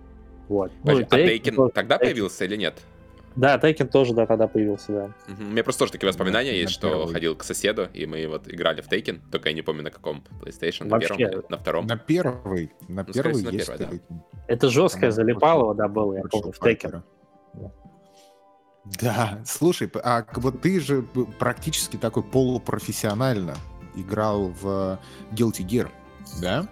[0.49, 0.73] Вот.
[0.85, 2.75] Ну, а Taken тогда появился или нет?
[3.37, 5.05] Да, Tekken тоже, да, тогда появился, да.
[5.33, 5.43] Угу.
[5.43, 7.13] У меня просто тоже такие воспоминания да, есть, что первый.
[7.13, 10.25] ходил к соседу, и мы вот играли в Tekken, только я не помню на каком
[10.41, 11.87] PlayStation, на Вообще, первом, на втором.
[11.87, 14.17] На первый, на ну, первый есть на первый, да.
[14.49, 17.03] Это жесткое залипалово, да, было, я помню, в Tekken.
[19.01, 21.03] Да, слушай, а вот ты же
[21.39, 23.55] практически такой полупрофессионально
[23.95, 24.99] играл в
[25.31, 25.89] Guilty Gear,
[26.41, 26.67] да?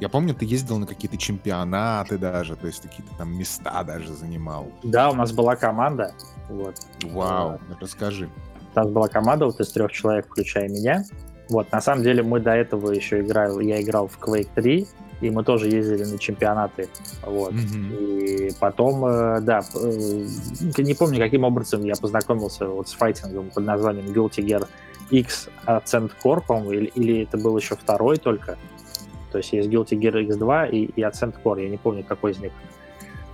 [0.00, 4.68] Я помню, ты ездил на какие-то чемпионаты даже, то есть какие-то там места даже занимал.
[4.82, 6.14] Да, у нас была команда.
[6.48, 6.76] Вот.
[7.04, 8.28] Вау, расскажи.
[8.74, 11.04] У нас была команда вот из трех человек, включая меня.
[11.50, 14.86] Вот, на самом деле мы до этого еще играли, я играл в Quake 3,
[15.20, 16.88] и мы тоже ездили на чемпионаты,
[17.22, 17.52] вот.
[17.52, 17.98] Mm-hmm.
[17.98, 20.26] И потом, э, да, э,
[20.78, 24.68] не помню, каким образом я познакомился вот с файтингом под названием Guilty Gear
[25.10, 28.56] X Ascent Core, по-моему, или, или это был еще второй только.
[29.30, 32.38] То есть есть Guilty Gear X2 и, и Ascent Core, я не помню, какой из
[32.38, 32.52] них.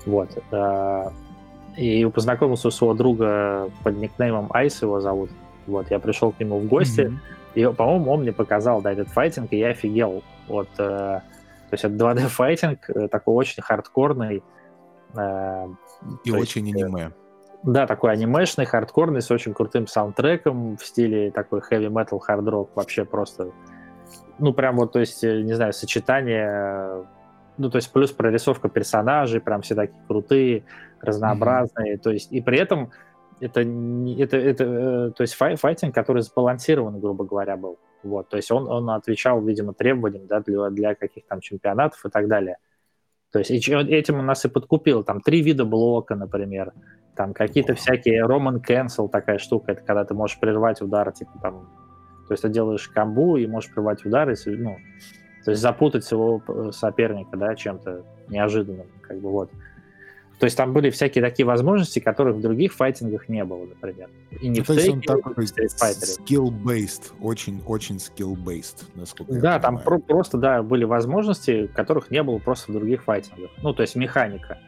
[0.04, 0.30] Вот.
[0.52, 1.10] Э,
[1.76, 5.30] и познакомился у своего друга под никнеймом Айс его зовут.
[5.66, 7.12] Вот, я пришел к нему в гости,
[7.54, 7.72] mm-hmm.
[7.72, 10.22] и, по-моему, он мне показал, да, этот файтинг, и я офигел.
[10.46, 14.42] Вот, э, то есть это 2D файтинг, э, такой очень хардкорный.
[15.16, 15.66] Э,
[16.24, 17.10] и очень есть, аниме.
[17.64, 22.68] Да, такой анимешный, хардкорный, с очень крутым саундтреком в стиле такой heavy metal, hard rock,
[22.76, 23.50] вообще просто
[24.38, 27.06] ну, прям вот, то есть, э, не знаю, сочетание,
[27.58, 30.64] ну, то есть, плюс прорисовка персонажей, прям все такие крутые,
[31.00, 32.00] разнообразные, mm-hmm.
[32.00, 32.90] то есть, и при этом
[33.40, 38.36] это, это, это э, то есть, фай, файтинг, который сбалансирован, грубо говоря, был, вот, то
[38.36, 42.56] есть, он, он отвечал, видимо, требованиям, да, для, для каких-то там чемпионатов и так далее.
[43.32, 45.04] То есть этим у нас и подкупил.
[45.04, 46.72] Там три вида блока, например.
[47.14, 49.72] Там какие-то всякие Roman Cancel, такая штука.
[49.72, 51.68] Это когда ты можешь прервать удар, типа там
[52.26, 54.78] то есть ты делаешь камбу и можешь прервать удары, ну,
[55.44, 59.50] то есть запутать своего э, соперника, да, чем-то неожиданным, как бы вот.
[60.38, 64.10] То есть там были всякие такие возможности, которых в других файтингах не было, например.
[64.40, 69.98] И не ну, в то он такой skill-based, очень-очень skill-based, насколько Да, я там про-
[69.98, 73.50] просто, да, были возможности, которых не было просто в других файтингах.
[73.62, 74.58] Ну, то есть механика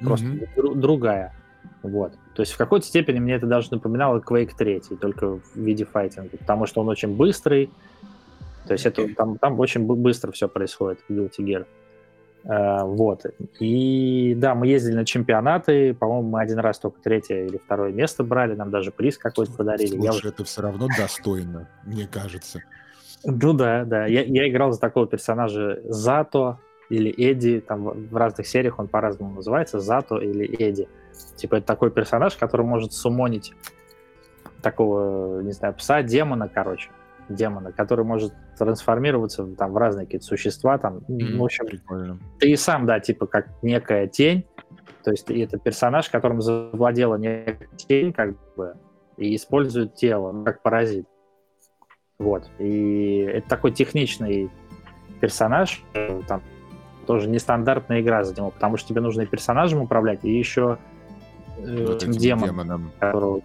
[0.00, 0.48] просто mm-hmm.
[0.56, 1.34] дру- другая.
[1.82, 2.12] Вот.
[2.34, 6.36] То есть в какой-то степени мне это даже напоминало Quake 3, только в виде файтинга,
[6.36, 7.70] потому что он очень быстрый,
[8.66, 11.66] то есть это, там, там очень быстро все происходит в Guilty Gear.
[12.44, 13.24] Uh, вот.
[13.58, 18.22] И да, мы ездили на чемпионаты, по-моему, мы один раз только третье или второе место
[18.22, 19.88] брали, нам даже приз какой-то подарили.
[19.88, 20.28] Слушай, я уже...
[20.28, 22.60] это все равно достойно, мне кажется.
[23.24, 24.06] Ну да, да.
[24.06, 29.34] Я, я играл за такого персонажа Зато или Эдди, там в разных сериях он по-разному
[29.34, 30.88] называется, Зато или Эдди.
[31.36, 33.54] Типа это такой персонаж, который может сумонить
[34.62, 36.90] такого, не знаю, пса, демона, короче,
[37.28, 42.18] демона, который может трансформироваться там, в разные какие-то существа, там, mm-hmm, в общем, прикольно.
[42.38, 44.46] ты и сам, да, типа как некая тень,
[45.04, 48.74] то есть это персонаж, которым завладела некая тень, как бы,
[49.16, 51.06] и использует тело, ну, как паразит.
[52.18, 52.50] Вот.
[52.58, 54.50] И это такой техничный
[55.20, 55.82] персонаж,
[56.26, 56.42] там
[57.06, 60.97] тоже нестандартная игра за него, потому что тебе нужно и персонажем управлять, и еще э,
[61.58, 62.92] вот этим демон, демоном.
[62.98, 63.42] которого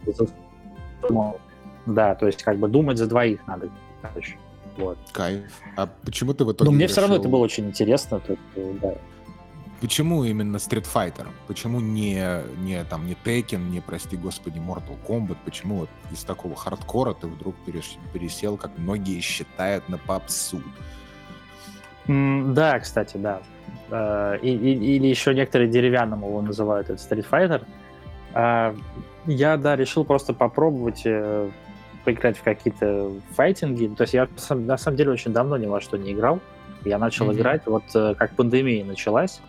[1.86, 3.70] да, то есть как бы думать за двоих надо.
[4.02, 4.38] Короче.
[4.78, 4.98] Вот.
[5.12, 5.52] Кайф.
[5.76, 6.94] А почему ты в итоге Ну, мне решил...
[6.94, 8.20] все равно это было очень интересно.
[8.20, 8.94] Тут, э, да.
[9.82, 11.28] Почему именно Street Fighter?
[11.48, 15.38] Почему не, не, там, не Tekken, не, прости господи, Mortal Kombat?
[15.44, 17.56] Почему вот из такого хардкора ты вдруг
[18.14, 20.62] пересел, как многие считают, на попсу?
[22.08, 23.42] Mm, да, кстати, да.
[23.90, 27.62] Uh, и, и, или еще некоторые деревянным его называют, это Street Fighter.
[27.62, 27.66] Uh,
[28.34, 31.52] я, да, решил просто попробовать uh,
[32.04, 33.88] поиграть в какие-то файтинги.
[33.96, 36.40] То есть я на самом деле очень давно ни во что не играл.
[36.84, 37.36] Я начал mm-hmm.
[37.36, 39.40] играть, вот э, как пандемия началась,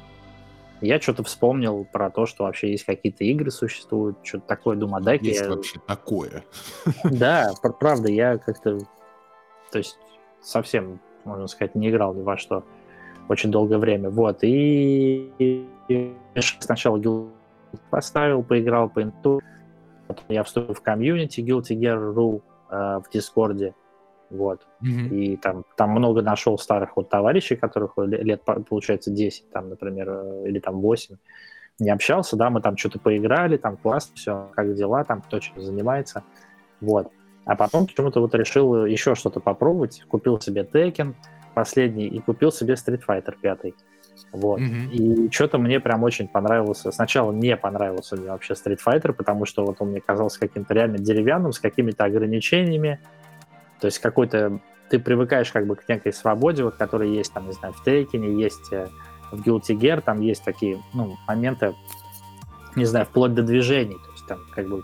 [0.81, 5.19] я что-то вспомнил про то, что вообще есть какие-то игры существуют, что-то такое, думаю, дай
[5.21, 5.49] Есть я...
[5.49, 6.45] вообще такое.
[7.05, 8.79] Да, правда, я как-то,
[9.73, 9.99] то есть
[10.41, 12.65] совсем, можно сказать, не играл ни во что
[13.29, 14.11] очень долгое время.
[14.11, 15.67] Вот, и
[16.61, 17.31] сначала Guild
[17.91, 19.41] поставил, поиграл по инту,
[20.07, 23.75] потом я вступил в комьюнити Guilty Gear.ru э, в Дискорде,
[24.31, 24.67] вот.
[24.83, 25.09] Mm-hmm.
[25.11, 30.49] И там, там много нашел старых вот товарищей, которых лет, получается, 10, там, например, э,
[30.49, 31.17] или там 8.
[31.81, 35.61] Не общался, да, мы там что-то поиграли, там классно, все, как дела, там кто чем
[35.61, 36.23] занимается.
[36.81, 37.11] Вот.
[37.45, 40.03] А потом почему-то вот решил еще что-то попробовать.
[40.09, 41.15] Купил себе Tekken
[41.55, 43.75] последний и купил себе Street Fighter 5.
[44.33, 44.61] Вот.
[44.61, 44.91] Mm-hmm.
[44.91, 46.93] И что-то мне прям очень понравился.
[46.93, 50.99] Сначала не понравился мне вообще Street Fighter, потому что вот он мне казался каким-то реально
[50.99, 53.01] деревянным, с какими-то ограничениями.
[53.81, 57.53] То есть какой-то ты привыкаешь как бы к некой свободе, вот, которая есть там, не
[57.53, 58.89] знаю, в Тейкине, есть э,
[59.33, 61.75] в Guilty Gear, там есть такие, ну, моменты,
[62.77, 64.83] не знаю, вплоть до движений, то есть там как бы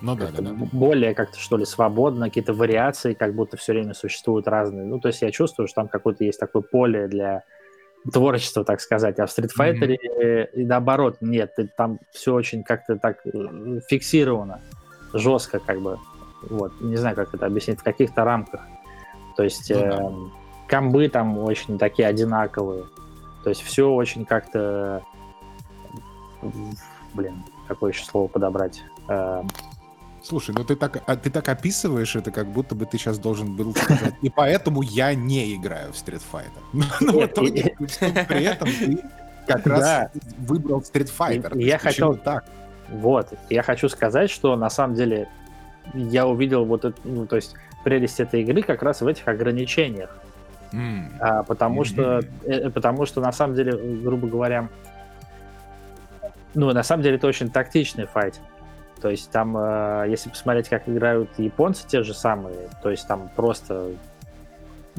[0.00, 0.52] ну, да, да, да.
[0.72, 4.84] более как-то, что ли, свободно, какие-то вариации, как будто все время существуют разные.
[4.84, 7.44] Ну, то есть я чувствую, что там какое-то есть такое поле для
[8.12, 9.18] творчества, так сказать.
[9.18, 10.50] А в Street Fighter mm-hmm.
[10.52, 14.60] и наоборот, нет, там все очень как-то так э, фиксировано,
[15.12, 15.98] жестко как бы.
[16.50, 18.60] Вот, не знаю, как это объяснить, в каких-то рамках.
[19.36, 20.00] То есть да.
[20.02, 20.10] э,
[20.68, 22.84] комбы там очень такие одинаковые.
[23.42, 25.02] То есть все очень как-то...
[27.14, 28.82] Блин, какое еще слово подобрать?
[29.08, 29.42] Э,
[30.24, 33.54] Слушай, ну ты так, а, ты так описываешь это, как будто бы ты сейчас должен
[33.54, 36.62] был сказать, и поэтому я не играю в Street Fighter.
[37.00, 37.76] Но в итоге
[38.26, 39.04] при этом ты
[39.46, 41.60] как раз выбрал Street Fighter.
[41.60, 42.46] Я хотел так.
[42.88, 45.28] Вот, я хочу сказать, что на самом деле
[45.92, 50.16] я увидел вот это, ну, то есть прелесть этой игры как раз в этих ограничениях.
[50.72, 51.18] Mm.
[51.20, 51.84] А, потому mm-hmm.
[51.84, 54.70] что, э, потому что на самом деле, грубо говоря,
[56.54, 58.40] ну, на самом деле это очень тактичный файт.
[59.04, 63.28] То есть там, э, если посмотреть, как играют японцы те же самые, то есть там
[63.36, 63.90] просто...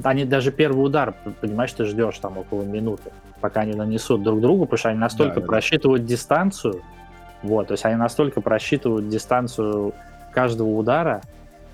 [0.03, 3.11] Они даже первый удар, понимаешь, ты ждешь там около минуты,
[3.41, 6.09] пока они нанесут друг другу, потому что они настолько да, просчитывают да.
[6.09, 6.83] дистанцию,
[7.41, 9.95] вот, то есть они настолько просчитывают дистанцию
[10.31, 11.23] каждого удара,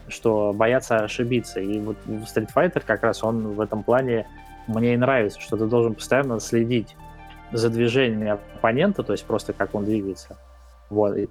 [0.07, 1.59] что боятся ошибиться.
[1.59, 4.25] И вот Street Fighter как раз он в этом плане
[4.67, 6.95] мне и нравится, что ты должен постоянно следить
[7.51, 10.37] за движениями оппонента, то есть просто как он двигается.
[10.89, 11.25] Вот, и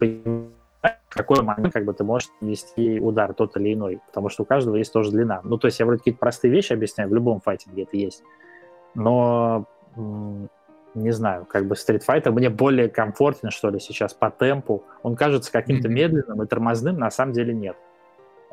[0.83, 4.47] в какой момент как бы ты можешь нести удар тот или иной, потому что у
[4.47, 5.41] каждого есть тоже длина.
[5.45, 8.23] Ну, то есть я вроде какие-то простые вещи объясняю, в любом файтинге это есть.
[8.95, 9.67] Но
[10.95, 14.83] не знаю, как бы Street Fighter мне более комфортен, что ли, сейчас по темпу.
[15.03, 15.93] Он кажется каким-то mm-hmm.
[15.93, 17.77] медленным и тормозным, на самом деле нет.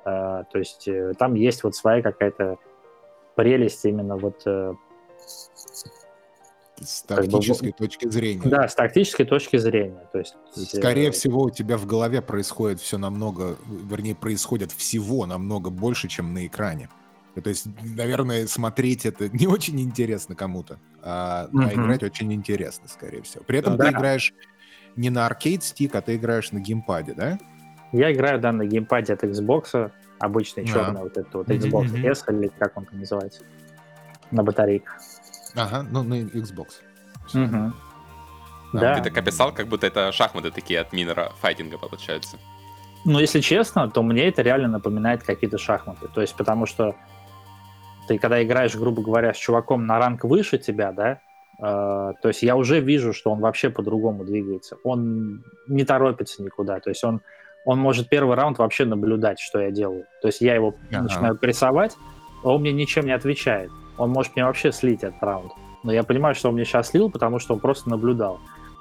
[0.06, 2.58] Uh, то есть uh, там есть вот своя какая-то
[3.36, 4.46] прелесть именно вот...
[4.46, 4.76] Uh,
[6.82, 8.42] с тактической как бы, точки зрения.
[8.46, 10.08] Да, с тактической точки зрения.
[10.12, 15.26] То есть, есть, скорее всего, у тебя в голове происходит все намного, вернее, происходит всего
[15.26, 16.90] намного больше, чем на экране.
[17.42, 21.70] То есть, наверное, смотреть это не очень интересно кому-то, а, mm-hmm.
[21.70, 23.44] а играть очень интересно, скорее всего.
[23.44, 23.86] При этом да.
[23.86, 24.34] ты играешь
[24.96, 27.38] не на аркейд стик, а ты играешь на геймпаде, да?
[27.92, 30.68] Я играю, да, на геймпаде от Xbox, обычный а.
[30.68, 32.12] черный вот этот вот Xbox mm-hmm.
[32.12, 33.44] S, или как он там называется,
[34.32, 35.00] на батарейках.
[35.58, 36.68] Ага, ну на Xbox.
[37.34, 37.74] Угу.
[38.74, 38.96] Да.
[38.96, 42.38] Ты так описал, как будто это шахматы такие от минера файтинга получаются.
[43.06, 46.08] Ну, если честно, то мне это реально напоминает какие-то шахматы.
[46.14, 46.96] То есть, потому что
[48.08, 51.20] ты когда играешь, грубо говоря, с чуваком на ранг выше тебя, да,
[51.60, 54.78] э, то есть я уже вижу, что он вообще по-другому двигается.
[54.84, 57.22] Он не торопится никуда, то есть он
[57.66, 60.06] он может первый раунд вообще наблюдать, что я делаю.
[60.22, 61.02] То есть я его ага.
[61.02, 61.98] начинаю прессовать,
[62.44, 63.70] а он мне ничем не отвечает.
[63.98, 65.52] Он может мне вообще слить этот раунд.
[65.84, 68.40] Но я понимаю, что он мне сейчас слил, потому что он просто наблюдал.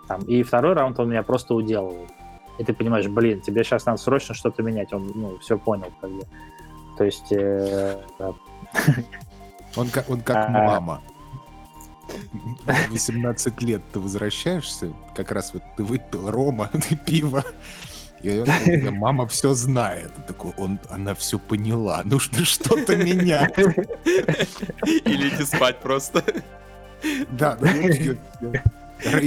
[0.09, 0.23] Там.
[0.23, 2.11] И второй раунд он меня просто уделывает.
[2.59, 4.93] И ты понимаешь, блин, тебе сейчас надо срочно что-то менять.
[4.93, 6.23] Он, ну, все понял, как бы.
[6.97, 7.33] То есть...
[7.33, 8.01] Э,
[9.77, 11.03] он как, он как а, мама.
[12.91, 17.45] 18 лет ты возвращаешься, как раз вот ты выпил рома, ты пиво,
[18.23, 20.11] и он, мама все знает.
[20.27, 23.57] Такой, он, она все поняла, нужно что-то менять.
[23.59, 26.23] Или идти спать просто.
[27.31, 27.69] Да, да.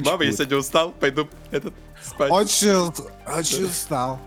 [0.04, 2.32] Мама, я сегодня устал, пойду этот спать.
[2.32, 2.92] Очень,
[3.26, 4.20] очень устал.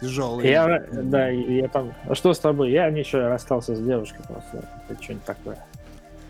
[0.00, 0.48] Тяжелый.
[0.48, 1.92] Я, да, я там...
[2.08, 2.70] А что с тобой?
[2.70, 4.64] Я ничего, расстался с девушкой просто.
[4.88, 5.58] Это что-нибудь такое.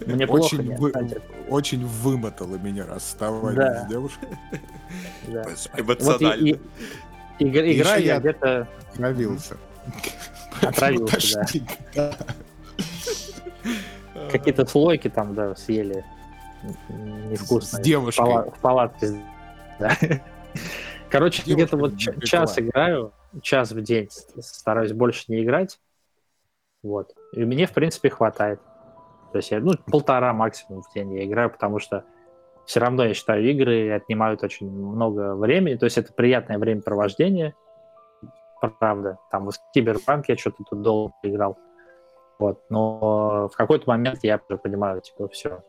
[0.05, 3.85] Мне очень, плохо, вы, очень вымотало меня расставание да.
[3.85, 4.29] с девушкой.
[5.29, 5.45] Да.
[5.77, 6.29] Эмоционально.
[6.29, 6.61] Вот
[7.39, 8.69] и, и, и, игра я где-то...
[8.93, 9.57] Отравился.
[10.61, 11.47] Отравился,
[11.95, 12.17] да.
[14.31, 16.05] Какие-то слойки там, да, съели.
[16.89, 17.79] Невкусно.
[17.79, 18.51] С девушкой.
[18.51, 19.23] В палатке.
[19.79, 19.97] Да.
[21.11, 23.13] Короче, где-то вот час играю,
[23.43, 24.09] час в день.
[24.41, 25.79] Стараюсь больше не играть.
[26.83, 27.15] Вот.
[27.33, 28.61] И мне, в принципе, хватает.
[29.37, 32.05] То есть я, ну, полтора максимум в день я играю, потому что
[32.65, 35.75] все равно, я считаю, игры отнимают очень много времени.
[35.75, 37.55] То есть это приятное времяпровождение,
[38.79, 39.19] правда.
[39.31, 41.59] Там в Киберпанк я что-то тут долго играл.
[42.39, 42.63] Вот.
[42.71, 45.63] Но в какой-то момент я уже понимаю, типа, все,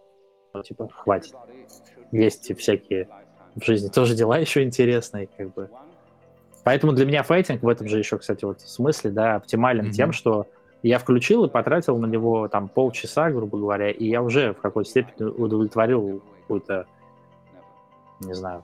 [0.53, 1.35] ну, типа, хватит.
[2.14, 3.10] Есть всякие
[3.57, 5.69] в жизни тоже дела еще интересные, как бы.
[6.64, 9.91] Поэтому для меня файтинг в этом же еще, кстати, вот смысле, да, оптимален mm-hmm.
[9.91, 10.48] тем, что
[10.88, 14.89] я включил и потратил на него там полчаса, грубо говоря, и я уже в какой-то
[14.89, 16.85] степени удовлетворил какую-то,
[18.19, 18.64] не знаю,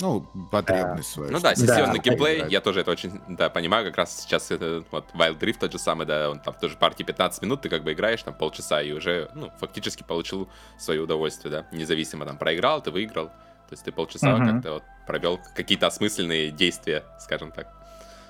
[0.00, 1.30] ну, потребность свою.
[1.30, 2.46] Ну да, сессионный да, геймплей, да.
[2.48, 5.78] я тоже это очень, да, понимаю, как раз сейчас это, вот, Wild Rift тот же
[5.78, 8.90] самый, да, он там тоже партии 15 минут, ты как бы играешь там полчаса и
[8.90, 10.48] уже, ну, фактически получил
[10.78, 14.52] свое удовольствие, да, независимо там проиграл, ты выиграл, то есть ты полчаса mm-hmm.
[14.52, 17.68] как-то вот провел какие-то осмысленные действия, скажем так.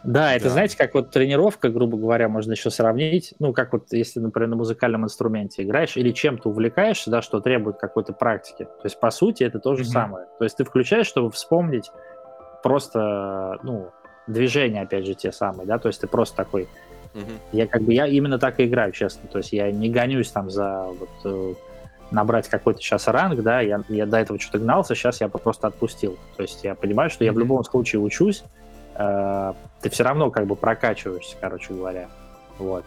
[0.04, 0.50] Да, это, да.
[0.50, 3.34] знаете, как вот тренировка, грубо говоря, можно еще сравнить.
[3.38, 7.78] Ну, как вот если, например, на музыкальном инструменте играешь или чем-то увлекаешься, да, что требует
[7.78, 8.64] какой-то практики.
[8.64, 9.86] То есть, по сути, это то же mm-hmm.
[9.86, 10.26] самое.
[10.38, 11.90] То есть ты включаешь, чтобы вспомнить
[12.62, 13.90] просто, ну,
[14.26, 16.68] движения, опять же, те самые, да, то есть ты просто такой...
[17.14, 17.38] Mm-hmm.
[17.52, 19.28] Я как бы, я именно так и играю, честно.
[19.28, 21.54] То есть я не гонюсь там за вот э,
[22.10, 26.18] набрать какой-то сейчас ранг, да, я, я до этого что-то гнался, сейчас я просто отпустил.
[26.36, 28.44] То есть я понимаю, что я в любом случае учусь,
[28.96, 32.08] э, ты все равно как бы прокачиваешься, короче говоря.
[32.58, 32.84] Вот.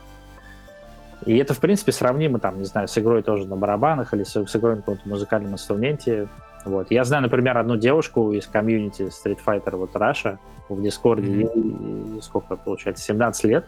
[1.26, 4.36] И это, в принципе, сравнимо, там, не знаю, с игрой тоже на барабанах или с,
[4.36, 6.28] с игрой на каком-то музыкальном инструменте.
[6.66, 6.92] Вот.
[6.92, 10.40] Я знаю, например, одну девушку из комьюнити Street Fighter вот Russia
[10.70, 12.14] в Дискорде, mm-hmm.
[12.14, 13.66] ей, сколько получается, 17 лет.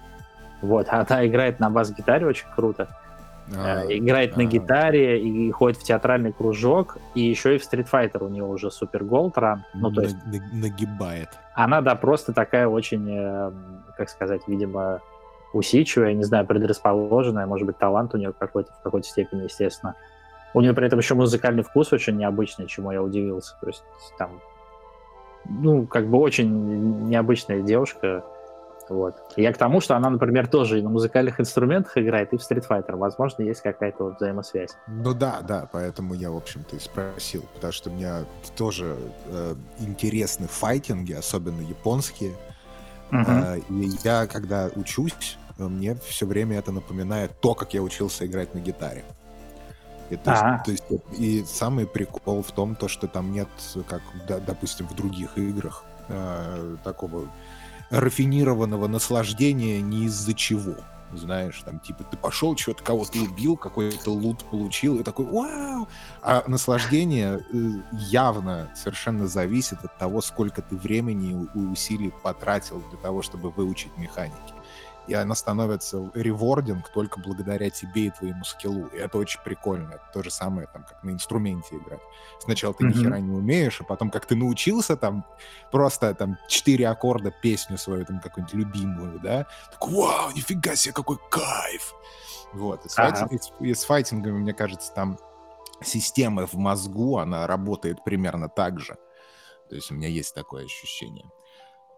[0.61, 2.89] Вот, она играет на бас-гитаре очень круто.
[3.55, 7.61] А, э, играет а, на гитаре и ходит в театральный кружок, и еще и в
[7.61, 9.63] Street Fighter у нее уже супер gold rank.
[9.73, 10.17] Ну, то есть...
[10.53, 11.29] Нагибает.
[11.55, 13.51] Она, да, просто такая очень, э,
[13.97, 15.01] как сказать, видимо,
[15.53, 19.95] усидчивая, не знаю, предрасположенная, может быть, талант у нее какой-то в какой-то степени, естественно.
[20.53, 23.55] У нее при этом еще музыкальный вкус очень необычный, чему я удивился.
[23.61, 23.83] То есть
[24.17, 24.39] там,
[25.45, 28.23] ну, как бы очень необычная девушка,
[28.89, 29.15] вот.
[29.35, 32.67] Я к тому, что она, например, тоже и на музыкальных инструментах играет, и в Street
[32.67, 32.95] Fighter.
[32.95, 34.71] Возможно, есть какая-то вот взаимосвязь.
[34.87, 38.11] Ну да, да, поэтому я, в общем-то, и спросил, потому что мне
[38.57, 38.97] тоже
[39.27, 42.33] э, интересны файтинги, особенно японские.
[43.11, 43.57] Uh-huh.
[43.57, 48.53] Э, и я, когда учусь, мне все время это напоминает то, как я учился играть
[48.53, 49.03] на гитаре.
[50.09, 50.63] И, то, есть, а.
[50.65, 50.83] то есть,
[51.19, 53.47] и самый прикол в том, то, что там нет,
[53.87, 57.29] как, да, допустим, в других играх, э, такого
[57.89, 60.75] рафинированного наслаждения ни из-за чего.
[61.11, 65.87] Знаешь, там, типа, ты пошел, что-то кого-то убил, какой-то лут получил, и такой, вау!
[66.21, 72.99] А наслаждение э, явно совершенно зависит от того, сколько ты времени и усилий потратил для
[72.99, 74.53] того, чтобы выучить механики
[75.09, 78.87] и она становится ревординг только благодаря тебе и твоему скиллу.
[78.87, 79.93] И это очень прикольно.
[79.93, 81.99] Это то же самое, там, как на инструменте играть.
[82.39, 82.87] Сначала ты mm-hmm.
[82.87, 85.25] ни хера не умеешь, а потом, как ты научился там
[85.71, 91.17] просто там четыре аккорда песню свою там какую-нибудь любимую, да, так вау, нифига себе, какой
[91.31, 91.95] кайф!
[92.53, 92.85] Вот.
[92.85, 93.15] И с, ага.
[93.15, 95.17] файтинг, и, и с файтингами, мне кажется, там
[95.81, 98.97] система в мозгу, она работает примерно так же.
[99.69, 101.29] То есть у меня есть такое ощущение.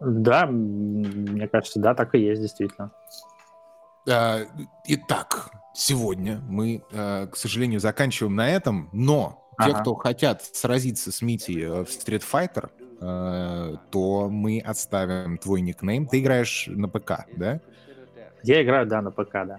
[0.04, 2.90] Да, мне кажется, да, так и есть, действительно.
[4.10, 4.40] А,
[4.84, 9.70] итак, сегодня мы, а, к сожалению, заканчиваем на этом, но ага.
[9.70, 12.70] те, кто хотят сразиться с Мити э, в Street Fighter,
[13.00, 16.06] э, то мы оставим твой никнейм.
[16.06, 17.60] Ты играешь на ПК, да?
[18.42, 19.58] Я играю, да, на ПК, да.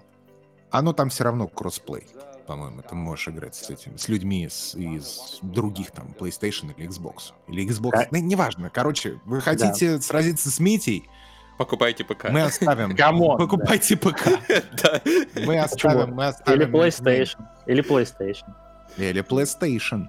[0.72, 2.08] Оно там все равно кроссплей,
[2.46, 2.82] по-моему.
[2.82, 7.34] Ты можешь играть с этим, с людьми из, из других там PlayStation или Xbox.
[7.48, 7.92] Или Xbox.
[7.92, 8.08] Да.
[8.12, 8.70] Ну, неважно.
[8.70, 10.02] Короче, вы хотите да.
[10.02, 11.10] сразиться с Митей?
[11.58, 12.30] Покупайте ПК.
[12.30, 12.96] Мы оставим.
[12.98, 14.10] Come on, Покупайте да.
[14.10, 14.28] ПК.
[15.46, 16.62] Мы оставим, мы оставим.
[16.62, 17.48] Или PlayStation.
[17.66, 18.54] Или PlayStation.
[18.98, 20.08] Или PlayStation.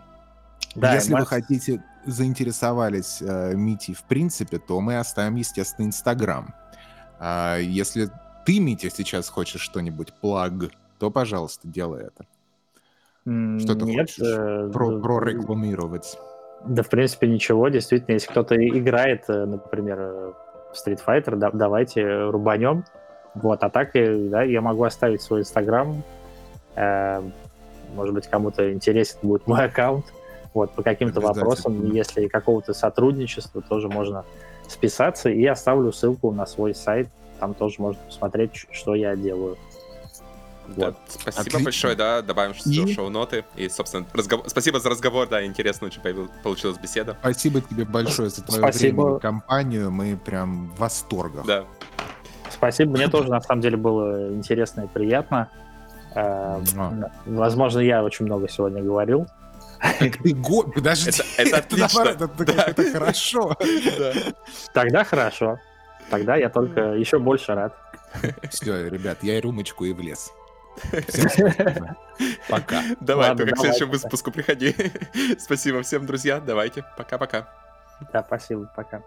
[0.74, 6.55] Да, Если вы хотите, заинтересовались э, Мити в принципе, то мы оставим, естественно, Инстаграм.
[7.19, 8.11] А если
[8.44, 10.70] ты, Митя, сейчас хочешь что-нибудь плаг,
[11.05, 12.24] то, пожалуйста, делай это.
[13.60, 16.18] Что ты Нет, хочешь э, про, прорекламировать?
[16.64, 17.68] Да, в принципе, ничего.
[17.68, 20.32] Действительно, если кто-то играет, э, например, э,
[20.72, 22.85] в Street Fighter, да, давайте рубанем.
[23.35, 26.02] Вот, а так, да, я могу оставить свой Инстаграм.
[26.74, 27.20] Э,
[27.94, 30.06] может быть, кому-то интересен будет мой аккаунт.
[30.55, 34.24] Вот, по каким-то вопросам, если какого-то сотрудничества, тоже можно
[34.68, 37.09] списаться, и оставлю ссылку на свой сайт,
[37.40, 39.59] там тоже можно посмотреть, что я делаю.
[40.68, 40.96] Вот.
[41.08, 41.60] спасибо Отлично.
[41.60, 42.94] большое, да, добавим и...
[42.94, 43.44] шоу-ноты.
[43.56, 44.48] И, собственно, разговор...
[44.48, 46.28] спасибо за разговор, да, интересно очень появил...
[46.42, 47.16] получилась беседа.
[47.20, 49.02] Спасибо тебе большое за твою спасибо.
[49.02, 51.46] время и компанию, мы прям в восторгах.
[51.46, 51.64] Да.
[52.50, 55.50] Спасибо, мне тоже, на самом деле, было интересно и приятно.
[56.14, 56.62] Э,
[57.26, 59.26] возможно, я очень много сегодня говорил.
[60.00, 60.62] ты го...
[60.62, 61.10] Подожди.
[61.10, 62.02] Это, это отлично.
[62.02, 62.64] Это, это, да.
[62.64, 63.56] это хорошо.
[63.98, 64.12] Да.
[64.72, 65.58] Тогда хорошо.
[66.10, 67.74] Тогда я только еще больше рад.
[68.50, 70.32] Все, ребят, я и рюмочку и в лес.
[72.48, 72.82] Пока.
[73.01, 74.74] Давай, Ладно, только к следующему выпуску приходи.
[75.38, 76.40] Спасибо всем, друзья.
[76.40, 76.84] Давайте.
[76.96, 77.48] Пока-пока.
[78.12, 78.70] Да, спасибо.
[78.74, 79.02] Пока.